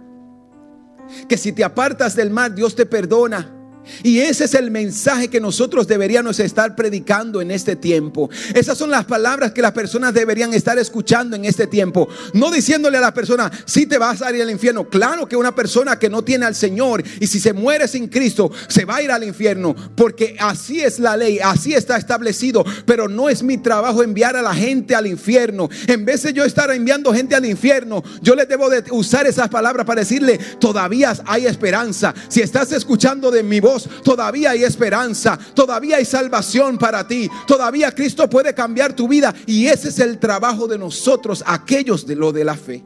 Que 1.27 1.39
si 1.39 1.53
te 1.53 1.65
apartas 1.65 2.15
del 2.15 2.29
mal, 2.29 2.55
Dios 2.55 2.77
te 2.77 2.85
perdona. 2.85 3.66
Y 4.03 4.21
ese 4.21 4.45
es 4.45 4.55
el 4.55 4.71
mensaje 4.71 5.29
que 5.29 5.41
nosotros 5.41 5.87
deberíamos 5.87 6.41
estar 6.41 6.75
predicando 6.75 7.41
en 7.41 7.51
este 7.51 7.77
tiempo. 7.77 8.31
Esas 8.55 8.79
son 8.79 8.91
las 8.91 9.05
palabras 9.05 9.53
que 9.53 9.63
las 9.63 9.73
personas 9.73 10.15
deberían 10.15 10.55
estar 10.55 10.79
escuchando 10.79 11.37
en 11.37 11.45
este 11.45 11.67
tiempo. 11.67 12.09
No 12.33 12.51
diciéndole 12.51 12.99
a 12.99 13.01
la 13.01 13.15
persona, 13.15 13.51
si 13.65 13.87
te 13.87 13.99
vas 13.99 14.23
a 14.23 14.33
ir 14.35 14.43
al 14.43 14.51
infierno. 14.51 14.89
Claro 14.89 15.27
que 15.27 15.37
una 15.37 15.55
persona 15.55 15.99
que 15.99 16.11
no 16.11 16.23
tiene 16.23 16.47
al 16.47 16.55
Señor 16.55 17.03
y 17.21 17.27
si 17.27 17.41
se 17.41 17.53
muere 17.53 17.89
sin 17.89 18.09
Cristo, 18.09 18.51
se 18.69 18.85
va 18.85 18.97
a 18.97 19.03
ir 19.03 19.11
al 19.11 19.25
infierno. 19.25 19.75
Porque 19.95 20.37
así 20.39 20.81
es 20.81 20.99
la 20.99 21.17
ley, 21.17 21.39
así 21.43 21.75
está 21.75 21.97
establecido. 21.97 22.65
Pero 22.85 23.09
no 23.09 23.29
es 23.29 23.43
mi 23.43 23.59
trabajo 23.59 24.03
enviar 24.03 24.37
a 24.37 24.43
la 24.43 24.55
gente 24.55 24.95
al 24.95 25.07
infierno. 25.07 25.69
En 25.87 26.05
vez 26.05 26.23
de 26.23 26.33
yo 26.33 26.45
estar 26.45 26.71
enviando 26.71 27.13
gente 27.13 27.35
al 27.35 27.45
infierno, 27.45 28.03
yo 28.23 28.35
le 28.35 28.47
debo 28.47 28.69
de 28.69 28.85
usar 28.91 29.27
esas 29.27 29.49
palabras 29.49 29.87
para 29.87 30.01
decirle, 30.01 30.39
todavía 30.59 31.13
hay 31.27 31.47
esperanza. 31.47 32.15
Si 32.29 32.41
estás 32.41 32.73
escuchando 32.73 33.31
de 33.31 33.43
mi 33.43 33.61
voz, 33.61 33.76
todavía 34.03 34.51
hay 34.51 34.65
esperanza, 34.65 35.39
todavía 35.55 35.97
hay 35.97 36.05
salvación 36.05 36.79
para 36.79 37.07
ti, 37.07 37.29
todavía 37.47 37.93
Cristo 37.93 38.29
puede 38.29 38.55
cambiar 38.55 38.95
tu 38.95 39.09
vida 39.09 39.35
y 39.47 39.67
ese 39.67 39.89
es 39.89 39.99
el 39.99 40.19
trabajo 40.19 40.67
de 40.67 40.79
nosotros, 40.79 41.43
aquellos 41.47 42.07
de 42.07 42.17
lo 42.17 42.33
de 42.33 42.45
la 42.45 42.57
fe. 42.57 42.85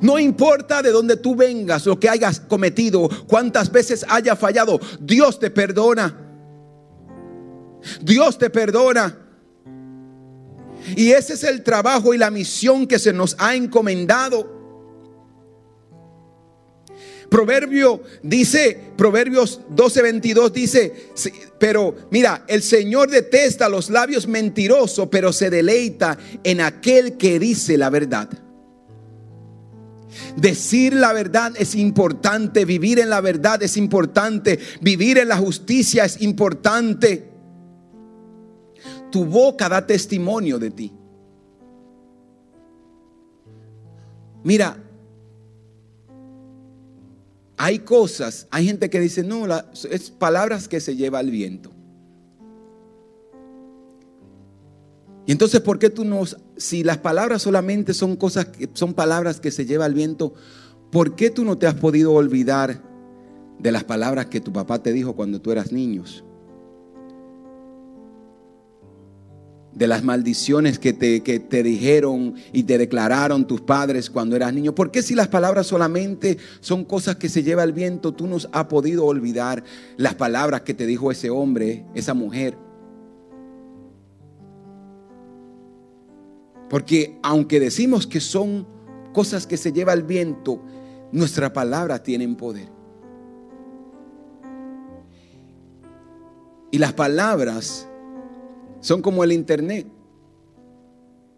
No 0.00 0.18
importa 0.18 0.82
de 0.82 0.90
dónde 0.90 1.16
tú 1.16 1.34
vengas, 1.34 1.86
lo 1.86 1.98
que 1.98 2.08
hayas 2.08 2.40
cometido, 2.40 3.08
cuántas 3.26 3.70
veces 3.70 4.04
haya 4.08 4.36
fallado, 4.36 4.80
Dios 5.00 5.38
te 5.38 5.50
perdona. 5.50 6.16
Dios 8.00 8.38
te 8.38 8.50
perdona. 8.50 9.18
Y 10.96 11.12
ese 11.12 11.34
es 11.34 11.44
el 11.44 11.62
trabajo 11.62 12.14
y 12.14 12.18
la 12.18 12.30
misión 12.30 12.86
que 12.86 12.98
se 12.98 13.12
nos 13.12 13.36
ha 13.38 13.54
encomendado. 13.54 14.61
Proverbio 17.32 18.02
dice, 18.22 18.78
Proverbios 18.94 19.62
12:22 19.74 20.52
dice, 20.52 20.92
pero 21.58 21.96
mira, 22.10 22.44
el 22.46 22.62
Señor 22.62 23.08
detesta 23.08 23.70
los 23.70 23.88
labios 23.88 24.28
mentirosos, 24.28 25.08
pero 25.10 25.32
se 25.32 25.48
deleita 25.48 26.18
en 26.44 26.60
aquel 26.60 27.16
que 27.16 27.38
dice 27.38 27.78
la 27.78 27.88
verdad. 27.88 28.28
Decir 30.36 30.92
la 30.92 31.14
verdad 31.14 31.54
es 31.56 31.74
importante, 31.74 32.66
vivir 32.66 32.98
en 32.98 33.08
la 33.08 33.22
verdad 33.22 33.62
es 33.62 33.78
importante, 33.78 34.58
vivir 34.82 35.16
en 35.16 35.28
la 35.28 35.38
justicia 35.38 36.04
es 36.04 36.20
importante. 36.20 37.30
Tu 39.10 39.24
boca 39.24 39.70
da 39.70 39.86
testimonio 39.86 40.58
de 40.58 40.70
ti. 40.70 40.92
Mira, 44.44 44.76
hay 47.62 47.78
cosas, 47.78 48.48
hay 48.50 48.66
gente 48.66 48.90
que 48.90 48.98
dice, 48.98 49.22
no, 49.22 49.46
es 49.88 50.10
palabras 50.10 50.66
que 50.66 50.80
se 50.80 50.96
lleva 50.96 51.20
el 51.20 51.30
viento. 51.30 51.70
Y 55.26 55.30
entonces, 55.30 55.60
¿por 55.60 55.78
qué 55.78 55.88
tú 55.88 56.04
no, 56.04 56.24
si 56.56 56.82
las 56.82 56.98
palabras 56.98 57.42
solamente 57.42 57.94
son 57.94 58.16
cosas 58.16 58.46
que 58.46 58.68
son 58.72 58.94
palabras 58.94 59.38
que 59.38 59.52
se 59.52 59.64
lleva 59.64 59.86
el 59.86 59.94
viento, 59.94 60.34
¿por 60.90 61.14
qué 61.14 61.30
tú 61.30 61.44
no 61.44 61.56
te 61.56 61.68
has 61.68 61.74
podido 61.74 62.12
olvidar 62.14 62.82
de 63.60 63.70
las 63.70 63.84
palabras 63.84 64.26
que 64.26 64.40
tu 64.40 64.52
papá 64.52 64.82
te 64.82 64.92
dijo 64.92 65.14
cuando 65.14 65.40
tú 65.40 65.52
eras 65.52 65.70
niños? 65.70 66.24
De 69.74 69.86
las 69.86 70.02
maldiciones 70.02 70.78
que 70.78 70.92
te, 70.92 71.22
que 71.22 71.40
te, 71.40 71.62
dijeron 71.62 72.34
y 72.52 72.64
te 72.64 72.78
declararon 72.78 73.46
tus 73.46 73.60
padres 73.60 74.10
cuando 74.10 74.36
eras 74.36 74.52
niño. 74.52 74.74
¿Por 74.74 74.90
qué 74.90 75.02
si 75.02 75.14
las 75.14 75.28
palabras 75.28 75.66
solamente 75.66 76.38
son 76.60 76.84
cosas 76.84 77.16
que 77.16 77.28
se 77.28 77.42
lleva 77.42 77.62
el 77.62 77.72
viento, 77.72 78.12
tú 78.12 78.26
nos 78.26 78.48
has 78.52 78.66
podido 78.66 79.06
olvidar 79.06 79.64
las 79.96 80.14
palabras 80.14 80.62
que 80.62 80.74
te 80.74 80.86
dijo 80.86 81.10
ese 81.10 81.30
hombre, 81.30 81.84
esa 81.94 82.14
mujer? 82.14 82.56
Porque 86.68 87.18
aunque 87.22 87.60
decimos 87.60 88.06
que 88.06 88.20
son 88.20 88.66
cosas 89.12 89.46
que 89.46 89.56
se 89.56 89.72
lleva 89.72 89.92
el 89.92 90.02
viento, 90.02 90.62
nuestras 91.12 91.50
palabras 91.50 92.02
tienen 92.02 92.34
poder. 92.34 92.68
Y 96.70 96.78
las 96.78 96.94
palabras 96.94 97.86
son 98.82 99.00
como 99.00 99.24
el 99.24 99.32
internet. 99.32 99.86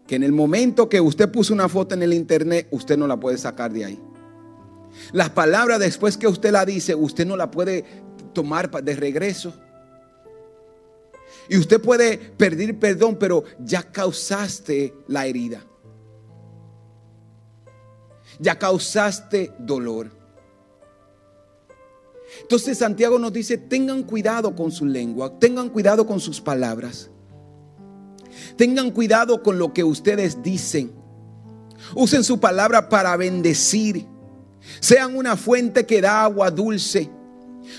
Que 0.05 0.15
en 0.15 0.23
el 0.23 0.33
momento 0.33 0.89
que 0.89 0.99
usted 0.99 1.31
puso 1.31 1.53
una 1.53 1.69
foto 1.69 1.95
en 1.95 2.03
el 2.03 2.13
internet, 2.13 2.67
usted 2.71 2.97
no 2.97 3.07
la 3.07 3.17
puede 3.17 3.37
sacar 3.37 3.71
de 3.71 3.85
ahí. 3.85 3.99
Las 5.13 5.29
palabras 5.29 5.79
después 5.79 6.17
que 6.17 6.27
usted 6.27 6.51
la 6.51 6.65
dice, 6.65 6.93
usted 6.93 7.25
no 7.25 7.37
la 7.37 7.49
puede 7.49 7.85
tomar 8.33 8.69
de 8.83 8.95
regreso. 8.95 9.53
Y 11.47 11.57
usted 11.57 11.81
puede 11.81 12.17
pedir 12.17 12.79
perdón, 12.79 13.17
pero 13.19 13.43
ya 13.59 13.83
causaste 13.83 14.93
la 15.07 15.25
herida. 15.25 15.63
Ya 18.39 18.57
causaste 18.57 19.53
dolor. 19.59 20.11
Entonces 22.41 22.79
Santiago 22.79 23.19
nos 23.19 23.31
dice, 23.31 23.57
tengan 23.57 24.03
cuidado 24.03 24.55
con 24.55 24.71
su 24.71 24.85
lengua, 24.85 25.37
tengan 25.39 25.69
cuidado 25.69 26.05
con 26.07 26.19
sus 26.19 26.41
palabras. 26.41 27.11
Tengan 28.57 28.91
cuidado 28.91 29.43
con 29.43 29.57
lo 29.57 29.73
que 29.73 29.83
ustedes 29.83 30.41
dicen. 30.41 30.91
Usen 31.93 32.23
su 32.23 32.39
palabra 32.39 32.89
para 32.89 33.15
bendecir. 33.17 34.05
Sean 34.79 35.15
una 35.15 35.35
fuente 35.35 35.85
que 35.85 36.01
da 36.01 36.23
agua 36.23 36.49
dulce. 36.49 37.09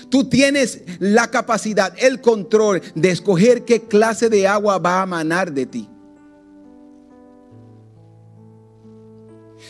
Tú 0.09 0.29
tienes 0.29 0.83
la 0.99 1.29
capacidad, 1.29 1.93
el 1.97 2.21
control 2.21 2.81
de 2.95 3.09
escoger 3.09 3.65
qué 3.65 3.83
clase 3.83 4.29
de 4.29 4.47
agua 4.47 4.79
va 4.79 5.01
a 5.01 5.05
manar 5.05 5.51
de 5.51 5.65
ti. 5.65 5.89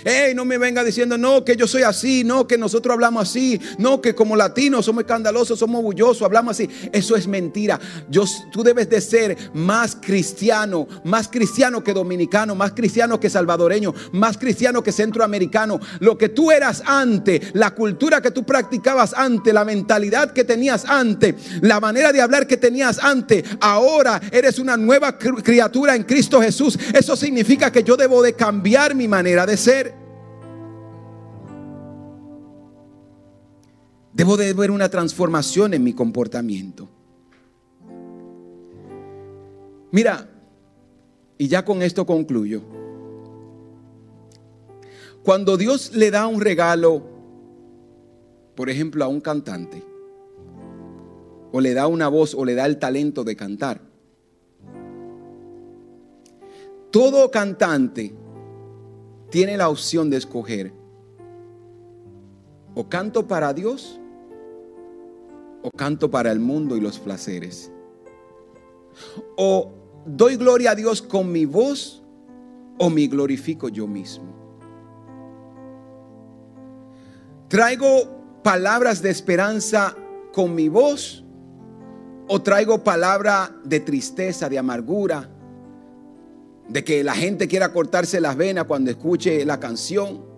Hey, 0.03 0.33
no 0.35 0.45
me 0.45 0.57
venga 0.57 0.83
diciendo, 0.83 1.17
no, 1.17 1.43
que 1.43 1.55
yo 1.55 1.67
soy 1.67 1.83
así, 1.83 2.23
no, 2.23 2.47
que 2.47 2.57
nosotros 2.57 2.93
hablamos 2.93 3.29
así, 3.29 3.59
no, 3.77 4.01
que 4.01 4.15
como 4.15 4.35
latinos 4.35 4.85
somos 4.85 5.01
escandalosos, 5.01 5.59
somos 5.59 5.79
orgullosos, 5.79 6.23
hablamos 6.23 6.51
así. 6.51 6.69
Eso 6.91 7.15
es 7.15 7.27
mentira. 7.27 7.79
Yo, 8.09 8.23
tú 8.51 8.63
debes 8.63 8.89
de 8.89 9.01
ser 9.01 9.37
más 9.53 9.95
cristiano, 9.95 10.87
más 11.03 11.27
cristiano 11.27 11.83
que 11.83 11.93
dominicano, 11.93 12.55
más 12.55 12.73
cristiano 12.73 13.19
que 13.19 13.29
salvadoreño, 13.29 13.93
más 14.11 14.37
cristiano 14.37 14.83
que 14.83 14.91
centroamericano. 14.91 15.79
Lo 15.99 16.17
que 16.17 16.29
tú 16.29 16.51
eras 16.51 16.83
antes, 16.85 17.51
la 17.53 17.71
cultura 17.71 18.21
que 18.21 18.31
tú 18.31 18.45
practicabas 18.45 19.13
antes, 19.13 19.53
la 19.53 19.65
mentalidad 19.65 20.31
que 20.31 20.43
tenías 20.43 20.85
antes, 20.85 21.35
la 21.61 21.79
manera 21.79 22.11
de 22.11 22.21
hablar 22.21 22.47
que 22.47 22.57
tenías 22.57 22.99
antes, 22.99 23.43
ahora 23.59 24.21
eres 24.31 24.59
una 24.59 24.77
nueva 24.77 25.17
criatura 25.17 25.95
en 25.95 26.03
Cristo 26.03 26.41
Jesús. 26.41 26.77
Eso 26.93 27.15
significa 27.15 27.71
que 27.71 27.83
yo 27.83 27.97
debo 27.97 28.21
de 28.21 28.33
cambiar 28.33 28.95
mi 28.95 29.07
manera 29.07 29.45
de 29.45 29.57
ser. 29.57 29.86
Debo 34.17 34.35
de 34.35 34.51
ver 34.53 34.71
una 34.71 34.89
transformación 34.89 35.75
en 35.75 35.83
mi 35.83 35.93
comportamiento. 35.93 36.89
Mira, 39.91 40.27
y 41.37 41.47
ya 41.47 41.63
con 41.63 41.83
esto 41.83 42.03
concluyo. 42.07 42.63
Cuando 45.21 45.55
Dios 45.55 45.91
le 45.93 46.09
da 46.09 46.25
un 46.25 46.41
regalo, 46.41 47.03
por 48.55 48.71
ejemplo, 48.71 49.05
a 49.05 49.07
un 49.07 49.21
cantante, 49.21 49.83
o 51.51 51.61
le 51.61 51.75
da 51.75 51.85
una 51.85 52.07
voz 52.07 52.33
o 52.33 52.43
le 52.43 52.55
da 52.55 52.65
el 52.65 52.79
talento 52.79 53.23
de 53.23 53.35
cantar, 53.35 53.81
todo 56.89 57.29
cantante 57.29 58.15
tiene 59.29 59.57
la 59.57 59.69
opción 59.69 60.09
de 60.09 60.17
escoger 60.17 60.73
o 62.73 62.89
canto 62.89 63.27
para 63.27 63.53
Dios 63.53 63.99
o 65.67 65.71
canto 65.71 66.09
para 66.09 66.31
el 66.31 66.39
mundo 66.39 66.77
y 66.77 66.81
los 66.81 66.97
placeres. 66.97 67.71
O 69.35 69.73
doy 70.05 70.37
gloria 70.37 70.71
a 70.71 70.75
Dios 70.75 71.01
con 71.01 71.31
mi 71.31 71.45
voz 71.45 72.03
o 72.77 72.89
me 72.89 73.07
glorifico 73.07 73.67
yo 73.67 73.85
mismo. 73.85 74.33
Traigo 77.49 78.41
palabras 78.43 79.01
de 79.01 79.09
esperanza 79.09 79.95
con 80.33 80.55
mi 80.55 80.69
voz 80.69 81.25
o 82.29 82.41
traigo 82.41 82.83
palabra 82.83 83.53
de 83.63 83.79
tristeza, 83.81 84.47
de 84.49 84.59
amargura, 84.59 85.29
de 86.69 86.83
que 86.83 87.03
la 87.03 87.13
gente 87.13 87.47
quiera 87.47 87.73
cortarse 87.73 88.21
las 88.21 88.37
venas 88.37 88.65
cuando 88.65 88.91
escuche 88.91 89.43
la 89.45 89.59
canción 89.59 90.36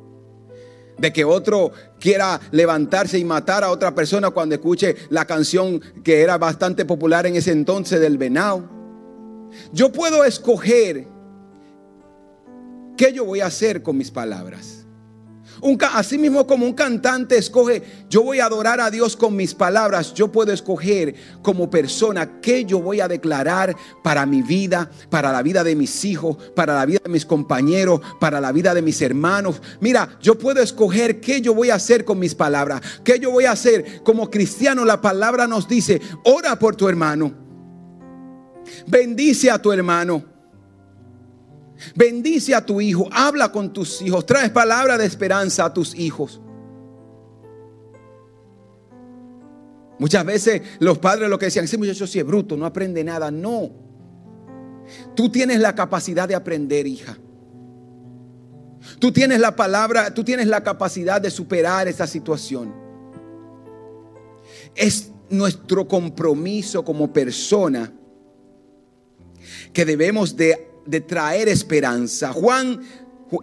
de 1.00 1.14
que 1.14 1.26
otro 1.26 1.72
quiera 2.00 2.39
levantarse 2.52 3.18
y 3.18 3.26
matar 3.26 3.64
a 3.64 3.72
otra 3.72 3.93
persona 3.93 4.32
cuando 4.32 4.56
escuche 4.56 4.95
la 5.10 5.26
canción 5.26 5.80
que 6.04 6.22
era 6.22 6.38
bastante 6.38 6.86
popular 6.86 7.26
en 7.26 7.36
ese 7.36 7.52
entonces 7.52 8.00
del 8.00 8.18
venado. 8.18 8.70
Yo 9.72 9.91
puedo 9.91 10.24
escoger 10.24 11.08
qué 12.97 13.14
yo 13.14 13.26
voy 13.26 13.41
a 13.41 13.47
hacer 13.47 13.82
con 13.82 13.97
mis 13.97 14.12
palabras. 14.12 14.78
Así 15.93 16.18
mismo 16.18 16.47
como 16.47 16.66
un 16.66 16.74
cantante 16.74 17.38
escoge, 17.38 17.82
yo 18.10 18.24
voy 18.24 18.39
a 18.39 18.45
adorar 18.45 18.80
a 18.82 18.89
Dios 18.89 19.16
con 19.16 19.36
mis 19.36 19.53
palabras, 19.53 20.14
yo 20.14 20.32
puedo 20.32 20.51
escoger 20.51 21.16
como 21.41 21.70
persona 21.70 22.39
qué 22.41 22.66
yo 22.66 22.82
voy 22.82 23.01
a 23.01 23.07
declarar 23.07 23.76
para 24.03 24.26
mi 24.26 24.41
vida, 24.41 24.89
para 25.10 25.32
la 25.32 25.41
vida 25.41 25.64
de 25.64 25.76
mis 25.76 26.05
hijos, 26.05 26.38
para 26.55 26.76
la 26.76 26.86
vida 26.86 26.99
de 27.03 27.10
mis 27.10 27.26
compañeros, 27.26 28.01
para 28.20 28.39
la 28.39 28.51
vida 28.51 28.74
de 28.74 28.82
mis 28.82 29.01
hermanos. 29.01 29.62
Mira, 29.80 30.18
yo 30.22 30.38
puedo 30.38 30.62
escoger 30.62 31.20
qué 31.20 31.41
yo 31.41 31.53
voy 31.53 31.70
a 31.70 31.76
hacer 31.76 32.05
con 32.05 32.20
mis 32.20 32.36
palabras, 32.36 32.82
qué 33.03 33.20
yo 33.20 33.32
voy 33.32 33.45
a 33.45 33.51
hacer. 33.51 34.01
Como 34.03 34.30
cristiano 34.30 34.86
la 34.86 35.01
palabra 35.01 35.47
nos 35.47 35.68
dice, 35.68 36.01
ora 36.24 36.57
por 36.57 36.76
tu 36.76 36.88
hermano, 36.88 37.34
bendice 38.88 39.51
a 39.51 39.62
tu 39.62 39.72
hermano. 39.72 40.39
Bendice 41.95 42.55
a 42.55 42.65
tu 42.65 42.82
hijo, 42.82 43.07
habla 43.11 43.51
con 43.51 43.71
tus 43.71 44.01
hijos, 44.01 44.25
traes 44.25 44.49
palabra 44.49 44.97
de 44.97 45.05
esperanza 45.05 45.65
a 45.65 45.73
tus 45.73 45.95
hijos. 45.95 46.41
Muchas 49.97 50.25
veces 50.25 50.61
los 50.80 50.97
padres 50.97 51.30
lo 51.30 51.38
que 51.38 51.45
decían, 51.47 51.65
ese 51.65 51.77
muchacho 51.77 52.07
sí 52.07 52.19
es 52.19 52.25
bruto, 52.25 52.55
no 52.55 52.65
aprende 52.65 53.03
nada. 53.03 53.32
No. 53.32 53.69
Tú 55.15 55.30
tienes 55.30 55.59
la 55.59 55.75
capacidad 55.75 56.27
de 56.27 56.36
aprender, 56.36 56.88
hija. 56.88 57.17
Tú 58.97 59.11
tienes 59.11 59.39
la 59.39 59.55
palabra, 59.55 60.13
tú 60.13 60.23
tienes 60.23 60.47
la 60.47 60.63
capacidad 60.63 61.21
de 61.21 61.30
superar 61.30 61.88
esa 61.88 62.07
situación. 62.07 62.73
Es 64.73 65.11
nuestro 65.30 65.88
compromiso 65.88 66.84
como 66.84 67.11
persona 67.11 67.91
que 69.73 69.86
debemos 69.86 70.36
de 70.36 70.68
de 70.86 71.01
traer 71.01 71.47
esperanza. 71.47 72.34
Juan, 72.34 72.82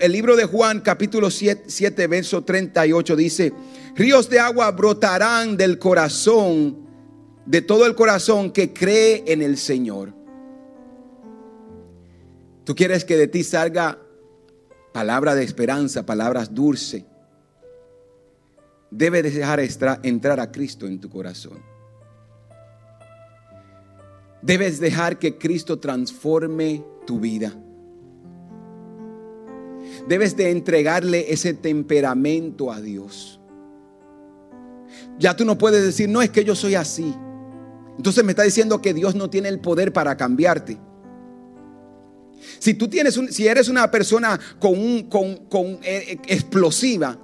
el 0.01 0.13
libro 0.13 0.37
de 0.37 0.45
Juan 0.45 0.81
capítulo 0.81 1.31
7, 1.31 2.07
verso 2.07 2.43
38 2.43 3.17
dice, 3.17 3.53
ríos 3.95 4.29
de 4.29 4.41
agua 4.41 4.71
brotarán 4.73 5.57
del 5.57 5.79
corazón, 5.79 6.87
de 7.45 7.63
todo 7.63 7.87
el 7.87 7.95
corazón 7.95 8.51
que 8.51 8.73
cree 8.73 9.25
en 9.27 9.43
el 9.43 9.57
Señor. 9.57 10.13
Tú 12.65 12.75
quieres 12.75 13.05
que 13.05 13.17
de 13.17 13.29
ti 13.29 13.45
salga 13.45 13.99
palabra 14.93 15.35
de 15.35 15.45
esperanza, 15.45 16.05
palabras 16.05 16.53
dulces. 16.53 17.05
Debe 18.91 19.23
dejar 19.23 19.61
entrar 20.03 20.41
a 20.41 20.51
Cristo 20.51 20.87
en 20.87 21.01
tu 21.01 21.09
corazón. 21.09 21.63
Debes 24.43 24.81
dejar 24.81 25.19
que 25.19 25.39
Cristo 25.39 25.79
transforme 25.79 26.85
tu 27.07 27.21
vida. 27.21 27.53
Debes 30.09 30.37
de 30.37 30.51
entregarle 30.51 31.33
ese 31.33 31.55
temperamento 31.55 32.71
a 32.71 32.81
Dios. 32.81 33.41
Ya 35.19 35.35
tú 35.35 35.45
no 35.45 35.57
puedes 35.57 35.83
decir, 35.83 36.09
no 36.09 36.23
es 36.23 36.31
que 36.31 36.45
yo 36.45 36.55
soy 36.55 36.75
así. 36.75 37.15
Entonces 37.97 38.23
me 38.25 38.33
está 38.33 38.43
diciendo 38.43 38.83
que 38.83 38.93
Dios 38.93 39.15
no 39.15 39.31
tiene 39.31 39.49
el 39.49 39.61
poder 39.61 39.93
para 39.93 40.17
cambiarte. 40.17 40.79
Si 42.59 42.75
tú 42.75 42.89
tienes 42.89 43.17
un, 43.17 43.33
si 43.33 43.47
eres 43.47 43.69
una 43.69 43.91
persona 43.91 44.39
con 44.59 44.79
un, 44.79 45.09
con, 45.09 45.37
con 45.47 45.67
eh, 45.67 45.81
eh, 45.83 46.19
explosiva, 46.27 47.19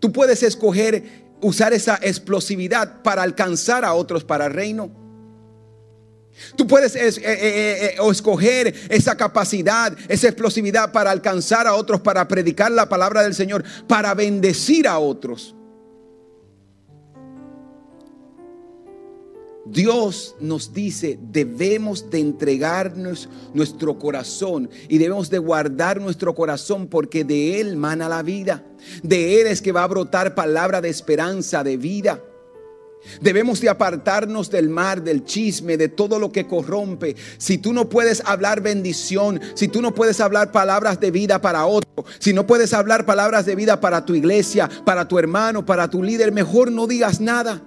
tú 0.00 0.12
puedes 0.12 0.42
escoger 0.42 1.28
usar 1.40 1.72
esa 1.72 1.98
explosividad 2.02 3.02
para 3.02 3.22
alcanzar 3.22 3.84
a 3.84 3.94
otros 3.94 4.24
para 4.24 4.46
el 4.46 4.52
reino. 4.52 4.90
Tú 6.56 6.66
puedes 6.66 6.94
eh, 6.96 7.96
escoger 8.10 8.74
esa 8.88 9.16
capacidad, 9.16 9.96
esa 10.08 10.28
explosividad 10.28 10.92
para 10.92 11.10
alcanzar 11.10 11.66
a 11.66 11.74
otros, 11.74 12.00
para 12.00 12.26
predicar 12.28 12.70
la 12.70 12.88
palabra 12.88 13.22
del 13.22 13.34
Señor, 13.34 13.64
para 13.86 14.14
bendecir 14.14 14.88
a 14.88 14.98
otros. 14.98 15.54
Dios 19.70 20.34
nos 20.40 20.72
dice, 20.72 21.18
debemos 21.20 22.10
de 22.10 22.20
entregarnos 22.20 23.28
nuestro 23.52 23.98
corazón 23.98 24.70
y 24.88 24.96
debemos 24.96 25.28
de 25.28 25.38
guardar 25.38 26.00
nuestro 26.00 26.34
corazón 26.34 26.86
porque 26.86 27.22
de 27.22 27.60
Él 27.60 27.76
mana 27.76 28.08
la 28.08 28.22
vida. 28.22 28.64
De 29.02 29.40
Él 29.40 29.46
es 29.46 29.60
que 29.60 29.72
va 29.72 29.82
a 29.82 29.88
brotar 29.88 30.34
palabra 30.34 30.80
de 30.80 30.88
esperanza, 30.88 31.62
de 31.62 31.76
vida. 31.76 32.22
Debemos 33.20 33.60
de 33.60 33.68
apartarnos 33.68 34.50
del 34.50 34.68
mar, 34.68 35.02
del 35.02 35.24
chisme, 35.24 35.76
de 35.76 35.88
todo 35.88 36.18
lo 36.18 36.30
que 36.30 36.46
corrompe. 36.46 37.16
Si 37.38 37.58
tú 37.58 37.72
no 37.72 37.88
puedes 37.88 38.22
hablar 38.24 38.60
bendición, 38.60 39.40
si 39.54 39.68
tú 39.68 39.80
no 39.80 39.94
puedes 39.94 40.20
hablar 40.20 40.52
palabras 40.52 41.00
de 41.00 41.10
vida 41.10 41.40
para 41.40 41.66
otro, 41.66 42.04
si 42.18 42.32
no 42.32 42.46
puedes 42.46 42.72
hablar 42.72 43.06
palabras 43.06 43.46
de 43.46 43.54
vida 43.54 43.80
para 43.80 44.04
tu 44.04 44.14
iglesia, 44.14 44.68
para 44.84 45.08
tu 45.08 45.18
hermano, 45.18 45.64
para 45.64 45.88
tu 45.88 46.02
líder, 46.02 46.32
mejor 46.32 46.70
no 46.70 46.86
digas 46.86 47.20
nada. 47.20 47.62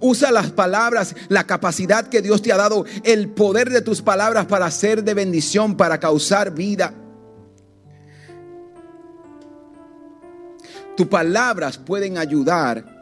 Usa 0.00 0.30
las 0.30 0.50
palabras, 0.50 1.14
la 1.28 1.44
capacidad 1.44 2.08
que 2.08 2.20
Dios 2.20 2.42
te 2.42 2.52
ha 2.52 2.56
dado, 2.56 2.84
el 3.04 3.30
poder 3.30 3.70
de 3.70 3.80
tus 3.80 4.02
palabras 4.02 4.46
para 4.46 4.70
ser 4.70 5.02
de 5.04 5.14
bendición, 5.14 5.76
para 5.76 5.98
causar 5.98 6.52
vida. 6.52 6.92
Tus 10.96 11.06
palabras 11.06 11.78
pueden 11.78 12.18
ayudar 12.18 12.97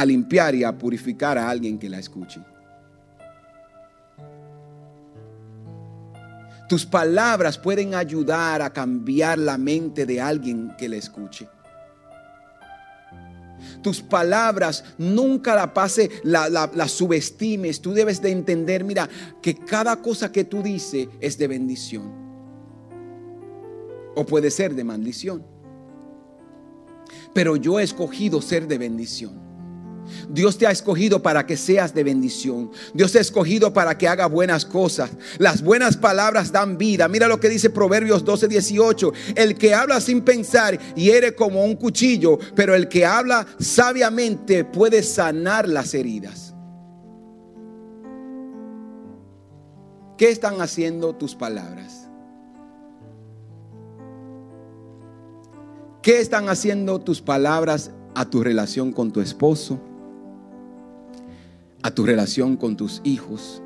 a 0.00 0.04
limpiar 0.04 0.54
y 0.54 0.64
a 0.64 0.76
purificar 0.76 1.36
a 1.38 1.48
alguien 1.48 1.78
que 1.78 1.88
la 1.88 1.98
escuche. 1.98 2.40
Tus 6.68 6.86
palabras 6.86 7.58
pueden 7.58 7.94
ayudar 7.94 8.62
a 8.62 8.72
cambiar 8.72 9.38
la 9.38 9.58
mente 9.58 10.06
de 10.06 10.20
alguien 10.20 10.72
que 10.78 10.88
la 10.88 10.96
escuche 10.96 11.48
tus 13.82 14.02
palabras, 14.02 14.84
nunca 14.98 15.54
la 15.54 15.72
pase, 15.72 16.10
la, 16.22 16.70
subestimes. 16.88 17.80
Tú 17.80 17.92
debes 17.92 18.20
de 18.20 18.30
entender, 18.30 18.84
mira, 18.84 19.08
que 19.40 19.54
cada 19.54 19.96
cosa 19.96 20.30
que 20.32 20.44
tú 20.44 20.62
dices 20.62 21.08
es 21.20 21.38
de 21.38 21.48
bendición. 21.48 22.12
O 24.14 24.24
puede 24.26 24.50
ser 24.50 24.74
de 24.74 24.84
maldición. 24.84 25.44
Pero 27.32 27.56
yo 27.56 27.80
he 27.80 27.82
escogido 27.82 28.42
ser 28.42 28.66
de 28.66 28.78
bendición. 28.78 29.49
Dios 30.28 30.58
te 30.58 30.66
ha 30.66 30.70
escogido 30.70 31.22
para 31.22 31.46
que 31.46 31.56
seas 31.56 31.94
de 31.94 32.04
bendición. 32.04 32.70
Dios 32.94 33.12
te 33.12 33.18
ha 33.18 33.20
escogido 33.20 33.72
para 33.72 33.96
que 33.96 34.08
haga 34.08 34.26
buenas 34.26 34.64
cosas. 34.64 35.10
Las 35.38 35.62
buenas 35.62 35.96
palabras 35.96 36.52
dan 36.52 36.78
vida. 36.78 37.08
Mira 37.08 37.28
lo 37.28 37.40
que 37.40 37.48
dice 37.48 37.70
Proverbios 37.70 38.24
12, 38.24 38.48
18. 38.48 39.12
El 39.34 39.56
que 39.56 39.74
habla 39.74 40.00
sin 40.00 40.22
pensar 40.22 40.78
hiere 40.94 41.34
como 41.34 41.64
un 41.64 41.76
cuchillo, 41.76 42.38
pero 42.54 42.74
el 42.74 42.88
que 42.88 43.04
habla 43.04 43.46
sabiamente 43.58 44.64
puede 44.64 45.02
sanar 45.02 45.68
las 45.68 45.94
heridas. 45.94 46.54
¿Qué 50.16 50.30
están 50.30 50.60
haciendo 50.60 51.14
tus 51.14 51.34
palabras? 51.34 52.10
¿Qué 56.02 56.20
están 56.20 56.48
haciendo 56.48 56.98
tus 56.98 57.20
palabras 57.20 57.90
a 58.14 58.28
tu 58.28 58.42
relación 58.42 58.92
con 58.92 59.12
tu 59.12 59.20
esposo? 59.20 59.80
A 61.82 61.90
tu 61.90 62.04
relación 62.04 62.56
con 62.56 62.76
tus 62.76 63.00
hijos, 63.04 63.62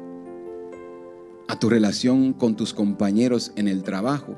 a 1.49 1.59
tu 1.59 1.69
relación 1.69 2.33
con 2.33 2.57
tus 2.57 2.73
compañeros 2.73 3.53
en 3.57 3.69
el 3.69 3.83
trabajo. 3.83 4.37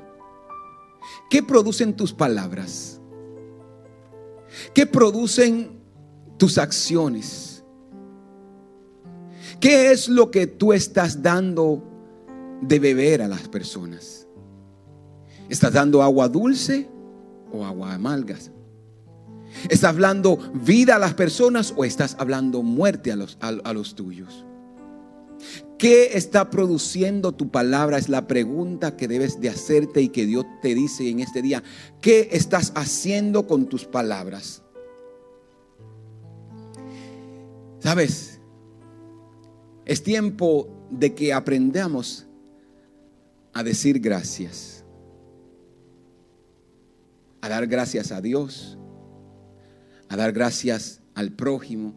¿Qué 1.29 1.43
producen 1.43 1.95
tus 1.95 2.13
palabras? 2.13 2.99
¿Qué 4.73 4.85
producen 4.85 5.79
tus 6.37 6.57
acciones? 6.57 7.63
¿Qué 9.59 9.91
es 9.91 10.07
lo 10.09 10.31
que 10.31 10.47
tú 10.47 10.73
estás 10.73 11.21
dando 11.21 11.83
de 12.61 12.79
beber 12.79 13.21
a 13.21 13.27
las 13.27 13.47
personas? 13.47 14.27
¿Estás 15.49 15.73
dando 15.73 16.01
agua 16.01 16.27
dulce 16.27 16.89
o 17.51 17.65
agua 17.65 17.93
amargas? 17.93 18.51
¿Estás 19.63 19.83
hablando 19.85 20.37
vida 20.53 20.95
a 20.95 20.99
las 20.99 21.13
personas 21.13 21.73
o 21.75 21.85
estás 21.85 22.15
hablando 22.19 22.63
muerte 22.63 23.11
a 23.11 23.15
los, 23.15 23.37
a, 23.41 23.73
los 23.73 23.95
tuyos? 23.95 24.45
¿Qué 25.77 26.17
está 26.17 26.49
produciendo 26.49 27.33
tu 27.33 27.49
palabra? 27.49 27.97
Es 27.97 28.09
la 28.09 28.27
pregunta 28.27 28.97
que 28.97 29.07
debes 29.07 29.39
de 29.39 29.49
hacerte 29.49 30.01
y 30.01 30.09
que 30.09 30.25
Dios 30.25 30.45
te 30.61 30.73
dice 30.73 31.09
en 31.09 31.19
este 31.19 31.41
día. 31.41 31.63
¿Qué 32.01 32.29
estás 32.31 32.71
haciendo 32.75 33.45
con 33.45 33.67
tus 33.67 33.85
palabras? 33.85 34.63
¿Sabes? 37.79 38.41
Es 39.85 40.03
tiempo 40.03 40.67
de 40.89 41.13
que 41.13 41.33
aprendamos 41.33 42.27
a 43.53 43.63
decir 43.63 43.99
gracias. 43.99 44.83
A 47.41 47.49
dar 47.49 47.67
gracias 47.67 48.11
a 48.11 48.19
Dios 48.19 48.76
a 50.09 50.15
dar 50.15 50.31
gracias 50.31 51.01
al 51.15 51.31
prójimo, 51.31 51.93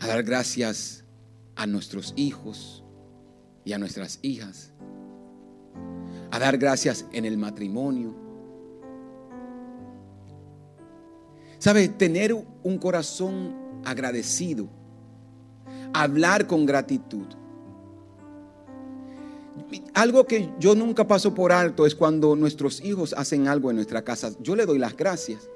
a 0.00 0.06
dar 0.06 0.22
gracias 0.22 1.04
a 1.56 1.66
nuestros 1.66 2.12
hijos 2.16 2.84
y 3.64 3.72
a 3.72 3.78
nuestras 3.78 4.18
hijas, 4.22 4.72
a 6.30 6.38
dar 6.38 6.58
gracias 6.58 7.06
en 7.12 7.24
el 7.24 7.38
matrimonio. 7.38 8.14
¿Sabe? 11.58 11.88
Tener 11.88 12.34
un 12.34 12.78
corazón 12.78 13.54
agradecido, 13.84 14.68
hablar 15.94 16.46
con 16.46 16.66
gratitud. 16.66 17.26
Algo 19.94 20.26
que 20.26 20.52
yo 20.58 20.74
nunca 20.74 21.06
paso 21.06 21.32
por 21.34 21.52
alto 21.52 21.86
es 21.86 21.94
cuando 21.94 22.34
nuestros 22.34 22.84
hijos 22.84 23.14
hacen 23.16 23.48
algo 23.48 23.70
en 23.70 23.76
nuestra 23.76 24.02
casa. 24.02 24.32
Yo 24.40 24.56
le 24.56 24.66
doy 24.66 24.78
las 24.78 24.96
gracias. 24.96 25.48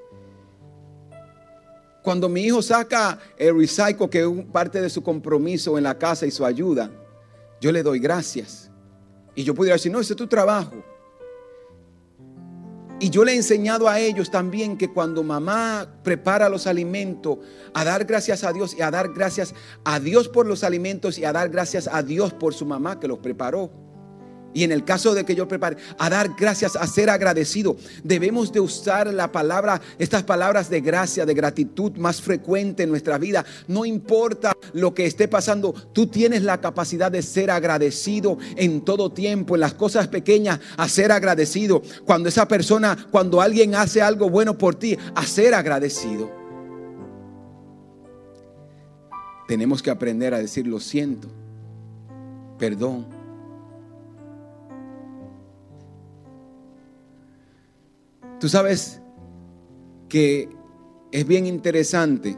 Cuando 2.03 2.29
mi 2.29 2.41
hijo 2.41 2.61
saca 2.61 3.19
el 3.37 3.57
recycle, 3.57 4.09
que 4.09 4.21
es 4.21 4.45
parte 4.51 4.81
de 4.81 4.89
su 4.89 5.03
compromiso 5.03 5.77
en 5.77 5.83
la 5.83 5.97
casa 5.97 6.25
y 6.25 6.31
su 6.31 6.45
ayuda, 6.45 6.89
yo 7.59 7.71
le 7.71 7.83
doy 7.83 7.99
gracias. 7.99 8.71
Y 9.35 9.43
yo 9.43 9.53
pudiera 9.53 9.75
decir, 9.75 9.91
no, 9.91 9.99
ese 9.99 10.13
es 10.13 10.17
tu 10.17 10.27
trabajo. 10.27 10.83
Y 13.01 13.09
yo 13.09 13.23
le 13.23 13.31
he 13.31 13.35
enseñado 13.35 13.87
a 13.87 13.99
ellos 13.99 14.29
también 14.29 14.77
que 14.77 14.91
cuando 14.91 15.23
mamá 15.23 15.87
prepara 16.03 16.49
los 16.49 16.67
alimentos, 16.67 17.37
a 17.73 17.85
dar 17.85 18.03
gracias 18.03 18.43
a 18.43 18.51
Dios 18.51 18.75
y 18.77 18.81
a 18.81 18.91
dar 18.91 19.13
gracias 19.13 19.55
a 19.85 20.01
Dios 20.01 20.27
por 20.27 20.45
los 20.45 20.65
alimentos 20.65 21.17
y 21.17 21.23
a 21.23 21.31
dar 21.31 21.49
gracias 21.49 21.87
a 21.87 22.03
Dios 22.03 22.33
por 22.33 22.53
su 22.53 22.65
mamá 22.65 22.99
que 22.99 23.07
los 23.07 23.19
preparó. 23.19 23.88
Y 24.53 24.63
en 24.63 24.71
el 24.71 24.83
caso 24.83 25.13
de 25.13 25.25
que 25.25 25.35
yo 25.35 25.47
prepare, 25.47 25.77
a 25.97 26.09
dar 26.09 26.31
gracias, 26.37 26.75
a 26.75 26.87
ser 26.87 27.09
agradecido. 27.09 27.77
Debemos 28.03 28.51
de 28.51 28.59
usar 28.59 29.13
la 29.13 29.31
palabra, 29.31 29.79
estas 29.99 30.23
palabras 30.23 30.69
de 30.69 30.81
gracia, 30.81 31.25
de 31.25 31.33
gratitud 31.33 31.93
más 31.97 32.21
frecuente 32.21 32.83
en 32.83 32.89
nuestra 32.89 33.17
vida. 33.17 33.45
No 33.67 33.85
importa 33.85 34.53
lo 34.73 34.93
que 34.93 35.05
esté 35.05 35.27
pasando, 35.27 35.73
tú 35.93 36.07
tienes 36.07 36.43
la 36.43 36.59
capacidad 36.59 37.11
de 37.11 37.21
ser 37.21 37.51
agradecido 37.51 38.37
en 38.55 38.81
todo 38.81 39.11
tiempo, 39.11 39.55
en 39.55 39.61
las 39.61 39.75
cosas 39.75 40.07
pequeñas, 40.07 40.59
a 40.77 40.89
ser 40.89 41.11
agradecido. 41.11 41.83
Cuando 42.05 42.29
esa 42.29 42.47
persona, 42.47 42.97
cuando 43.11 43.41
alguien 43.41 43.75
hace 43.75 44.01
algo 44.01 44.29
bueno 44.29 44.57
por 44.57 44.75
ti, 44.75 44.97
a 45.13 45.25
ser 45.25 45.53
agradecido. 45.53 46.39
Tenemos 49.47 49.81
que 49.81 49.89
aprender 49.89 50.33
a 50.33 50.39
decir 50.39 50.67
lo 50.67 50.79
siento, 50.79 51.27
perdón 52.59 53.18
Tú 58.39 58.47
sabes 58.47 59.01
que 60.07 60.49
es 61.11 61.27
bien 61.27 61.45
interesante 61.45 62.37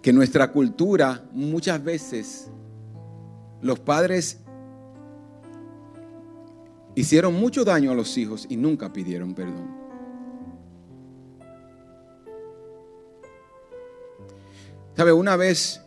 que 0.00 0.12
nuestra 0.12 0.52
cultura 0.52 1.24
muchas 1.32 1.82
veces 1.82 2.50
los 3.60 3.80
padres 3.80 4.38
hicieron 6.94 7.34
mucho 7.34 7.64
daño 7.64 7.90
a 7.90 7.94
los 7.94 8.16
hijos 8.16 8.46
y 8.48 8.56
nunca 8.56 8.92
pidieron 8.92 9.34
perdón. 9.34 9.82
¿Sabe? 14.96 15.12
Una 15.12 15.34
vez 15.34 15.80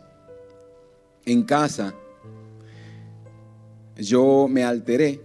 en 1.24 1.42
casa 1.44 1.94
yo 3.96 4.46
me 4.46 4.62
alteré 4.62 5.22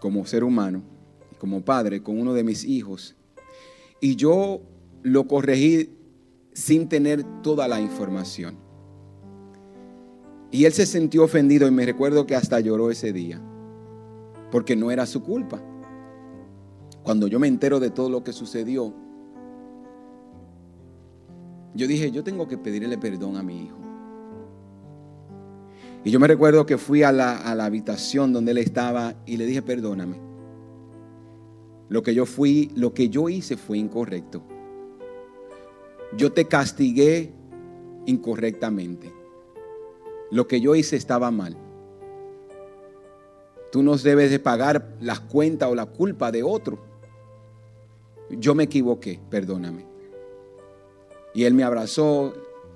como 0.00 0.26
ser 0.26 0.42
humano 0.42 0.95
como 1.46 1.64
padre, 1.64 2.02
con 2.02 2.18
uno 2.18 2.34
de 2.34 2.42
mis 2.42 2.64
hijos. 2.64 3.14
Y 4.00 4.16
yo 4.16 4.62
lo 5.04 5.28
corregí 5.28 5.96
sin 6.52 6.88
tener 6.88 7.22
toda 7.40 7.68
la 7.68 7.80
información. 7.80 8.56
Y 10.50 10.64
él 10.64 10.72
se 10.72 10.86
sintió 10.86 11.22
ofendido 11.22 11.68
y 11.68 11.70
me 11.70 11.86
recuerdo 11.86 12.26
que 12.26 12.34
hasta 12.34 12.58
lloró 12.58 12.90
ese 12.90 13.12
día, 13.12 13.40
porque 14.50 14.74
no 14.74 14.90
era 14.90 15.06
su 15.06 15.22
culpa. 15.22 15.62
Cuando 17.04 17.28
yo 17.28 17.38
me 17.38 17.46
entero 17.46 17.78
de 17.78 17.90
todo 17.90 18.10
lo 18.10 18.24
que 18.24 18.32
sucedió, 18.32 18.92
yo 21.74 21.86
dije, 21.86 22.10
yo 22.10 22.24
tengo 22.24 22.48
que 22.48 22.58
pedirle 22.58 22.98
perdón 22.98 23.36
a 23.36 23.44
mi 23.44 23.66
hijo. 23.66 23.78
Y 26.02 26.10
yo 26.10 26.18
me 26.18 26.26
recuerdo 26.26 26.66
que 26.66 26.76
fui 26.76 27.04
a 27.04 27.12
la, 27.12 27.36
a 27.36 27.54
la 27.54 27.66
habitación 27.66 28.32
donde 28.32 28.50
él 28.50 28.58
estaba 28.58 29.14
y 29.26 29.36
le 29.36 29.46
dije, 29.46 29.62
perdóname. 29.62 30.25
Lo 31.88 32.02
que 32.02 32.14
yo 32.14 32.26
fui, 32.26 32.70
lo 32.74 32.92
que 32.94 33.08
yo 33.08 33.28
hice 33.28 33.56
fue 33.56 33.78
incorrecto. 33.78 34.42
Yo 36.16 36.32
te 36.32 36.46
castigué 36.46 37.32
incorrectamente. 38.06 39.12
Lo 40.30 40.46
que 40.48 40.60
yo 40.60 40.74
hice 40.74 40.96
estaba 40.96 41.30
mal. 41.30 41.56
Tú 43.70 43.82
no 43.82 43.96
debes 43.96 44.30
de 44.30 44.38
pagar 44.38 44.96
las 45.00 45.20
cuentas 45.20 45.68
o 45.68 45.74
la 45.74 45.86
culpa 45.86 46.32
de 46.32 46.42
otro. 46.42 46.78
Yo 48.30 48.54
me 48.54 48.64
equivoqué, 48.64 49.20
perdóname. 49.30 49.86
Y 51.34 51.44
él 51.44 51.54
me 51.54 51.64
abrazó 51.64 52.32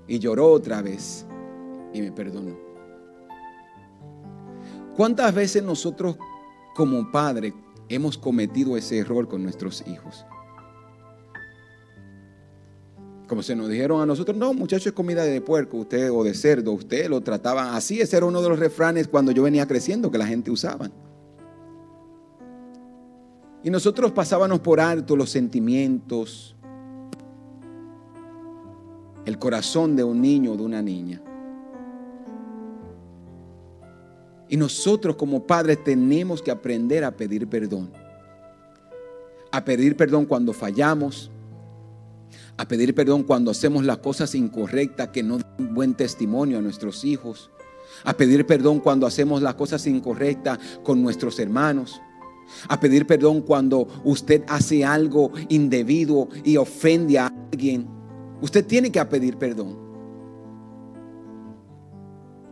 y 0.06 0.18
lloró 0.18 0.52
otra 0.52 0.82
vez 0.82 1.26
y 1.92 2.00
me 2.02 2.12
perdonó. 2.12 2.56
¿Cuántas 4.96 5.34
veces 5.34 5.62
nosotros 5.62 6.16
como 6.74 7.10
padres 7.10 7.54
hemos 7.90 8.16
cometido 8.16 8.76
ese 8.76 8.98
error 8.98 9.28
con 9.28 9.42
nuestros 9.42 9.84
hijos? 9.86 10.24
Como 13.28 13.42
se 13.42 13.54
nos 13.54 13.68
dijeron 13.68 14.00
a 14.00 14.06
nosotros, 14.06 14.36
no, 14.36 14.54
muchachos, 14.54 14.86
es 14.86 14.92
comida 14.92 15.22
de 15.24 15.40
puerco, 15.40 15.76
usted 15.76 16.10
o 16.10 16.24
de 16.24 16.34
cerdo, 16.34 16.72
usted 16.72 17.08
lo 17.08 17.20
trataba 17.20 17.76
así. 17.76 18.00
Ese 18.00 18.16
era 18.16 18.26
uno 18.26 18.42
de 18.42 18.48
los 18.48 18.58
refranes 18.58 19.06
cuando 19.06 19.30
yo 19.30 19.42
venía 19.42 19.66
creciendo 19.66 20.10
que 20.10 20.18
la 20.18 20.26
gente 20.26 20.50
usaba. 20.50 20.90
Y 23.62 23.70
nosotros 23.70 24.12
pasábamos 24.12 24.60
por 24.60 24.80
alto 24.80 25.16
los 25.16 25.30
sentimientos, 25.30 26.56
el 29.26 29.38
corazón 29.38 29.94
de 29.96 30.02
un 30.02 30.20
niño 30.20 30.52
o 30.52 30.56
de 30.56 30.62
una 30.62 30.82
niña. 30.82 31.22
Y 34.50 34.56
nosotros 34.56 35.14
como 35.14 35.46
padres 35.46 35.82
tenemos 35.82 36.42
que 36.42 36.50
aprender 36.50 37.04
a 37.04 37.12
pedir 37.12 37.46
perdón. 37.46 37.90
A 39.52 39.64
pedir 39.64 39.96
perdón 39.96 40.26
cuando 40.26 40.52
fallamos, 40.52 41.30
a 42.56 42.66
pedir 42.66 42.94
perdón 42.94 43.22
cuando 43.22 43.52
hacemos 43.52 43.84
las 43.84 43.98
cosas 43.98 44.34
incorrectas 44.34 45.08
que 45.08 45.22
no 45.22 45.38
dan 45.38 45.74
buen 45.74 45.94
testimonio 45.94 46.58
a 46.58 46.62
nuestros 46.62 47.04
hijos, 47.04 47.48
a 48.04 48.12
pedir 48.12 48.44
perdón 48.44 48.80
cuando 48.80 49.06
hacemos 49.06 49.40
las 49.40 49.54
cosas 49.54 49.86
incorrectas 49.86 50.58
con 50.82 51.00
nuestros 51.00 51.38
hermanos, 51.38 52.00
a 52.68 52.80
pedir 52.80 53.06
perdón 53.06 53.42
cuando 53.42 53.86
usted 54.04 54.42
hace 54.48 54.84
algo 54.84 55.30
indebido 55.48 56.28
y 56.44 56.56
ofende 56.56 57.20
a 57.20 57.32
alguien. 57.52 57.86
Usted 58.40 58.66
tiene 58.66 58.90
que 58.90 59.04
pedir 59.04 59.36
perdón. 59.36 59.89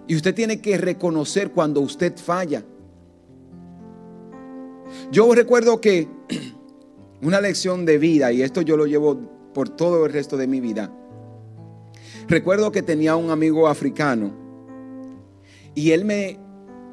Y 0.09 0.17
usted 0.17 0.35
tiene 0.35 0.61
que 0.61 0.77
reconocer 0.79 1.53
cuando 1.53 1.81
usted 1.81 2.17
falla. 2.17 2.65
Yo 5.13 5.33
recuerdo 5.35 5.81
que 5.81 6.09
una 7.23 7.41
lección 7.41 7.85
de 7.85 7.99
vida, 7.99 8.33
y 8.33 8.43
esto 8.43 8.63
yo 8.63 8.77
lo 8.77 8.87
llevo 8.87 9.21
por 9.53 9.69
todo 9.69 10.07
el 10.07 10.13
resto 10.13 10.37
de 10.37 10.47
mi 10.47 10.61
vida. 10.61 10.91
Recuerdo 12.27 12.73
que 12.73 12.83
tenía 12.83 13.17
un 13.17 13.31
amigo 13.31 13.69
africano 13.69 14.33
y 15.75 15.93
él 15.93 16.05
me 16.05 16.39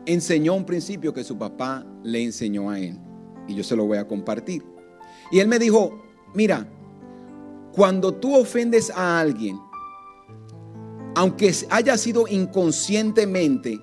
enseñó 0.05 0.53
un 0.53 0.65
principio 0.65 1.13
que 1.13 1.23
su 1.23 1.37
papá 1.37 1.85
le 2.03 2.23
enseñó 2.23 2.69
a 2.69 2.79
él. 2.79 2.99
Y 3.47 3.55
yo 3.55 3.63
se 3.63 3.75
lo 3.75 3.85
voy 3.85 3.97
a 3.97 4.07
compartir. 4.07 4.63
Y 5.31 5.39
él 5.39 5.47
me 5.47 5.59
dijo, 5.59 6.03
mira, 6.33 6.67
cuando 7.73 8.13
tú 8.13 8.35
ofendes 8.35 8.89
a 8.91 9.19
alguien, 9.19 9.59
aunque 11.15 11.53
haya 11.69 11.97
sido 11.97 12.27
inconscientemente, 12.27 13.79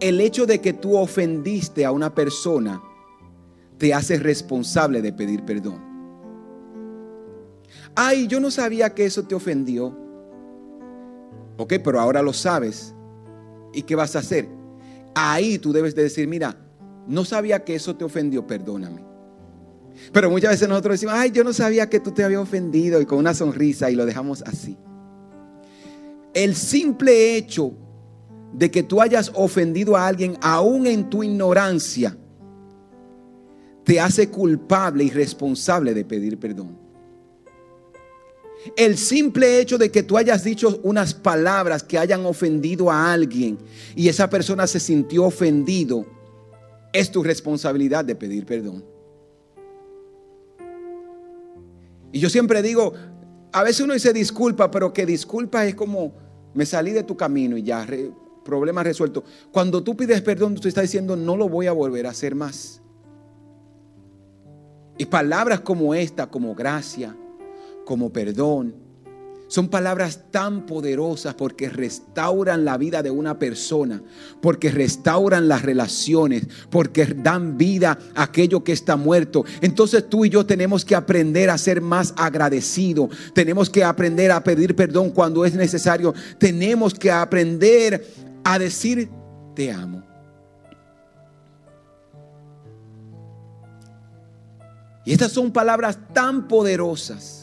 el 0.00 0.20
hecho 0.20 0.46
de 0.46 0.60
que 0.60 0.72
tú 0.72 0.96
ofendiste 0.96 1.84
a 1.84 1.92
una 1.92 2.14
persona 2.14 2.82
te 3.78 3.92
hace 3.92 4.18
responsable 4.18 5.02
de 5.02 5.12
pedir 5.12 5.44
perdón. 5.44 5.80
Ay, 7.94 8.26
yo 8.26 8.40
no 8.40 8.50
sabía 8.50 8.94
que 8.94 9.04
eso 9.04 9.24
te 9.24 9.34
ofendió. 9.34 9.96
Ok, 11.56 11.74
pero 11.84 12.00
ahora 12.00 12.22
lo 12.22 12.32
sabes. 12.32 12.94
¿Y 13.74 13.82
qué 13.82 13.94
vas 13.94 14.16
a 14.16 14.20
hacer? 14.20 14.48
Ahí 15.14 15.58
tú 15.58 15.72
debes 15.72 15.94
de 15.94 16.04
decir, 16.04 16.26
mira, 16.26 16.56
no 17.06 17.24
sabía 17.24 17.64
que 17.64 17.74
eso 17.74 17.96
te 17.96 18.04
ofendió, 18.04 18.46
perdóname. 18.46 19.04
Pero 20.12 20.30
muchas 20.30 20.52
veces 20.52 20.68
nosotros 20.68 20.94
decimos, 20.94 21.14
ay, 21.16 21.30
yo 21.32 21.44
no 21.44 21.52
sabía 21.52 21.90
que 21.90 22.00
tú 22.00 22.12
te 22.12 22.24
había 22.24 22.40
ofendido 22.40 23.00
y 23.00 23.06
con 23.06 23.18
una 23.18 23.34
sonrisa 23.34 23.90
y 23.90 23.94
lo 23.94 24.06
dejamos 24.06 24.42
así. 24.42 24.76
El 26.34 26.54
simple 26.54 27.36
hecho 27.36 27.74
de 28.52 28.70
que 28.70 28.82
tú 28.82 29.00
hayas 29.00 29.30
ofendido 29.34 29.96
a 29.96 30.06
alguien, 30.06 30.36
aún 30.40 30.86
en 30.86 31.08
tu 31.08 31.22
ignorancia, 31.22 32.16
te 33.84 34.00
hace 34.00 34.28
culpable 34.28 35.04
y 35.04 35.10
responsable 35.10 35.94
de 35.94 36.04
pedir 36.04 36.38
perdón. 36.38 36.78
El 38.76 38.96
simple 38.96 39.60
hecho 39.60 39.76
de 39.76 39.90
que 39.90 40.04
tú 40.04 40.16
hayas 40.16 40.44
dicho 40.44 40.78
unas 40.84 41.14
palabras 41.14 41.82
que 41.82 41.98
hayan 41.98 42.24
ofendido 42.26 42.90
a 42.90 43.12
alguien 43.12 43.58
y 43.96 44.08
esa 44.08 44.30
persona 44.30 44.66
se 44.68 44.78
sintió 44.78 45.24
ofendido, 45.24 46.06
es 46.92 47.10
tu 47.10 47.22
responsabilidad 47.22 48.04
de 48.04 48.14
pedir 48.14 48.46
perdón. 48.46 48.84
Y 52.12 52.20
yo 52.20 52.28
siempre 52.28 52.62
digo, 52.62 52.92
a 53.52 53.62
veces 53.64 53.80
uno 53.80 53.94
dice 53.94 54.12
disculpa, 54.12 54.70
pero 54.70 54.92
que 54.92 55.06
disculpa 55.06 55.66
es 55.66 55.74
como 55.74 56.21
me 56.54 56.66
salí 56.66 56.92
de 56.92 57.02
tu 57.02 57.16
camino 57.16 57.56
y 57.56 57.62
ya, 57.62 57.86
problema 58.44 58.82
resuelto. 58.82 59.24
Cuando 59.50 59.82
tú 59.82 59.96
pides 59.96 60.20
perdón, 60.20 60.54
tú 60.56 60.68
estás 60.68 60.82
diciendo, 60.82 61.16
no 61.16 61.36
lo 61.36 61.48
voy 61.48 61.66
a 61.66 61.72
volver 61.72 62.06
a 62.06 62.10
hacer 62.10 62.34
más. 62.34 62.80
Y 64.98 65.06
palabras 65.06 65.60
como 65.60 65.94
esta, 65.94 66.28
como 66.28 66.54
gracia, 66.54 67.16
como 67.84 68.12
perdón. 68.12 68.81
Son 69.52 69.68
palabras 69.68 70.18
tan 70.30 70.64
poderosas 70.64 71.34
porque 71.34 71.68
restauran 71.68 72.64
la 72.64 72.78
vida 72.78 73.02
de 73.02 73.10
una 73.10 73.38
persona, 73.38 74.00
porque 74.40 74.70
restauran 74.70 75.46
las 75.46 75.60
relaciones, 75.60 76.46
porque 76.70 77.04
dan 77.04 77.58
vida 77.58 77.98
a 78.14 78.22
aquello 78.22 78.64
que 78.64 78.72
está 78.72 78.96
muerto. 78.96 79.44
Entonces 79.60 80.08
tú 80.08 80.24
y 80.24 80.30
yo 80.30 80.46
tenemos 80.46 80.86
que 80.86 80.94
aprender 80.94 81.50
a 81.50 81.58
ser 81.58 81.82
más 81.82 82.14
agradecidos. 82.16 83.10
Tenemos 83.34 83.68
que 83.68 83.84
aprender 83.84 84.30
a 84.30 84.42
pedir 84.42 84.74
perdón 84.74 85.10
cuando 85.10 85.44
es 85.44 85.52
necesario. 85.52 86.14
Tenemos 86.38 86.94
que 86.94 87.10
aprender 87.10 88.06
a 88.44 88.58
decir 88.58 89.10
te 89.54 89.70
amo. 89.70 90.02
Y 95.04 95.12
estas 95.12 95.32
son 95.32 95.52
palabras 95.52 95.98
tan 96.14 96.48
poderosas 96.48 97.41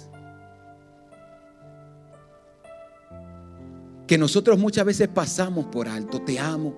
que 4.10 4.18
nosotros 4.18 4.58
muchas 4.58 4.86
veces 4.86 5.08
pasamos 5.08 5.68
por 5.68 5.88
alto. 5.88 6.20
Te 6.20 6.40
amo. 6.40 6.74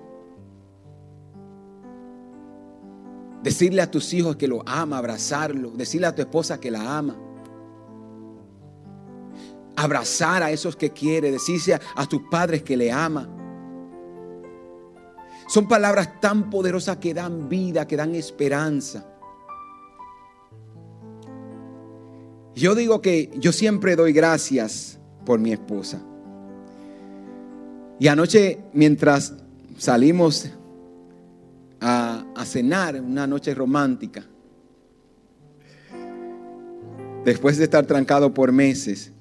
Decirle 3.42 3.80
a 3.80 3.90
tus 3.90 4.12
hijos 4.12 4.36
que 4.36 4.46
lo 4.46 4.62
ama, 4.68 4.98
abrazarlo. 4.98 5.70
Decirle 5.70 6.08
a 6.08 6.14
tu 6.14 6.20
esposa 6.20 6.60
que 6.60 6.70
la 6.70 6.98
ama. 6.98 7.16
Abrazar 9.76 10.42
a 10.42 10.50
esos 10.50 10.76
que 10.76 10.90
quiere. 10.90 11.30
Decirle 11.30 11.80
a, 11.96 12.04
tus 12.04 12.20
padres 12.30 12.62
que 12.62 12.76
le 12.76 12.92
ama. 12.92 13.26
Son 15.48 15.66
palabras 15.66 16.20
tan 16.20 16.50
poderosas 16.50 16.98
que 16.98 17.14
dan 17.14 17.48
vida, 17.48 17.88
que 17.88 17.96
dan 17.96 18.14
esperanza. 18.14 19.06
Yo 22.54 22.74
digo 22.74 23.00
que 23.00 23.30
yo 23.38 23.52
siempre 23.52 23.96
doy 23.96 24.12
gracias 24.12 25.00
por 25.24 25.38
mi 25.40 25.50
esposa. 25.52 26.02
Y 28.02 28.08
anoche, 28.08 28.58
mientras 28.72 29.32
salimos 29.78 30.50
a, 31.80 32.24
cenar, 32.44 33.00
una 33.00 33.28
noche 33.28 33.54
romántica, 33.54 34.24
después 37.24 37.58
de 37.58 37.64
estar 37.64 37.86
trancado 37.86 38.34
por 38.34 38.50
meses, 38.50 39.12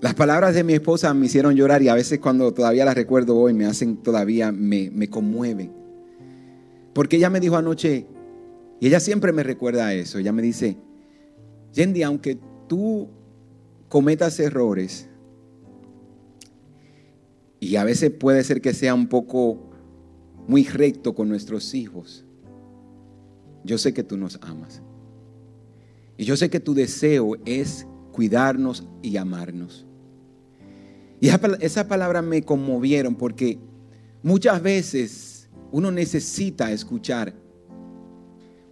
Las 0.00 0.14
palabras 0.14 0.54
de 0.54 0.64
mi 0.64 0.72
esposa 0.72 1.12
me 1.12 1.26
hicieron 1.26 1.54
llorar 1.54 1.82
y 1.82 1.90
a 1.90 1.94
veces 1.94 2.18
cuando 2.18 2.50
todavía 2.54 2.86
las 2.86 2.94
recuerdo 2.94 3.36
hoy 3.36 3.52
me 3.52 3.66
hacen 3.66 3.98
todavía, 3.98 4.52
me, 4.52 4.90
me 4.90 5.10
conmueven. 5.10 5.70
Porque 6.94 7.16
ella 7.16 7.28
me 7.28 7.40
dijo 7.40 7.56
anoche, 7.56 8.06
y 8.80 8.86
ella 8.86 9.00
siempre 9.00 9.34
me 9.34 9.42
recuerda 9.42 9.92
eso, 9.92 10.18
ella 10.18 10.32
me 10.32 10.40
dice, 10.40 10.78
Yendi, 11.74 12.02
aunque 12.02 12.38
tú 12.68 13.10
cometas 13.90 14.40
errores, 14.40 15.10
y 17.60 17.76
a 17.76 17.84
veces 17.84 18.10
puede 18.10 18.44
ser 18.44 18.60
que 18.60 18.74
sea 18.74 18.94
un 18.94 19.08
poco 19.08 19.70
muy 20.46 20.64
recto 20.64 21.14
con 21.14 21.28
nuestros 21.28 21.74
hijos, 21.74 22.24
yo 23.64 23.78
sé 23.78 23.92
que 23.92 24.04
tú 24.04 24.16
nos 24.16 24.38
amas. 24.42 24.82
Y 26.16 26.24
yo 26.24 26.36
sé 26.36 26.48
que 26.48 26.60
tu 26.60 26.72
deseo 26.72 27.32
es 27.44 27.86
cuidarnos 28.12 28.86
y 29.02 29.16
amarnos. 29.16 29.86
Y 31.20 31.28
esa 31.60 31.88
palabra 31.88 32.22
me 32.22 32.42
conmovieron 32.42 33.16
porque 33.16 33.58
muchas 34.22 34.62
veces 34.62 35.48
uno 35.72 35.90
necesita 35.90 36.70
escuchar. 36.72 37.34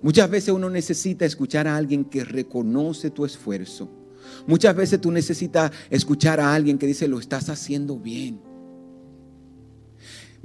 Muchas 0.00 0.30
veces 0.30 0.54
uno 0.54 0.70
necesita 0.70 1.24
escuchar 1.24 1.66
a 1.66 1.76
alguien 1.76 2.04
que 2.04 2.24
reconoce 2.24 3.10
tu 3.10 3.24
esfuerzo. 3.24 3.90
Muchas 4.46 4.76
veces 4.76 5.00
tú 5.00 5.10
necesitas 5.10 5.72
escuchar 5.90 6.40
a 6.40 6.54
alguien 6.54 6.78
que 6.78 6.86
dice, 6.86 7.08
lo 7.08 7.18
estás 7.18 7.48
haciendo 7.48 7.98
bien. 7.98 8.40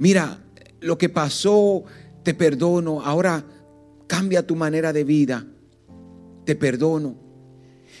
Mira, 0.00 0.42
lo 0.80 0.96
que 0.96 1.10
pasó, 1.10 1.84
te 2.22 2.32
perdono. 2.32 3.02
Ahora 3.02 3.44
cambia 4.06 4.46
tu 4.46 4.56
manera 4.56 4.94
de 4.94 5.04
vida. 5.04 5.46
Te 6.46 6.56
perdono. 6.56 7.16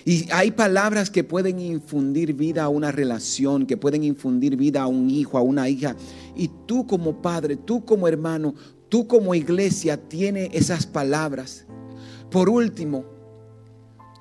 Y 0.06 0.26
hay 0.32 0.52
palabras 0.52 1.10
que 1.10 1.24
pueden 1.24 1.60
infundir 1.60 2.32
vida 2.32 2.64
a 2.64 2.70
una 2.70 2.90
relación, 2.90 3.66
que 3.66 3.76
pueden 3.76 4.02
infundir 4.02 4.56
vida 4.56 4.80
a 4.80 4.86
un 4.86 5.10
hijo, 5.10 5.36
a 5.36 5.42
una 5.42 5.68
hija. 5.68 5.94
Y 6.34 6.50
tú 6.64 6.86
como 6.86 7.20
padre, 7.20 7.56
tú 7.56 7.84
como 7.84 8.08
hermano, 8.08 8.54
tú 8.88 9.06
como 9.06 9.34
iglesia 9.34 9.98
tienes 10.08 10.48
esas 10.54 10.86
palabras. 10.86 11.66
Por 12.30 12.48
último, 12.48 13.04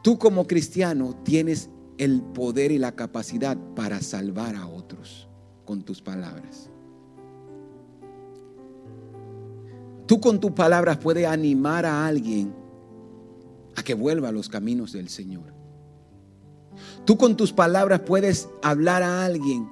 tú 0.03 0.19
como 0.19 0.47
cristiano 0.47 1.15
tienes 1.23 1.69
el 1.97 2.21
poder 2.21 2.73
y 2.73 2.77
la 2.77 2.93
capacidad 2.93 3.57
para 3.73 4.01
salvar 4.01 4.57
a 4.57 4.67
otros 4.67 5.29
con 5.63 5.83
tus 5.83 6.01
palabras. 6.01 6.69
Tú 10.09 10.19
con 10.19 10.39
tus 10.39 10.53
palabras 10.53 10.97
puedes 10.97 11.27
animar 11.27 11.85
a 11.85 12.07
alguien 12.07 12.51
a 13.75 13.83
que 13.83 13.93
vuelva 13.93 14.29
a 14.29 14.31
los 14.31 14.49
caminos 14.49 14.91
del 14.91 15.07
Señor. 15.07 15.53
Tú 17.05 17.15
con 17.15 17.37
tus 17.37 17.53
palabras 17.53 17.99
puedes 17.99 18.49
hablar 18.63 19.03
a 19.03 19.23
alguien 19.23 19.69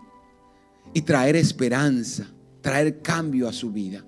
y 0.93 1.01
traer 1.01 1.35
esperanza, 1.35 2.27
traer 2.61 3.01
cambio 3.01 3.47
a 3.47 3.51
su 3.51 3.71
vida. 3.71 4.05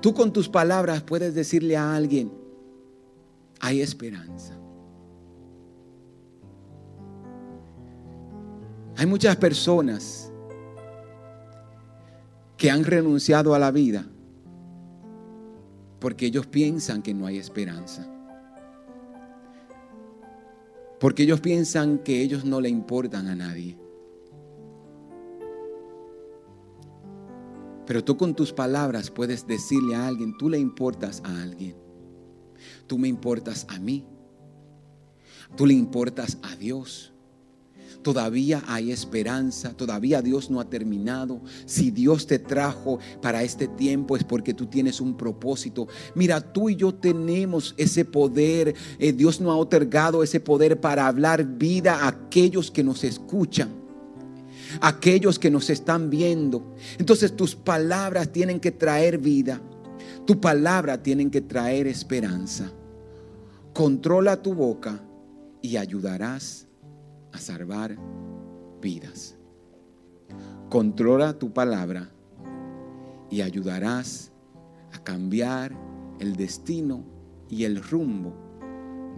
Tú 0.00 0.14
con 0.14 0.32
tus 0.32 0.48
palabras 0.48 1.04
puedes 1.04 1.32
decirle 1.32 1.76
a 1.76 1.94
alguien, 1.94 2.32
hay 3.60 3.80
esperanza. 3.80 4.58
Hay 8.96 9.06
muchas 9.06 9.36
personas 9.36 10.32
que 12.56 12.68
han 12.68 12.82
renunciado 12.82 13.54
a 13.54 13.60
la 13.60 13.70
vida 13.70 14.04
porque 15.98 16.26
ellos 16.26 16.46
piensan 16.46 17.02
que 17.02 17.14
no 17.14 17.26
hay 17.26 17.38
esperanza. 17.38 18.06
Porque 21.00 21.22
ellos 21.22 21.40
piensan 21.40 21.98
que 21.98 22.20
ellos 22.22 22.44
no 22.44 22.60
le 22.60 22.68
importan 22.68 23.28
a 23.28 23.34
nadie. 23.34 23.78
Pero 27.86 28.04
tú 28.04 28.16
con 28.16 28.34
tus 28.34 28.52
palabras 28.52 29.10
puedes 29.10 29.46
decirle 29.46 29.94
a 29.94 30.06
alguien, 30.06 30.36
tú 30.36 30.50
le 30.50 30.58
importas 30.58 31.22
a 31.24 31.42
alguien. 31.42 31.76
Tú 32.86 32.98
me 32.98 33.08
importas 33.08 33.66
a 33.68 33.78
mí. 33.78 34.04
Tú 35.56 35.66
le 35.66 35.74
importas 35.74 36.38
a 36.42 36.54
Dios. 36.56 37.12
Todavía 38.02 38.62
hay 38.66 38.92
esperanza, 38.92 39.76
todavía 39.76 40.22
Dios 40.22 40.50
no 40.50 40.60
ha 40.60 40.70
terminado. 40.70 41.40
Si 41.66 41.90
Dios 41.90 42.26
te 42.26 42.38
trajo 42.38 43.00
para 43.20 43.42
este 43.42 43.66
tiempo 43.66 44.16
es 44.16 44.22
porque 44.22 44.54
tú 44.54 44.66
tienes 44.66 45.00
un 45.00 45.16
propósito. 45.16 45.88
Mira, 46.14 46.40
tú 46.40 46.70
y 46.70 46.76
yo 46.76 46.94
tenemos 46.94 47.74
ese 47.76 48.04
poder. 48.04 48.74
Eh, 48.98 49.12
Dios 49.12 49.40
nos 49.40 49.52
ha 49.52 49.56
otorgado 49.56 50.22
ese 50.22 50.38
poder 50.38 50.80
para 50.80 51.06
hablar 51.06 51.44
vida 51.58 52.04
a 52.04 52.08
aquellos 52.08 52.70
que 52.70 52.84
nos 52.84 53.04
escuchan 53.04 53.88
aquellos 54.82 55.38
que 55.38 55.50
nos 55.50 55.70
están 55.70 56.10
viendo. 56.10 56.74
Entonces 56.98 57.34
tus 57.34 57.56
palabras 57.56 58.30
tienen 58.30 58.60
que 58.60 58.70
traer 58.70 59.16
vida. 59.16 59.62
Tu 60.26 60.40
palabra 60.40 61.02
tienen 61.02 61.30
que 61.30 61.40
traer 61.40 61.86
esperanza. 61.86 62.70
Controla 63.72 64.42
tu 64.42 64.52
boca 64.52 65.02
y 65.62 65.78
ayudarás 65.78 66.67
a 67.38 67.40
salvar 67.40 67.96
vidas. 68.82 69.36
Controla 70.68 71.38
tu 71.38 71.52
palabra 71.52 72.10
y 73.30 73.42
ayudarás 73.42 74.32
a 74.92 74.98
cambiar 75.04 75.72
el 76.18 76.34
destino 76.34 77.04
y 77.48 77.64
el 77.64 77.80
rumbo 77.82 78.34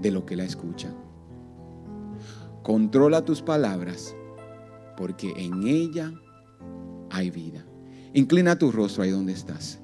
de 0.02 0.10
lo 0.10 0.26
que 0.26 0.36
la 0.36 0.44
escuchan. 0.44 0.94
Controla 2.62 3.24
tus 3.24 3.40
palabras 3.40 4.14
porque 4.98 5.32
en 5.36 5.66
ella 5.66 6.12
hay 7.10 7.30
vida. 7.30 7.64
Inclina 8.12 8.58
tu 8.58 8.70
rostro 8.70 9.02
ahí 9.02 9.10
donde 9.10 9.32
estás. 9.32 9.79